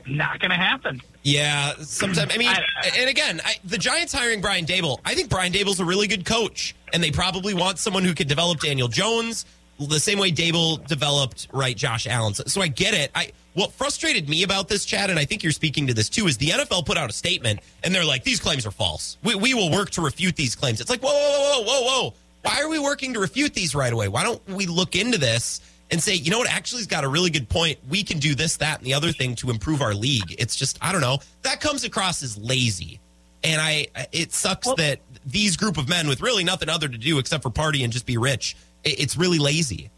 not 0.07 0.39
going 0.39 0.49
to 0.49 0.57
happen. 0.57 0.99
Yeah, 1.21 1.75
sometimes. 1.81 2.33
I 2.33 2.37
mean, 2.37 2.51
and 2.97 3.07
again, 3.07 3.39
I, 3.45 3.57
the 3.63 3.77
Giants 3.77 4.13
hiring 4.13 4.41
Brian 4.41 4.65
Daboll. 4.65 4.99
I 5.05 5.13
think 5.13 5.29
Brian 5.29 5.53
Daboll's 5.53 5.79
a 5.79 5.85
really 5.85 6.07
good 6.07 6.25
coach, 6.25 6.75
and 6.91 7.03
they 7.03 7.11
probably 7.11 7.53
want 7.53 7.77
someone 7.77 8.03
who 8.03 8.15
could 8.15 8.27
develop 8.27 8.59
Daniel 8.59 8.87
Jones 8.87 9.45
the 9.79 9.99
same 9.99 10.17
way 10.17 10.31
Daboll 10.31 10.85
developed 10.87 11.49
right 11.53 11.77
Josh 11.77 12.07
Allen. 12.07 12.33
So, 12.33 12.45
so 12.47 12.61
I 12.61 12.67
get 12.67 12.95
it. 12.95 13.11
I 13.13 13.31
what 13.57 13.71
frustrated 13.71 14.29
me 14.29 14.43
about 14.43 14.67
this, 14.67 14.85
Chad, 14.85 15.09
and 15.09 15.17
I 15.17 15.25
think 15.25 15.41
you're 15.41 15.51
speaking 15.51 15.87
to 15.87 15.93
this 15.95 16.09
too, 16.09 16.27
is 16.27 16.37
the 16.37 16.49
NFL 16.49 16.85
put 16.85 16.95
out 16.95 17.09
a 17.09 17.13
statement 17.13 17.59
and 17.83 17.93
they're 17.93 18.05
like, 18.05 18.23
these 18.23 18.39
claims 18.39 18.67
are 18.67 18.71
false. 18.71 19.17
We, 19.23 19.33
we 19.33 19.55
will 19.55 19.71
work 19.71 19.89
to 19.91 20.01
refute 20.01 20.35
these 20.35 20.55
claims. 20.55 20.79
It's 20.79 20.91
like, 20.91 21.01
whoa, 21.01 21.09
whoa, 21.11 21.61
whoa, 21.61 21.63
whoa, 21.63 21.81
whoa. 22.03 22.13
Why 22.43 22.61
are 22.61 22.69
we 22.69 22.77
working 22.77 23.15
to 23.15 23.19
refute 23.19 23.55
these 23.55 23.73
right 23.73 23.91
away? 23.91 24.09
Why 24.09 24.21
don't 24.23 24.47
we 24.47 24.67
look 24.67 24.95
into 24.95 25.17
this 25.17 25.59
and 25.89 25.99
say, 26.01 26.13
you 26.13 26.29
know 26.29 26.37
what, 26.37 26.49
actually, 26.51 26.79
he's 26.81 26.87
got 26.87 27.03
a 27.03 27.07
really 27.07 27.31
good 27.31 27.49
point. 27.49 27.79
We 27.89 28.03
can 28.03 28.19
do 28.19 28.35
this, 28.35 28.57
that, 28.57 28.77
and 28.77 28.85
the 28.85 28.93
other 28.93 29.11
thing 29.11 29.33
to 29.37 29.49
improve 29.49 29.81
our 29.81 29.95
league. 29.95 30.35
It's 30.37 30.55
just, 30.55 30.77
I 30.79 30.91
don't 30.91 31.01
know. 31.01 31.17
That 31.41 31.59
comes 31.59 31.83
across 31.83 32.21
as 32.21 32.37
lazy. 32.37 32.99
And 33.43 33.59
I, 33.59 33.87
it 34.11 34.33
sucks 34.33 34.67
that 34.75 34.99
these 35.25 35.57
group 35.57 35.77
of 35.77 35.89
men 35.89 36.07
with 36.07 36.21
really 36.21 36.43
nothing 36.43 36.69
other 36.69 36.87
to 36.87 36.97
do 36.97 37.17
except 37.17 37.41
for 37.41 37.49
party 37.49 37.83
and 37.83 37.91
just 37.91 38.05
be 38.05 38.17
rich, 38.17 38.55
it- 38.83 38.99
it's 38.99 39.17
really 39.17 39.39
lazy. 39.39 39.89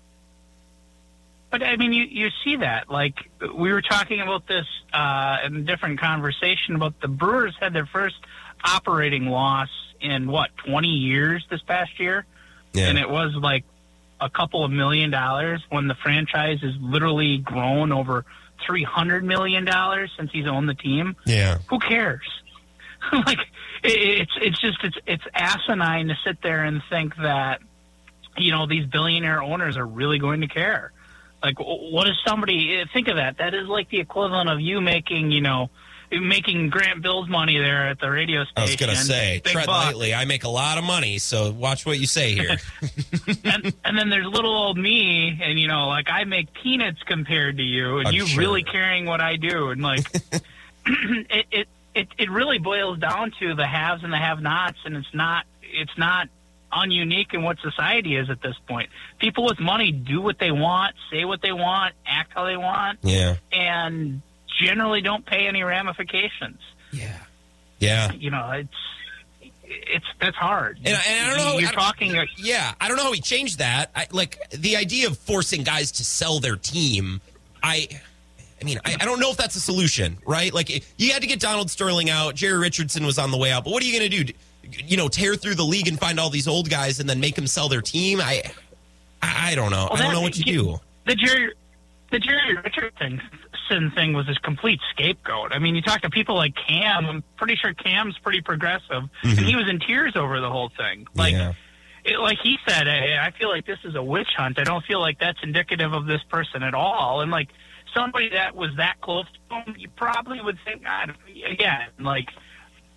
But 1.52 1.64
I 1.64 1.78
mean, 1.78 1.94
you 1.94 2.04
you 2.04 2.30
see 2.44 2.58
that. 2.58 2.90
Like 2.92 3.16
we 3.56 3.72
were 3.74 3.82
talking 3.82 4.22
about 4.22 4.48
this 4.48 4.66
uh, 4.94 5.38
in 5.46 5.56
a 5.56 5.62
different 5.62 6.00
conversation 6.00 6.76
about 6.76 7.00
the 7.02 7.08
Brewers 7.08 7.56
had 7.60 7.74
their 7.74 7.88
first 7.88 8.16
operating 8.64 9.26
loss 9.28 9.70
in 10.00 10.28
what 10.28 10.50
twenty 10.58 10.90
years 10.90 11.46
this 11.50 11.62
past 11.64 12.00
year, 12.00 12.26
Yeah. 12.74 12.88
and 12.90 12.98
it 13.00 13.10
was 13.10 13.34
like 13.36 13.64
a 14.22 14.30
couple 14.30 14.64
of 14.64 14.72
million 14.72 15.10
dollars 15.10 15.64
when 15.70 15.88
the 15.88 15.96
franchise 15.96 16.60
has 16.62 16.74
literally 16.80 17.38
grown 17.40 17.92
over 17.92 18.26
three 18.66 18.84
hundred 18.84 19.24
million 19.24 19.66
dollars 19.66 20.12
since 20.18 20.30
he's 20.32 20.46
owned 20.46 20.70
the 20.70 20.74
team. 20.76 21.16
Yeah. 21.26 21.58
Who 21.70 21.80
cares? 21.80 22.22
like 23.14 23.40
it, 23.84 24.22
it's 24.22 24.32
it's 24.40 24.60
just 24.60 24.78
it's 24.84 24.98
it's 25.08 25.24
asinine 25.34 26.10
to 26.10 26.16
sit 26.24 26.42
there 26.44 26.64
and 26.64 26.82
think 26.92 27.16
that 27.18 27.60
you 28.38 28.52
know 28.52 28.68
these 28.68 28.86
billionaire 28.86 29.42
owners 29.42 29.78
are 29.78 29.86
really 29.88 30.20
going 30.20 30.42
to 30.42 30.48
care. 30.48 30.92
Like, 31.42 31.58
what 31.60 32.08
is 32.08 32.16
somebody 32.26 32.84
think 32.94 33.08
of 33.08 33.16
that? 33.16 33.38
That 33.38 33.54
is 33.54 33.68
like 33.68 33.90
the 33.90 34.00
equivalent 34.00 34.50
of 34.50 34.60
you 34.60 34.82
making, 34.82 35.32
you 35.32 35.42
know, 35.42 35.70
making 36.12 36.70
Grant 36.70 37.02
Bill's 37.02 37.30
money 37.30 37.58
there 37.58 37.88
at 37.88 38.00
the 38.00 38.10
radio 38.10 38.44
station. 38.44 38.58
I 38.58 38.62
was 38.64 38.76
going 38.76 38.90
to 38.92 38.98
say, 38.98 39.42
Big 39.44 39.54
tread 39.54 39.68
bucks. 39.68 39.86
lightly. 39.86 40.14
I 40.14 40.26
make 40.26 40.44
a 40.44 40.50
lot 40.50 40.78
of 40.78 40.84
money, 40.84 41.20
so 41.20 41.52
watch 41.52 41.86
what 41.86 42.00
you 42.00 42.08
say 42.08 42.34
here. 42.34 42.58
and, 43.44 43.74
and 43.86 43.98
then 43.98 44.10
there's 44.10 44.26
little 44.26 44.56
old 44.56 44.78
me, 44.78 45.40
and 45.42 45.60
you 45.60 45.68
know, 45.68 45.88
like 45.88 46.10
I 46.10 46.24
make 46.24 46.54
peanuts 46.54 47.02
compared 47.04 47.58
to 47.58 47.64
you, 47.64 48.00
and 48.00 48.08
I'm 48.08 48.14
you 48.14 48.26
sure. 48.26 48.40
really 48.40 48.64
caring 48.64 49.06
what 49.06 49.22
I 49.22 49.36
do, 49.36 49.70
and 49.70 49.82
like 49.82 50.06
it, 50.86 51.46
it 51.52 51.68
it 51.94 52.08
it 52.18 52.30
really 52.30 52.58
boils 52.58 53.00
down 53.00 53.32
to 53.40 53.56
the 53.56 53.68
haves 53.68 54.04
and 54.04 54.12
the 54.12 54.18
have-nots, 54.18 54.80
and 54.86 54.96
it's 54.96 55.14
not 55.14 55.46
it's 55.62 55.98
not 55.98 56.28
ununique 56.72 57.34
in 57.34 57.44
what 57.44 57.60
society 57.60 58.16
is 58.16 58.30
at 58.30 58.42
this 58.42 58.56
point. 58.68 58.90
People 59.20 59.46
with 59.46 59.60
money 59.60 59.92
do 59.92 60.22
what 60.22 60.40
they 60.40 60.52
want, 60.52 60.96
say 61.12 61.26
what 61.26 61.42
they 61.42 61.52
want, 61.52 61.96
act 62.06 62.32
how 62.34 62.46
they 62.46 62.58
want, 62.58 63.00
yeah. 63.02 63.36
and 63.52 64.22
generally 64.62 65.02
don't 65.02 65.26
pay 65.26 65.48
any 65.48 65.64
ramifications. 65.64 66.60
Yeah. 66.92 67.18
Yeah. 67.80 68.12
You 68.12 68.32
know, 68.32 68.52
it's 68.52 68.70
it's 69.64 70.06
that's 70.20 70.36
hard. 70.36 70.80
And, 70.84 70.96
I- 70.96 71.02
and 71.08 71.26
I 71.32 71.36
don't 71.36 71.46
know. 71.46 71.60
You're 71.60 71.70
I 71.70 71.74
talking. 71.74 72.16
Yeah, 72.38 72.74
I 72.82 72.88
don't 72.88 72.98
know 72.98 73.04
how 73.04 73.12
he 73.12 73.22
changed 73.22 73.60
that. 73.60 73.92
I, 73.96 74.08
like 74.12 74.40
the 74.52 74.76
idea 74.76 75.08
of 75.08 75.18
forcing 75.18 75.64
guys 75.64 75.92
to 75.94 76.06
sell 76.06 76.40
their 76.40 76.56
team. 76.56 77.22
I, 77.62 77.88
I 78.62 78.64
mean, 78.66 78.80
I, 78.86 78.96
I 79.00 79.06
don't 79.06 79.20
know 79.20 79.32
if 79.32 79.38
that's 79.38 79.56
a 79.56 79.60
solution, 79.60 80.18
right? 80.26 80.54
Like 80.54 80.84
you 80.98 81.12
had 81.12 81.22
to 81.22 81.28
get 81.28 81.40
Donald 81.40 81.70
Sterling 81.70 82.10
out. 82.10 82.36
Jerry 82.36 82.58
Richardson 82.58 83.06
was 83.06 83.20
on 83.20 83.32
the 83.32 83.38
way 83.38 83.52
out, 83.52 83.64
but 83.64 83.72
what 83.72 83.84
are 83.84 83.86
you 83.86 83.98
going 83.98 84.10
to 84.10 84.24
do? 84.24 84.34
You 84.72 84.98
know, 84.98 85.08
tear 85.08 85.36
through 85.36 85.56
the 85.56 85.64
league 85.64 85.88
and 85.88 86.00
find 86.00 86.20
all 86.20 86.30
these 86.30 86.48
old 86.48 86.70
guys 86.70 87.00
and 87.00 87.10
then 87.10 87.20
make 87.20 87.36
them 87.36 87.48
sell 87.48 87.70
their 87.70 87.82
team? 87.82 88.20
I, 88.22 88.44
I 89.22 89.56
don't 89.56 89.72
know. 89.72 89.88
Well, 89.92 90.00
I 90.00 90.04
don't 90.04 90.14
know 90.14 90.22
what 90.22 90.38
you 90.38 90.44
do. 90.44 90.80
The 91.06 91.16
Jerry, 91.16 91.54
the 92.12 92.20
Jerry 92.20 92.56
Richardson 92.56 93.22
thing 93.96 94.14
was 94.14 94.28
a 94.28 94.34
complete 94.42 94.80
scapegoat. 94.92 95.52
I 95.54 95.60
mean, 95.60 95.76
you 95.76 95.82
talk 95.82 96.02
to 96.02 96.10
people 96.10 96.36
like 96.36 96.54
Cam. 96.56 97.06
I'm 97.06 97.24
pretty 97.38 97.56
sure 97.56 97.74
Cam's 97.74 98.18
pretty 98.18 98.42
progressive, 98.42 99.04
and 99.24 99.40
he 99.40 99.56
was 99.56 99.70
in 99.70 99.80
tears 99.80 100.16
over 100.16 100.40
the 100.42 100.50
whole 100.50 100.70
thing. 100.76 101.08
Like, 101.14 101.36
Mm-hmm. 101.36 101.52
yeah. 102.06 102.14
it, 102.16 102.20
like 102.20 102.40
he 102.42 102.58
said, 102.68 102.88
I, 102.88 103.28
I 103.28 103.32
feel 103.38 103.50
like 103.50 103.66
this 103.68 103.78
is 103.84 103.94
a 103.96 104.02
witch 104.04 104.30
hunt. 104.36 104.58
I 104.60 104.64
don't 104.64 104.84
feel 104.86 105.00
like 105.00 105.20
that's 105.20 105.38
indicative 105.44 105.94
of 105.94 106.08
this 106.08 106.22
person 106.30 106.64
at 106.64 106.74
all. 106.74 107.22
And 107.22 107.30
like 107.32 107.50
somebody 107.94 108.30
that 108.30 108.56
was 108.56 108.72
that 108.78 109.00
close 109.02 109.26
to 109.50 109.56
him, 109.56 109.76
you 109.78 109.90
probably 109.96 110.42
would 110.42 110.58
think, 110.66 110.84
I 110.88 111.06
again, 111.48 111.90
like. 112.00 112.30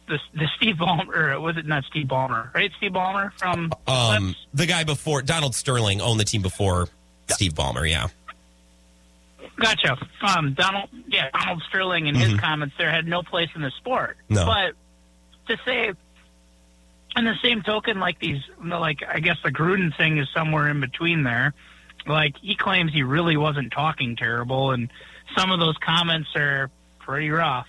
The, 0.09 0.19
the 0.35 0.49
Steve 0.57 0.77
Ballmer, 0.77 1.33
or 1.35 1.41
was 1.41 1.57
it 1.57 1.65
not 1.65 1.85
Steve 1.85 2.07
Ballmer, 2.07 2.53
right? 2.55 2.71
Steve 2.77 2.93
Ballmer 2.93 3.33
from 3.39 3.73
Um, 3.87 4.35
the 4.53 4.67
guy 4.67 4.85
before 4.85 5.23
Donald 5.23 5.55
Sterling 5.55 6.01
owned 6.01 6.19
the 6.19 6.25
team 6.25 6.43
before 6.43 6.89
Steve 7.29 7.55
Ballmer. 7.55 7.89
Yeah. 7.89 8.09
Gotcha. 9.57 9.97
Um, 10.21 10.55
Donald, 10.55 10.89
yeah, 11.07 11.31
Donald 11.31 11.63
Sterling 11.69 12.09
and 12.09 12.17
his 12.17 12.39
comments 12.41 12.75
there 12.79 12.91
had 12.91 13.07
no 13.07 13.23
place 13.23 13.49
in 13.55 13.63
the 13.63 13.71
sport. 13.71 14.17
Mm-hmm. 14.25 14.35
No. 14.35 14.47
But 14.47 14.75
to 15.55 15.63
say, 15.65 15.93
in 17.17 17.25
the 17.25 17.35
same 17.43 17.63
token, 17.63 18.01
like 18.01 18.19
these, 18.19 18.43
like 18.63 19.03
I 19.09 19.21
guess 19.21 19.37
the 19.45 19.53
Gruden 19.53 19.97
thing 19.97 20.19
is 20.19 20.29
somewhere 20.35 20.69
in 20.69 20.81
between 20.81 21.23
there. 21.23 21.55
Like 22.07 22.37
he 22.39 22.57
claims 22.57 22.93
he 22.93 23.03
really 23.03 23.37
wasn't 23.37 23.73
talking 23.73 24.17
terrible, 24.17 24.73
and 24.73 24.91
some 25.37 25.53
of 25.53 25.61
those 25.61 25.77
comments 25.77 26.31
are 26.35 26.71
pretty 26.99 27.31
rough. 27.31 27.69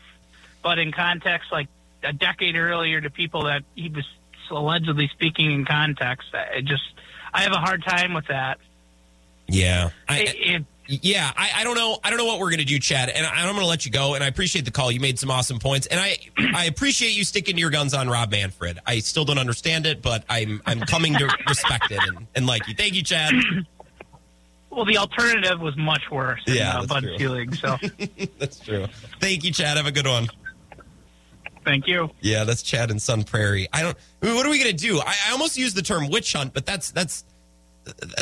But 0.63 0.79
in 0.79 0.91
context, 0.91 1.51
like 1.51 1.67
a 2.04 2.14
decade 2.14 2.56
earlier, 2.56 3.01
to 3.01 3.10
people 3.10 3.43
that 3.45 3.64
he 3.76 3.89
was 3.89 4.06
allegedly 4.51 5.10
speaking 5.10 5.51
in 5.51 5.66
context, 5.66 6.30
I 6.34 6.62
just 6.62 6.84
I 7.34 7.41
have 7.41 7.51
a 7.51 7.60
hard 7.60 7.84
time 7.84 8.14
with 8.14 8.28
that. 8.28 8.60
Yeah. 9.47 9.89
I, 10.08 10.20
It, 10.22 10.36
it, 10.36 10.66
Yeah, 11.04 11.32
I, 11.36 11.51
I 11.56 11.64
don't 11.64 11.76
know. 11.76 11.97
I 12.04 12.10
don't 12.10 12.18
know 12.18 12.26
what 12.26 12.39
we're 12.39 12.49
going 12.49 12.60
to 12.60 12.66
do, 12.66 12.80
Chad. 12.80 13.10
And 13.10 13.26
I, 13.26 13.30
I'm 13.30 13.45
going 13.45 13.58
to 13.60 13.66
let 13.66 13.86
you 13.86 13.91
go. 13.91 14.16
And 14.16 14.24
I 14.24 14.28
appreciate 14.28 14.66
the 14.66 14.72
call. 14.72 14.91
You 14.91 14.99
made 14.99 15.18
some 15.20 15.32
awesome 15.32 15.60
points, 15.60 15.88
and 15.88 15.99
I 15.99 16.18
I 16.56 16.66
appreciate 16.66 17.12
you 17.12 17.24
sticking 17.24 17.56
to 17.56 17.60
your 17.62 17.70
guns 17.72 17.93
on 17.93 18.10
Rob 18.10 18.32
Manfred. 18.32 18.80
I 18.86 18.99
still 18.99 19.26
don't 19.26 19.39
understand 19.39 19.86
it, 19.86 20.01
but 20.01 20.24
I'm 20.30 20.62
I'm 20.66 20.82
coming 20.82 21.14
to 21.16 21.26
respect 21.47 21.91
it 21.91 21.99
and, 22.08 22.28
and 22.36 22.45
like 22.45 22.68
you. 22.68 22.76
Thank 22.76 22.93
you, 22.95 23.04
Chad. 23.04 23.34
Well, 24.70 24.86
the 24.86 24.97
alternative 24.97 25.60
was 25.60 25.78
much 25.78 26.10
worse 26.12 26.41
in 26.47 26.56
Yeah, 26.56 26.78
uh, 26.78 26.86
that's 26.86 26.88
Bud 26.88 27.04
true. 27.04 27.18
Selig. 27.20 27.56
So, 27.56 27.78
That's 28.39 28.60
true. 28.60 28.88
Thank 29.20 29.43
you, 29.43 29.51
Chad. 29.51 29.78
Have 29.78 29.86
a 29.86 29.91
good 29.91 30.08
one. 30.08 30.30
Thank 31.64 31.88
you. 31.88 32.09
Yeah, 32.22 32.43
that's 32.43 32.61
Chad 32.61 32.91
and 32.91 33.01
Sun 33.01 33.24
Prairie. 33.24 33.68
I 33.74 33.82
don't. 33.82 33.97
I 34.22 34.26
mean, 34.26 34.36
what 34.36 34.45
are 34.45 34.49
we 34.49 34.59
going 34.59 34.76
to 34.76 34.78
do? 34.78 34.99
I, 34.99 35.16
I 35.28 35.32
almost 35.32 35.57
use 35.57 35.74
the 35.74 35.82
term 35.82 36.09
witch 36.09 36.34
hunt, 36.34 36.53
but 36.53 36.66
that's 36.66 36.91
that's 36.91 37.24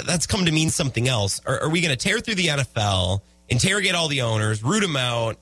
that's 0.06 0.28
come 0.28 0.46
to 0.46 0.52
mean 0.52 0.70
something 0.70 1.08
else. 1.08 1.42
Are, 1.46 1.62
are 1.62 1.70
we 1.70 1.82
going 1.82 1.96
to 1.96 1.98
tear 1.98 2.20
through 2.20 2.36
the 2.36 2.48
NFL, 2.48 3.22
interrogate 3.50 3.96
all 3.96 4.08
the 4.08 4.22
owners, 4.22 4.64
root 4.64 4.82
them 4.82 4.96
out, 4.96 5.38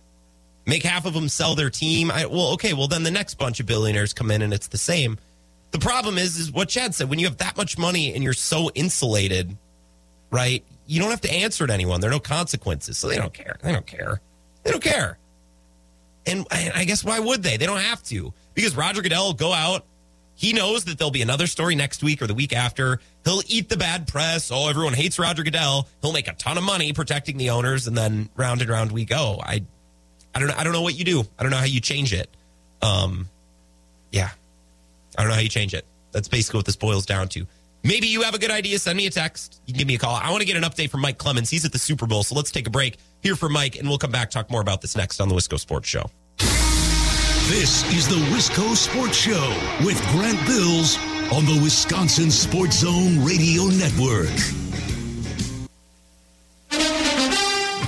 make 0.66 0.84
half 0.84 1.06
of 1.06 1.14
them 1.14 1.30
sell 1.30 1.56
their 1.56 1.70
team? 1.70 2.12
I, 2.12 2.26
well, 2.26 2.54
okay. 2.54 2.74
Well, 2.74 2.88
then 2.88 3.04
the 3.04 3.12
next 3.12 3.36
bunch 3.36 3.60
of 3.60 3.66
billionaires 3.66 4.14
come 4.14 4.32
in, 4.32 4.41
and 4.41 4.54
it's 4.54 4.68
the 4.68 4.78
same. 4.78 5.18
The 5.72 5.80
problem 5.80 6.18
is, 6.18 6.38
is 6.38 6.52
what 6.52 6.70
Chad 6.70 6.95
said. 6.95 7.10
When 7.10 7.20
you 7.20 7.28
have 7.28 7.38
that 7.38 7.56
much 7.56 7.78
money 7.78 8.14
and 8.14 8.24
you're 8.24 8.34
so 8.34 8.72
insulated, 8.74 9.56
right? 10.32 10.64
You 10.88 11.00
don't 11.00 11.12
have 11.12 11.22
to 11.22 11.32
answer 11.32 11.68
to 11.68 11.74
anyone. 11.74 12.02
There 12.02 12.10
are 12.10 12.14
no 12.14 12.20
consequences, 12.20 12.97
so 12.97 13.08
they 13.08 13.18
don't 13.18 13.34
care. 13.34 13.58
They 13.62 13.72
don't 13.72 13.86
care. 13.86 14.22
They 14.64 14.72
don't 14.72 14.84
care. 14.84 15.18
And 16.30 16.46
I 16.52 16.86
guess 16.86 17.04
why 17.04 17.20
would 17.20 17.42
they? 17.42 17.58
They 17.58 17.66
don't 17.66 17.80
have 17.80 18.04
to 18.04 18.34
because 18.54 18.76
Roger 18.76 19.02
Goodell 19.02 19.28
will 19.28 19.34
go 19.34 19.52
out. 19.52 19.86
He 20.36 20.54
knows 20.54 20.86
that 20.86 20.98
there'll 20.98 21.12
be 21.12 21.22
another 21.22 21.48
story 21.48 21.76
next 21.76 22.02
week 22.02 22.22
or 22.22 22.28
the 22.28 22.34
week 22.34 22.54
after. 22.54 23.02
He'll 23.26 23.42
eat 23.48 23.68
the 23.68 23.76
bad 23.76 24.08
press. 24.08 24.52
Oh, 24.52 24.70
everyone 24.70 24.94
hates 24.94 25.20
Roger 25.20 25.44
Goodell. 25.44 25.88
He'll 26.02 26.14
make 26.14 26.30
a 26.30 26.34
ton 26.34 26.58
of 26.58 26.64
money 26.64 26.94
protecting 26.94 27.38
the 27.38 27.50
owners, 27.50 27.88
and 27.88 27.98
then 27.98 28.30
round 28.38 28.62
and 28.62 28.70
round 28.70 28.92
we 28.94 29.04
go. 29.04 29.40
I, 29.44 29.64
I 30.34 30.40
don't 30.40 30.48
know. 30.48 30.54
I 30.58 30.64
don't 30.64 30.72
know 30.72 30.82
what 30.82 30.98
you 30.98 31.04
do. 31.04 31.24
I 31.38 31.44
don't 31.44 31.52
know 31.52 31.58
how 31.58 31.66
you 31.66 31.82
change 31.82 32.14
it. 32.14 32.30
Um, 32.82 33.28
yeah, 34.12 34.30
I 35.18 35.22
don't 35.24 35.30
know 35.30 35.36
how 35.36 35.42
you 35.42 35.50
change 35.50 35.74
it. 35.74 35.86
That's 36.12 36.30
basically 36.30 36.60
what 36.60 36.66
this 36.66 36.78
boils 36.78 37.06
down 37.06 37.28
to. 37.30 37.46
Maybe 37.84 38.08
you 38.08 38.22
have 38.22 38.34
a 38.34 38.40
good 38.40 38.52
idea. 38.52 38.80
Send 38.80 38.98
me 38.98 39.08
a 39.08 39.12
text. 39.12 39.62
You 39.66 39.74
can 39.74 39.80
give 39.80 39.88
me 39.88 39.96
a 39.96 40.00
call. 40.00 40.16
I 40.16 40.32
want 40.32 40.42
to 40.42 40.48
get 40.48 40.58
an 40.58 40.64
update 40.64 40.90
from 40.90 41.02
Mike 41.02 41.18
Clemens. 41.18 41.50
He's 41.50 41.66
at 41.66 41.72
the 41.72 41.80
Super 41.80 42.08
Bowl. 42.08 42.24
So 42.24 42.36
let's 42.36 42.52
take 42.52 42.68
a 42.68 42.70
break 42.70 42.98
here 43.22 43.36
for 43.36 43.50
Mike, 43.50 43.78
and 43.78 43.90
we'll 43.90 43.98
come 43.98 44.12
back 44.12 44.30
talk 44.30 44.50
more 44.50 44.62
about 44.62 44.82
this 44.82 44.96
next 44.96 45.20
on 45.20 45.28
the 45.28 45.36
Wisco 45.36 45.60
Sports 45.60 45.88
Show. 45.88 46.10
This 47.50 47.84
is 47.95 48.08
the 48.08 48.24
Wisco 48.32 48.76
Sports 48.76 49.18
Show 49.18 49.50
with 49.84 50.00
Grant 50.12 50.38
Bills 50.45 51.00
on 51.34 51.45
the 51.45 51.60
Wisconsin 51.64 52.30
Sports 52.30 52.82
Zone 52.82 53.26
Radio 53.26 53.64
Network. 53.64 54.68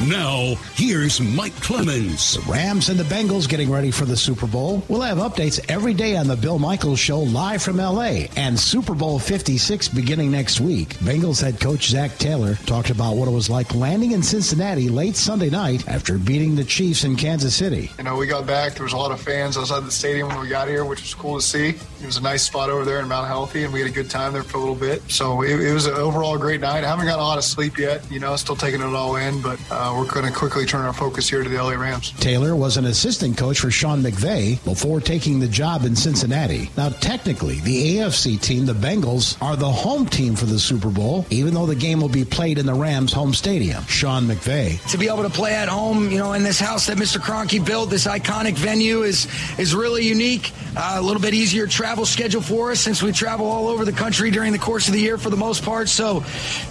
Now, 0.07 0.55
here's 0.73 1.21
Mike 1.21 1.55
Clemens. 1.61 2.39
Rams 2.47 2.89
and 2.89 2.99
the 2.99 3.03
Bengals 3.03 3.47
getting 3.47 3.69
ready 3.69 3.91
for 3.91 4.05
the 4.05 4.17
Super 4.17 4.47
Bowl. 4.47 4.83
We'll 4.87 5.01
have 5.01 5.19
updates 5.19 5.63
every 5.69 5.93
day 5.93 6.17
on 6.17 6.27
the 6.27 6.35
Bill 6.35 6.57
Michaels 6.57 6.97
Show 6.97 7.19
live 7.19 7.61
from 7.61 7.77
LA 7.77 8.25
and 8.35 8.59
Super 8.59 8.95
Bowl 8.95 9.19
56 9.19 9.89
beginning 9.89 10.31
next 10.31 10.59
week. 10.59 10.95
Bengals 10.95 11.39
head 11.39 11.59
coach 11.59 11.89
Zac 11.89 12.17
Taylor 12.17 12.55
talked 12.65 12.89
about 12.89 13.15
what 13.15 13.27
it 13.27 13.31
was 13.31 13.47
like 13.47 13.75
landing 13.75 14.13
in 14.13 14.23
Cincinnati 14.23 14.89
late 14.89 15.15
Sunday 15.15 15.51
night 15.51 15.87
after 15.87 16.17
beating 16.17 16.55
the 16.55 16.63
Chiefs 16.63 17.03
in 17.03 17.15
Kansas 17.15 17.53
City. 17.53 17.91
You 17.99 18.03
know, 18.03 18.15
we 18.15 18.25
got 18.25 18.47
back. 18.47 18.73
There 18.73 18.83
was 18.83 18.93
a 18.93 18.97
lot 18.97 19.11
of 19.11 19.21
fans 19.21 19.55
outside 19.55 19.83
the 19.85 19.91
stadium 19.91 20.29
when 20.29 20.39
we 20.39 20.49
got 20.49 20.67
here, 20.67 20.83
which 20.83 21.01
was 21.01 21.13
cool 21.13 21.35
to 21.35 21.45
see. 21.45 21.69
It 21.69 22.05
was 22.07 22.17
a 22.17 22.21
nice 22.21 22.41
spot 22.41 22.71
over 22.71 22.85
there 22.85 23.01
in 23.01 23.07
Mount 23.07 23.27
Healthy, 23.27 23.65
and 23.65 23.73
we 23.73 23.81
had 23.81 23.89
a 23.89 23.93
good 23.93 24.09
time 24.09 24.33
there 24.33 24.41
for 24.41 24.57
a 24.57 24.61
little 24.61 24.73
bit. 24.73 25.03
So 25.11 25.43
it, 25.43 25.61
it 25.61 25.73
was 25.73 25.85
an 25.85 25.93
overall 25.93 26.39
great 26.39 26.61
night. 26.61 26.83
I 26.83 26.87
haven't 26.87 27.05
got 27.05 27.19
a 27.19 27.21
lot 27.21 27.37
of 27.37 27.43
sleep 27.43 27.77
yet. 27.77 28.03
You 28.11 28.19
know, 28.19 28.35
still 28.35 28.55
taking 28.55 28.81
it 28.81 28.85
all 28.85 29.15
in, 29.17 29.43
but 29.43 29.59
um, 29.71 29.90
uh, 29.91 29.97
we're 29.97 30.05
going 30.05 30.25
to 30.25 30.31
quickly 30.31 30.65
turn 30.65 30.85
our 30.85 30.93
focus 30.93 31.29
here 31.29 31.43
to 31.43 31.49
the 31.49 31.61
LA 31.61 31.71
Rams. 31.71 32.11
Taylor 32.11 32.55
was 32.55 32.77
an 32.77 32.85
assistant 32.85 33.37
coach 33.37 33.59
for 33.59 33.71
Sean 33.71 34.01
McVay 34.01 34.63
before 34.63 35.01
taking 35.01 35.39
the 35.39 35.47
job 35.47 35.85
in 35.85 35.95
Cincinnati. 35.95 36.69
Now, 36.77 36.89
technically, 36.89 37.59
the 37.61 37.97
AFC 37.97 38.39
team, 38.39 38.65
the 38.65 38.73
Bengals, 38.73 39.41
are 39.41 39.55
the 39.55 39.69
home 39.69 40.05
team 40.05 40.35
for 40.35 40.45
the 40.45 40.59
Super 40.59 40.89
Bowl, 40.89 41.25
even 41.29 41.53
though 41.53 41.65
the 41.65 41.75
game 41.75 41.99
will 42.01 42.09
be 42.09 42.25
played 42.25 42.57
in 42.57 42.65
the 42.65 42.73
Rams' 42.73 43.11
home 43.11 43.33
stadium. 43.33 43.83
Sean 43.85 44.23
McVay. 44.23 44.79
To 44.91 44.97
be 44.97 45.07
able 45.07 45.23
to 45.23 45.29
play 45.29 45.55
at 45.55 45.67
home, 45.67 46.09
you 46.11 46.17
know, 46.17 46.33
in 46.33 46.43
this 46.43 46.59
house 46.59 46.87
that 46.87 46.97
Mr. 46.97 47.17
Kroenke 47.17 47.65
built, 47.65 47.89
this 47.89 48.07
iconic 48.07 48.53
venue 48.53 49.03
is 49.03 49.27
is 49.57 49.75
really 49.75 50.05
unique. 50.05 50.51
Uh, 50.75 50.95
a 50.97 51.01
little 51.01 51.21
bit 51.21 51.33
easier 51.33 51.67
travel 51.67 52.05
schedule 52.05 52.41
for 52.41 52.71
us 52.71 52.79
since 52.79 53.03
we 53.03 53.11
travel 53.11 53.45
all 53.45 53.67
over 53.67 53.83
the 53.83 53.91
country 53.91 54.31
during 54.31 54.53
the 54.53 54.59
course 54.59 54.87
of 54.87 54.93
the 54.93 55.01
year 55.01 55.17
for 55.17 55.29
the 55.29 55.37
most 55.37 55.63
part. 55.63 55.89
So, 55.89 56.23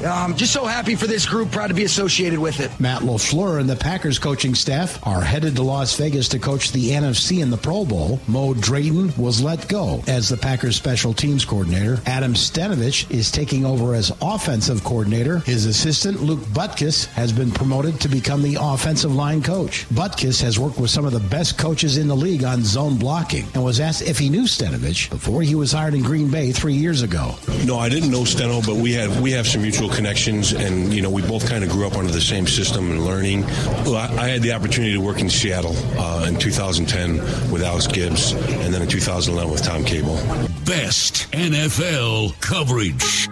um, 0.06 0.36
just 0.36 0.52
so 0.52 0.64
happy 0.64 0.94
for 0.94 1.06
this 1.06 1.26
group, 1.26 1.50
proud 1.50 1.68
to 1.68 1.74
be 1.74 1.84
associated 1.84 2.38
with 2.38 2.60
it. 2.60 2.70
Matt 2.80 3.02
LaFleur 3.10 3.58
and 3.58 3.68
the 3.68 3.74
Packers 3.74 4.20
coaching 4.20 4.54
staff 4.54 5.04
are 5.04 5.20
headed 5.20 5.56
to 5.56 5.62
Las 5.62 5.96
Vegas 5.96 6.28
to 6.28 6.38
coach 6.38 6.70
the 6.70 6.90
NFC 6.90 7.42
in 7.42 7.50
the 7.50 7.56
Pro 7.56 7.84
Bowl. 7.84 8.20
Mo 8.28 8.54
Drayton 8.54 9.12
was 9.16 9.42
let 9.42 9.66
go 9.68 10.04
as 10.06 10.28
the 10.28 10.36
Packers 10.36 10.76
special 10.76 11.12
teams 11.12 11.44
coordinator. 11.44 12.00
Adam 12.06 12.34
Stenavich 12.34 13.10
is 13.10 13.32
taking 13.32 13.66
over 13.66 13.96
as 13.96 14.12
offensive 14.22 14.84
coordinator. 14.84 15.40
His 15.40 15.66
assistant, 15.66 16.22
Luke 16.22 16.38
Butkus, 16.52 17.06
has 17.06 17.32
been 17.32 17.50
promoted 17.50 18.00
to 18.00 18.08
become 18.08 18.42
the 18.42 18.56
offensive 18.60 19.12
line 19.12 19.42
coach. 19.42 19.88
Butkus 19.88 20.40
has 20.42 20.60
worked 20.60 20.78
with 20.78 20.90
some 20.90 21.04
of 21.04 21.12
the 21.12 21.18
best 21.18 21.58
coaches 21.58 21.96
in 21.96 22.06
the 22.06 22.16
league 22.16 22.44
on 22.44 22.62
zone 22.64 22.96
blocking 22.96 23.46
and 23.54 23.64
was 23.64 23.80
asked 23.80 24.02
if 24.02 24.20
he 24.20 24.28
knew 24.28 24.44
Stenavich 24.44 25.10
before 25.10 25.42
he 25.42 25.56
was 25.56 25.72
hired 25.72 25.94
in 25.94 26.02
Green 26.02 26.30
Bay 26.30 26.52
three 26.52 26.74
years 26.74 27.02
ago. 27.02 27.34
No, 27.64 27.76
I 27.76 27.88
didn't 27.88 28.12
know 28.12 28.24
Steno, 28.24 28.60
but 28.62 28.76
we 28.76 28.92
have 28.92 29.20
we 29.20 29.32
have 29.32 29.48
some 29.48 29.62
mutual 29.62 29.88
connections, 29.88 30.52
and 30.52 30.94
you 30.94 31.02
know 31.02 31.10
we 31.10 31.22
both 31.22 31.48
kind 31.48 31.64
of 31.64 31.70
grew 31.70 31.88
up 31.88 31.96
under 31.96 32.12
the 32.12 32.20
same 32.20 32.46
system 32.46 32.99
and 33.00 33.06
learning. 33.06 33.42
Well, 33.84 33.96
I, 33.96 34.24
I 34.24 34.28
had 34.28 34.42
the 34.42 34.52
opportunity 34.52 34.92
to 34.92 35.00
work 35.00 35.20
in 35.20 35.28
Seattle 35.28 35.74
uh, 35.98 36.26
in 36.28 36.36
2010 36.36 37.16
with 37.50 37.62
Alex 37.62 37.86
Gibbs, 37.86 38.32
and 38.32 38.72
then 38.72 38.82
in 38.82 38.88
2011 38.88 39.50
with 39.50 39.62
Tom 39.62 39.84
Cable. 39.84 40.16
Best 40.64 41.30
NFL 41.32 42.38
coverage. 42.40 43.28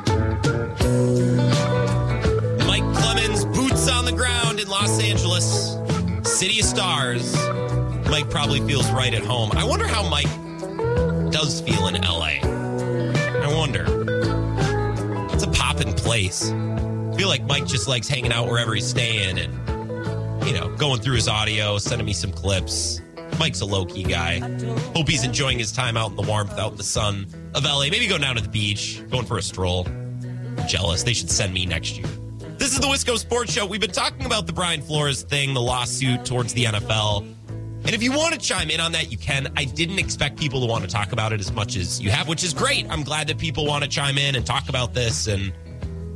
Mike 2.66 2.94
Clemens, 2.96 3.44
boots 3.44 3.88
on 3.88 4.04
the 4.04 4.12
ground 4.12 4.60
in 4.60 4.68
Los 4.68 5.02
Angeles, 5.02 5.76
City 6.24 6.60
of 6.60 6.66
Stars. 6.66 7.34
Mike 8.08 8.30
probably 8.30 8.60
feels 8.66 8.90
right 8.90 9.12
at 9.12 9.24
home. 9.24 9.50
I 9.52 9.64
wonder 9.64 9.86
how 9.86 10.08
Mike 10.08 10.28
does 11.30 11.60
feel 11.60 11.88
in 11.88 12.00
LA. 12.00 12.38
I 12.42 13.54
wonder. 13.54 13.84
It's 15.32 15.44
a 15.44 15.50
poppin' 15.50 15.92
place. 15.92 16.52
Feel 17.18 17.26
like 17.26 17.42
Mike 17.42 17.66
just 17.66 17.88
likes 17.88 18.06
hanging 18.06 18.32
out 18.32 18.46
wherever 18.46 18.72
he's 18.72 18.86
staying 18.86 19.40
and, 19.40 20.46
you 20.46 20.52
know, 20.52 20.72
going 20.76 21.00
through 21.00 21.16
his 21.16 21.26
audio, 21.26 21.76
sending 21.76 22.06
me 22.06 22.12
some 22.12 22.30
clips. 22.30 23.02
Mike's 23.40 23.60
a 23.60 23.66
low 23.66 23.84
key 23.84 24.04
guy. 24.04 24.38
Hope 24.94 25.08
he's 25.08 25.24
enjoying 25.24 25.58
his 25.58 25.72
time 25.72 25.96
out 25.96 26.10
in 26.10 26.16
the 26.16 26.22
warmth, 26.22 26.56
out 26.56 26.70
in 26.70 26.76
the 26.76 26.84
sun 26.84 27.26
of 27.56 27.64
LA. 27.64 27.88
Maybe 27.90 28.06
going 28.06 28.20
down 28.20 28.36
to 28.36 28.40
the 28.40 28.48
beach, 28.48 29.02
going 29.10 29.26
for 29.26 29.36
a 29.36 29.42
stroll. 29.42 29.84
jealous. 30.68 31.02
They 31.02 31.12
should 31.12 31.28
send 31.28 31.52
me 31.52 31.66
next 31.66 31.98
year. 31.98 32.06
This 32.56 32.72
is 32.72 32.78
the 32.78 32.86
Wisco 32.86 33.18
Sports 33.18 33.52
Show. 33.52 33.66
We've 33.66 33.80
been 33.80 33.90
talking 33.90 34.24
about 34.24 34.46
the 34.46 34.52
Brian 34.52 34.80
Flores 34.80 35.24
thing, 35.24 35.54
the 35.54 35.60
lawsuit 35.60 36.24
towards 36.24 36.54
the 36.54 36.66
NFL. 36.66 37.22
And 37.84 37.90
if 37.90 38.00
you 38.00 38.12
want 38.12 38.32
to 38.34 38.38
chime 38.38 38.70
in 38.70 38.78
on 38.78 38.92
that, 38.92 39.10
you 39.10 39.18
can. 39.18 39.52
I 39.56 39.64
didn't 39.64 39.98
expect 39.98 40.38
people 40.38 40.60
to 40.60 40.66
want 40.66 40.84
to 40.84 40.90
talk 40.90 41.10
about 41.10 41.32
it 41.32 41.40
as 41.40 41.50
much 41.50 41.74
as 41.74 42.00
you 42.00 42.10
have, 42.10 42.28
which 42.28 42.44
is 42.44 42.54
great. 42.54 42.88
I'm 42.88 43.02
glad 43.02 43.26
that 43.26 43.38
people 43.38 43.66
want 43.66 43.82
to 43.82 43.90
chime 43.90 44.18
in 44.18 44.36
and 44.36 44.46
talk 44.46 44.68
about 44.68 44.94
this 44.94 45.26
and 45.26 45.52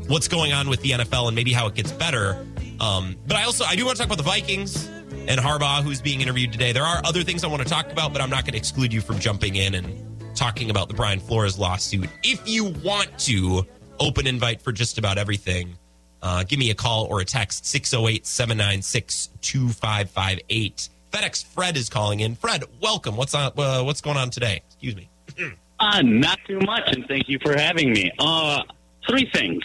what's 0.09 0.29
going 0.29 0.53
on 0.53 0.69
with 0.69 0.81
the 0.83 0.91
NFL 0.91 1.29
and 1.29 1.35
maybe 1.35 1.53
how 1.53 1.67
it 1.67 1.75
gets 1.75 1.93
better. 1.93 2.47
Um, 2.81 3.17
but 3.27 3.37
I 3.37 3.45
also 3.45 3.65
I 3.65 3.77
do 3.77 3.85
want 3.85 3.97
to 3.97 4.03
talk 4.03 4.07
about 4.07 4.19
the 4.19 4.29
Vikings 4.29 4.87
and 4.87 5.41
Harbaugh, 5.41 5.83
who's 5.83 6.01
being 6.01 6.21
interviewed 6.21 6.53
today. 6.53 6.73
There 6.73 6.85
are 6.85 7.01
other 7.05 7.23
things 7.23 7.45
I 7.45 7.47
want 7.47 7.63
to 7.63 7.69
talk 7.69 7.91
about, 7.93 8.13
but 8.13 8.21
I'm 8.21 8.31
not 8.31 8.45
going 8.45 8.53
to 8.53 8.59
exclude 8.59 8.93
you 8.93 9.01
from 9.01 9.19
jumping 9.19 9.57
in 9.57 9.75
and 9.75 10.37
talking 10.37 10.71
about 10.71 10.89
the 10.89 10.95
Brian 10.95 11.21
Flores 11.21 11.59
lawsuit. 11.59 12.09
If 12.23 12.47
you 12.49 12.65
want 12.65 13.17
to, 13.21 13.67
open 14.01 14.27
invite 14.27 14.61
for 14.61 14.73
just 14.73 14.99
about 14.99 15.19
everything. 15.19 15.77
Uh, 16.23 16.45
give 16.45 16.59
me 16.59 16.71
a 16.71 16.75
call 16.75 17.07
or 17.07 17.21
a 17.21 17.25
text 17.25 17.67
608 17.67 18.27
796 18.27 19.29
2558. 19.41 20.89
FedEx 21.13 21.45
Fred 21.45 21.77
is 21.77 21.89
calling 21.89 22.21
in. 22.21 22.35
Fred, 22.37 22.65
welcome. 22.81 23.17
What's 23.17 23.35
on? 23.35 23.53
Uh, 23.57 23.83
what's 23.83 24.01
going 24.01 24.17
on 24.17 24.31
today? 24.31 24.63
Excuse 24.69 24.97
me. 24.97 25.09
Uh, 25.81 26.01
not 26.01 26.39
too 26.47 26.61
much, 26.61 26.83
and 26.87 27.05
thank 27.09 27.29
you 27.29 27.41
for 27.43 27.59
having 27.59 27.93
me. 27.93 28.13
Uh, 28.21 28.63
three 29.09 29.29
things. 29.35 29.65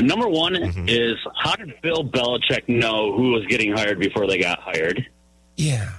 Number 0.00 0.28
one 0.28 0.54
mm-hmm. 0.54 0.88
is 0.88 1.16
how 1.36 1.54
did 1.54 1.72
Bill 1.80 2.04
Belichick 2.04 2.68
know 2.68 3.14
who 3.16 3.32
was 3.32 3.46
getting 3.46 3.76
hired 3.76 3.98
before 3.98 4.26
they 4.26 4.38
got 4.38 4.58
hired? 4.58 5.06
Yeah. 5.56 5.90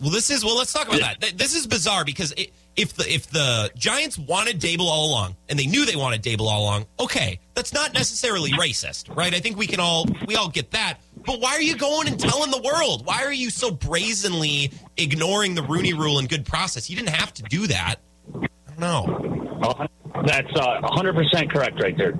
Well, 0.00 0.10
this 0.10 0.30
is 0.30 0.44
well. 0.44 0.56
Let's 0.56 0.72
talk 0.72 0.88
about 0.88 1.20
that. 1.20 1.36
This 1.36 1.54
is 1.54 1.66
bizarre 1.66 2.04
because 2.04 2.32
it, 2.32 2.52
if 2.76 2.94
the 2.94 3.12
if 3.12 3.26
the 3.28 3.70
Giants 3.76 4.16
wanted 4.16 4.58
Daboll 4.60 4.86
all 4.86 5.10
along 5.10 5.36
and 5.48 5.58
they 5.58 5.66
knew 5.66 5.84
they 5.84 5.96
wanted 5.96 6.22
Daboll 6.22 6.48
all 6.48 6.62
along, 6.62 6.86
okay, 6.98 7.38
that's 7.54 7.74
not 7.74 7.92
necessarily 7.92 8.50
racist, 8.52 9.14
right? 9.14 9.34
I 9.34 9.40
think 9.40 9.58
we 9.58 9.66
can 9.66 9.80
all 9.80 10.06
we 10.26 10.36
all 10.36 10.48
get 10.48 10.70
that. 10.70 10.98
But 11.26 11.40
why 11.40 11.50
are 11.50 11.60
you 11.60 11.76
going 11.76 12.08
and 12.08 12.18
telling 12.18 12.50
the 12.50 12.62
world? 12.62 13.04
Why 13.04 13.24
are 13.24 13.32
you 13.32 13.50
so 13.50 13.70
brazenly 13.70 14.72
ignoring 14.96 15.54
the 15.54 15.62
Rooney 15.62 15.92
Rule 15.92 16.18
and 16.18 16.28
good 16.28 16.46
process? 16.46 16.88
You 16.88 16.96
didn't 16.96 17.10
have 17.10 17.34
to 17.34 17.42
do 17.42 17.66
that. 17.66 17.96
I 18.34 18.48
don't 18.68 18.78
know. 18.78 19.49
That's 19.60 20.54
uh, 20.56 20.80
100% 20.82 21.50
correct 21.50 21.80
right 21.82 21.96
there. 21.96 22.14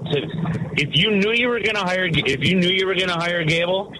If 0.72 0.90
you 0.96 1.10
knew 1.10 1.32
you 1.32 1.48
were 1.48 1.60
going 1.60 1.74
to 1.74 1.80
hire, 1.82 2.06
if 2.06 2.40
you 2.44 2.56
knew 2.56 2.68
you 2.68 2.86
were 2.86 2.94
going 2.94 3.08
to 3.08 3.14
hire 3.14 3.44
Gable, 3.44 3.92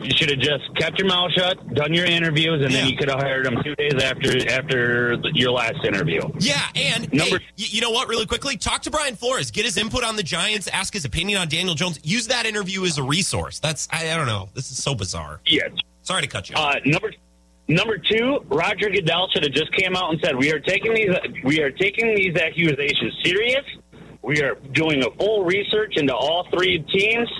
you 0.00 0.10
should 0.14 0.30
have 0.30 0.38
just 0.38 0.64
kept 0.76 0.98
your 0.98 1.08
mouth 1.08 1.32
shut, 1.32 1.74
done 1.74 1.92
your 1.92 2.06
interviews, 2.06 2.62
and 2.64 2.72
then 2.72 2.88
you 2.88 2.96
could 2.96 3.08
have 3.08 3.18
hired 3.20 3.46
him 3.46 3.60
two 3.64 3.74
days 3.74 3.94
after 4.02 4.48
after 4.50 5.16
the- 5.16 5.32
your 5.34 5.50
last 5.50 5.84
interview. 5.84 6.20
Yeah, 6.38 6.60
and 6.74 7.12
hey, 7.12 7.38
you 7.56 7.80
know 7.80 7.90
what? 7.90 8.08
Really 8.08 8.26
quickly, 8.26 8.56
talk 8.56 8.82
to 8.82 8.90
Brian 8.90 9.16
Flores. 9.16 9.50
Get 9.50 9.64
his 9.64 9.76
input 9.76 10.04
on 10.04 10.16
the 10.16 10.22
Giants. 10.22 10.68
Ask 10.68 10.92
his 10.94 11.04
opinion 11.04 11.40
on 11.40 11.48
Daniel 11.48 11.74
Jones. 11.74 11.98
Use 12.04 12.28
that 12.28 12.46
interview 12.46 12.84
as 12.84 12.98
a 12.98 13.02
resource. 13.02 13.58
That's 13.58 13.88
I, 13.90 14.12
I 14.12 14.16
don't 14.16 14.26
know. 14.26 14.48
This 14.54 14.70
is 14.70 14.80
so 14.82 14.94
bizarre. 14.94 15.40
Yes. 15.46 15.70
Sorry 16.02 16.22
to 16.22 16.28
cut 16.28 16.48
you. 16.48 16.56
off. 16.56 16.76
Uh, 16.76 16.80
number 16.84 17.12
number 17.68 17.98
two, 17.98 18.40
Roger 18.48 18.88
Goodell 18.90 19.28
should 19.32 19.44
have 19.44 19.52
just 19.52 19.72
came 19.72 19.94
out 19.96 20.10
and 20.12 20.20
said, 20.22 20.36
"We 20.36 20.52
are 20.52 20.58
taking 20.60 20.94
these 20.94 21.10
we 21.44 21.60
are 21.60 21.70
taking 21.70 22.14
these 22.14 22.36
accusations 22.36 23.14
serious. 23.24 23.64
We 24.22 24.42
are 24.42 24.56
doing 24.72 25.04
a 25.04 25.10
full 25.12 25.44
research 25.44 25.96
into 25.96 26.14
all 26.14 26.48
three 26.50 26.78
teams, 26.80 27.30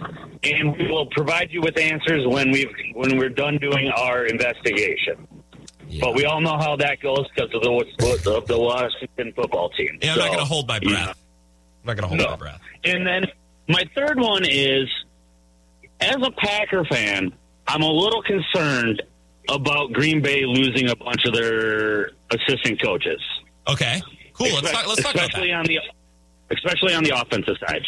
and 0.44 0.76
we 0.76 0.86
will 0.88 1.06
provide 1.06 1.50
you 1.52 1.60
with 1.60 1.78
answers 1.78 2.26
when 2.26 2.50
we 2.50 2.66
when 2.94 3.18
we're 3.18 3.28
done 3.30 3.58
doing 3.58 3.88
our 3.90 4.24
investigation." 4.26 5.26
But 6.00 6.14
we 6.14 6.26
all 6.26 6.42
know 6.42 6.58
how 6.58 6.76
that 6.76 7.00
goes 7.00 7.26
because 7.34 7.52
of 7.54 7.62
the 7.62 8.30
of 8.30 8.46
the 8.46 8.58
Washington 8.58 9.32
football 9.34 9.70
team. 9.70 9.98
Yeah, 10.02 10.12
I'm 10.12 10.18
not 10.18 10.26
going 10.28 10.38
to 10.40 10.44
hold 10.44 10.68
my 10.68 10.78
breath. 10.80 10.92
know. 10.92 11.10
I'm 11.10 11.86
not 11.86 11.96
going 11.96 12.02
to 12.02 12.08
hold 12.08 12.18
No. 12.20 12.30
my 12.32 12.36
breath. 12.36 12.60
And 12.84 13.06
then 13.06 13.24
my 13.68 13.84
third 13.96 14.20
one 14.20 14.44
is, 14.46 14.86
as 16.00 16.16
a 16.22 16.30
Packer 16.32 16.84
fan, 16.84 17.32
I'm 17.66 17.80
a 17.82 17.90
little 17.90 18.22
concerned 18.22 19.02
about 19.48 19.92
Green 19.92 20.22
Bay 20.22 20.44
losing 20.44 20.90
a 20.90 20.96
bunch 20.96 21.24
of 21.24 21.34
their 21.34 22.10
assistant 22.30 22.82
coaches. 22.82 23.20
Okay, 23.66 24.00
cool. 24.32 24.48
Let's 24.54 24.70
talk. 24.70 24.86
Let's 24.86 25.02
talk 25.02 25.14
about 25.14 25.28
especially 25.28 25.52
on 25.52 25.64
the 25.64 25.78
especially 26.50 26.94
on 26.94 27.04
the 27.04 27.18
offensive 27.18 27.56
side. 27.66 27.82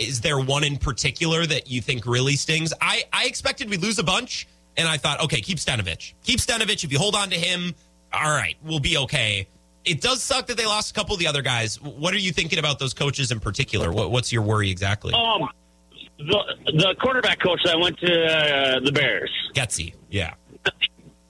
Is 0.00 0.20
there 0.20 0.38
one 0.38 0.64
in 0.64 0.76
particular 0.76 1.46
that 1.46 1.70
you 1.70 1.80
think 1.80 2.06
really 2.06 2.36
stings? 2.36 2.72
I, 2.80 3.04
I 3.12 3.24
expected 3.24 3.70
we 3.70 3.76
lose 3.76 3.98
a 3.98 4.04
bunch, 4.04 4.46
and 4.76 4.86
I 4.86 4.98
thought, 4.98 5.20
okay, 5.24 5.40
keep 5.40 5.58
Stenavich. 5.58 6.14
Keep 6.22 6.40
Stenavich. 6.40 6.84
If 6.84 6.92
you 6.92 6.98
hold 6.98 7.14
on 7.14 7.30
to 7.30 7.36
him, 7.36 7.74
all 8.12 8.30
right, 8.30 8.56
we'll 8.62 8.80
be 8.80 8.98
okay. 8.98 9.48
It 9.84 10.00
does 10.00 10.22
suck 10.22 10.48
that 10.48 10.56
they 10.56 10.66
lost 10.66 10.90
a 10.90 10.94
couple 10.94 11.14
of 11.14 11.20
the 11.20 11.28
other 11.28 11.42
guys. 11.42 11.80
What 11.80 12.12
are 12.12 12.18
you 12.18 12.32
thinking 12.32 12.58
about 12.58 12.78
those 12.78 12.92
coaches 12.92 13.30
in 13.30 13.40
particular? 13.40 13.92
What, 13.92 14.10
what's 14.10 14.32
your 14.32 14.42
worry 14.42 14.70
exactly? 14.70 15.14
Um, 15.14 15.48
the 16.18 16.56
the 16.66 16.94
quarterback 17.00 17.40
coach 17.40 17.60
that 17.64 17.78
went 17.78 17.98
to 17.98 18.24
uh, 18.24 18.80
the 18.80 18.92
Bears. 18.92 19.30
Getsy, 19.54 19.94
yeah. 20.10 20.34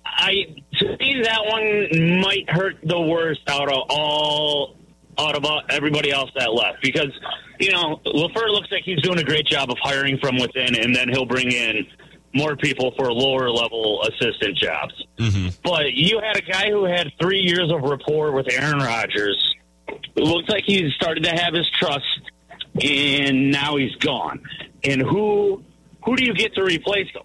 I 0.05 0.47
to 0.79 0.97
me 0.99 1.21
that 1.23 1.45
one 1.45 2.21
might 2.21 2.49
hurt 2.49 2.77
the 2.83 3.01
worst 3.01 3.41
out 3.49 3.69
of 3.69 3.85
all 3.91 4.77
out 5.19 5.37
of 5.37 5.45
all, 5.45 5.63
everybody 5.71 6.11
else 6.11 6.31
that 6.37 6.53
left 6.53 6.83
because 6.83 7.13
you 7.59 7.73
know 7.73 8.01
Lafleur 8.07 8.49
looks 8.51 8.69
like 8.71 8.83
he's 8.85 9.01
doing 9.03 9.19
a 9.19 9.25
great 9.25 9.47
job 9.47 9.71
of 9.71 9.77
hiring 9.83 10.19
from 10.19 10.37
within, 10.39 10.77
and 10.77 10.95
then 10.95 11.09
he'll 11.09 11.27
bring 11.27 11.51
in 11.51 11.87
more 12.35 12.57
people 12.57 12.93
for 12.97 13.13
lower 13.13 13.51
level 13.51 14.03
assistant 14.03 14.57
jobs. 14.59 14.95
Mm-hmm. 15.19 15.49
But 15.65 15.95
you 15.95 16.21
had 16.21 16.37
a 16.37 16.43
guy 16.43 16.71
who 16.71 16.85
had 16.85 17.13
three 17.21 17.41
years 17.41 17.71
of 17.73 17.83
rapport 17.83 18.33
with 18.33 18.47
Aaron 18.53 18.79
Rodgers. 18.79 19.55
It 19.89 20.23
looks 20.23 20.49
like 20.49 20.65
he's 20.67 20.93
started 20.95 21.25
to 21.25 21.31
have 21.31 21.55
his 21.55 21.69
trust, 21.71 22.05
and 22.83 23.51
now 23.51 23.77
he's 23.77 23.95
gone. 23.97 24.43
And 24.85 25.01
who 25.03 25.63
who 26.05 26.17
do 26.17 26.25
you 26.25 26.35
get 26.35 26.55
to 26.55 26.63
replace 26.63 27.09
him? 27.11 27.23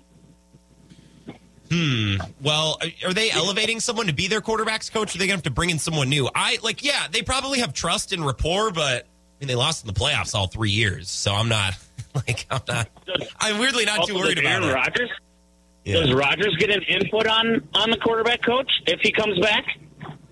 Hmm. 1.71 2.15
Well, 2.41 2.79
are- 3.05 3.13
they 3.13 3.31
elevating 3.31 3.79
someone 3.79 4.07
to 4.07 4.13
be 4.13 4.27
their 4.27 4.41
quarterbacks 4.41 4.91
coach? 4.91 5.15
Or 5.15 5.17
are 5.17 5.19
they 5.19 5.27
going 5.27 5.29
to 5.29 5.33
have 5.37 5.43
to 5.43 5.51
bring 5.51 5.69
in 5.69 5.79
someone 5.79 6.09
new? 6.09 6.29
I 6.35 6.57
like, 6.61 6.83
yeah, 6.83 7.07
they 7.09 7.21
probably 7.21 7.59
have 7.59 7.73
trust 7.73 8.11
and 8.11 8.25
rapport, 8.25 8.71
but 8.71 9.03
I 9.05 9.07
mean, 9.39 9.47
they 9.47 9.55
lost 9.55 9.85
in 9.85 9.93
the 9.93 9.97
playoffs 9.97 10.35
all 10.35 10.47
three 10.47 10.71
years, 10.71 11.09
so 11.09 11.33
I'm 11.33 11.47
not 11.47 11.73
like 12.15 12.45
I'm 12.51 12.61
not. 12.67 12.89
I'm 13.39 13.59
weirdly 13.59 13.85
not 13.85 14.05
too 14.05 14.15
worried 14.15 14.37
about 14.39 14.51
Aaron 14.51 14.69
it. 14.69 14.73
Rodgers. 14.73 15.09
Yeah. 15.85 16.01
Does 16.01 16.13
Rodgers 16.13 16.55
get 16.57 16.69
an 16.69 16.83
input 16.83 17.25
on 17.25 17.67
on 17.73 17.89
the 17.89 17.97
quarterback 17.97 18.43
coach 18.43 18.69
if 18.85 18.99
he 18.99 19.11
comes 19.11 19.39
back? 19.39 19.65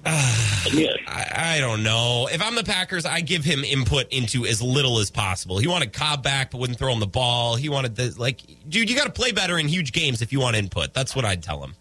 I, 0.05 1.55
I 1.57 1.59
don't 1.59 1.83
know. 1.83 2.29
If 2.31 2.41
I'm 2.41 2.55
the 2.55 2.63
Packers, 2.63 3.05
I 3.05 3.21
give 3.21 3.43
him 3.43 3.63
input 3.63 4.07
into 4.11 4.45
as 4.45 4.61
little 4.61 4.99
as 4.99 5.11
possible. 5.11 5.57
He 5.57 5.67
wanted 5.67 5.93
Cobb 5.93 6.23
back, 6.23 6.51
but 6.51 6.59
wouldn't 6.59 6.79
throw 6.79 6.93
him 6.93 6.99
the 6.99 7.07
ball. 7.07 7.55
He 7.55 7.69
wanted 7.69 7.95
the 7.95 8.13
like, 8.17 8.41
dude. 8.67 8.89
You 8.89 8.95
got 8.95 9.05
to 9.05 9.11
play 9.11 9.31
better 9.31 9.57
in 9.57 9.67
huge 9.67 9.91
games 9.91 10.21
if 10.21 10.31
you 10.31 10.39
want 10.39 10.55
input. 10.55 10.93
That's 10.93 11.15
what 11.15 11.25
I'd 11.25 11.43
tell 11.43 11.63
him. 11.63 11.75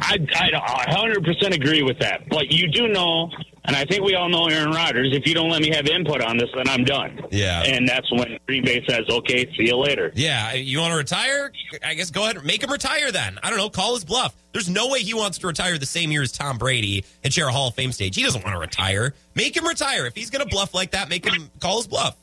I, 0.00 0.18
I, 0.34 0.94
100% 0.94 1.54
agree 1.54 1.82
with 1.82 1.98
that. 2.00 2.28
But 2.28 2.52
you 2.52 2.68
do 2.68 2.88
know, 2.88 3.30
and 3.68 3.76
I 3.76 3.84
think 3.84 4.02
we 4.02 4.14
all 4.14 4.30
know 4.30 4.46
Aaron 4.46 4.70
Rodgers, 4.70 5.14
if 5.14 5.26
you 5.26 5.34
don't 5.34 5.50
let 5.50 5.60
me 5.60 5.68
have 5.74 5.86
input 5.86 6.22
on 6.22 6.38
this, 6.38 6.48
then 6.56 6.66
I'm 6.70 6.84
done. 6.84 7.20
Yeah. 7.30 7.62
And 7.64 7.86
that's 7.86 8.10
when 8.10 8.38
Green 8.46 8.64
Bay 8.64 8.82
says, 8.88 9.02
okay, 9.10 9.44
see 9.58 9.66
you 9.66 9.76
later. 9.76 10.10
Yeah, 10.14 10.54
you 10.54 10.78
want 10.78 10.92
to 10.92 10.96
retire? 10.96 11.52
I 11.84 11.92
guess 11.92 12.10
go 12.10 12.24
ahead, 12.24 12.36
and 12.36 12.46
make 12.46 12.62
him 12.62 12.72
retire. 12.72 13.12
Then 13.12 13.38
I 13.42 13.50
don't 13.50 13.58
know. 13.58 13.68
Call 13.68 13.92
his 13.92 14.06
bluff. 14.06 14.34
There's 14.52 14.70
no 14.70 14.88
way 14.88 15.00
he 15.00 15.12
wants 15.12 15.36
to 15.38 15.46
retire 15.46 15.76
the 15.76 15.84
same 15.84 16.10
year 16.10 16.22
as 16.22 16.32
Tom 16.32 16.56
Brady 16.56 17.04
and 17.22 17.30
share 17.30 17.46
a 17.46 17.52
Hall 17.52 17.68
of 17.68 17.74
Fame 17.74 17.92
stage. 17.92 18.16
He 18.16 18.22
doesn't 18.22 18.42
want 18.42 18.54
to 18.54 18.60
retire. 18.60 19.12
Make 19.34 19.54
him 19.54 19.66
retire. 19.66 20.06
If 20.06 20.14
he's 20.14 20.30
going 20.30 20.42
to 20.42 20.50
bluff 20.50 20.72
like 20.72 20.92
that, 20.92 21.10
make 21.10 21.26
him 21.26 21.50
call 21.60 21.76
his 21.76 21.86
bluff. 21.86 22.16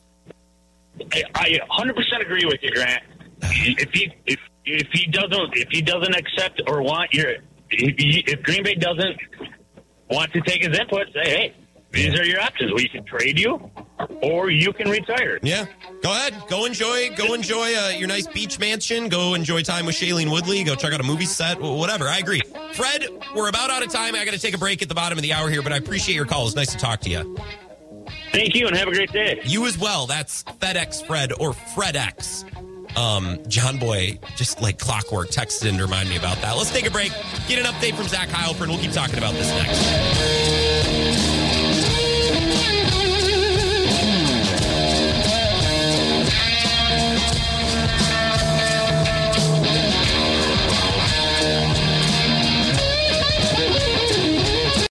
I, 1.12 1.22
I 1.36 1.60
100% 1.70 2.22
agree 2.22 2.44
with 2.44 2.60
you, 2.60 2.72
Grant. 2.72 3.04
If 3.42 3.90
he 3.92 4.12
if 4.26 4.40
if 4.64 4.88
he 4.92 5.06
doesn't 5.06 5.56
if 5.56 5.68
he 5.70 5.80
doesn't 5.80 6.16
accept 6.16 6.60
or 6.66 6.82
want 6.82 7.14
your 7.14 7.34
if, 7.70 8.26
if 8.26 8.42
Green 8.42 8.64
Bay 8.64 8.74
doesn't 8.74 9.16
want 10.10 10.32
to 10.32 10.40
take 10.40 10.64
his 10.64 10.78
input, 10.78 11.06
say, 11.12 11.24
hey, 11.24 11.54
these 11.92 12.18
are 12.18 12.24
your 12.24 12.40
options. 12.40 12.72
We 12.74 12.88
can 12.88 13.04
trade 13.04 13.38
you, 13.38 13.70
or 14.22 14.50
you 14.50 14.72
can 14.72 14.90
retire. 14.90 15.38
Yeah, 15.42 15.66
go 16.02 16.10
ahead. 16.10 16.34
Go 16.48 16.66
enjoy. 16.66 17.14
Go 17.16 17.32
enjoy 17.32 17.74
uh, 17.74 17.88
your 17.96 18.08
nice 18.08 18.26
beach 18.26 18.58
mansion. 18.58 19.08
Go 19.08 19.34
enjoy 19.34 19.62
time 19.62 19.86
with 19.86 19.94
Shailene 19.94 20.30
Woodley. 20.30 20.62
Go 20.64 20.74
check 20.74 20.92
out 20.92 21.00
a 21.00 21.04
movie 21.04 21.24
set. 21.24 21.60
Whatever. 21.60 22.06
I 22.06 22.18
agree. 22.18 22.42
Fred, 22.74 23.06
we're 23.34 23.48
about 23.48 23.70
out 23.70 23.82
of 23.82 23.90
time. 23.90 24.14
I 24.14 24.24
got 24.24 24.34
to 24.34 24.40
take 24.40 24.54
a 24.54 24.58
break 24.58 24.82
at 24.82 24.88
the 24.88 24.94
bottom 24.94 25.16
of 25.16 25.22
the 25.22 25.32
hour 25.32 25.48
here, 25.48 25.62
but 25.62 25.72
I 25.72 25.76
appreciate 25.76 26.14
your 26.14 26.26
call. 26.26 26.46
It's 26.46 26.56
nice 26.56 26.72
to 26.72 26.78
talk 26.78 27.00
to 27.02 27.10
you. 27.10 27.36
Thank 28.32 28.54
you, 28.54 28.66
and 28.66 28.76
have 28.76 28.88
a 28.88 28.92
great 28.92 29.12
day. 29.12 29.40
You 29.44 29.66
as 29.66 29.78
well. 29.78 30.06
That's 30.06 30.44
FedEx 30.44 31.06
Fred 31.06 31.32
or 31.32 31.52
FredX. 31.52 32.44
Um, 32.96 33.38
John 33.48 33.78
Boy, 33.78 34.18
just 34.36 34.60
like 34.62 34.78
clockwork, 34.78 35.28
texted 35.28 35.68
in 35.68 35.76
to 35.76 35.84
remind 35.84 36.08
me 36.08 36.16
about 36.16 36.38
that. 36.38 36.56
Let's 36.56 36.70
take 36.70 36.86
a 36.86 36.90
break. 36.90 37.12
Get 37.46 37.58
an 37.58 37.66
update 37.66 37.94
from 37.94 38.08
Zach 38.08 38.28
Heilprin. 38.28 38.68
We'll 38.68 38.78
keep 38.78 38.92
talking 38.92 39.18
about 39.18 39.34
this 39.34 39.50
next. 39.50 40.65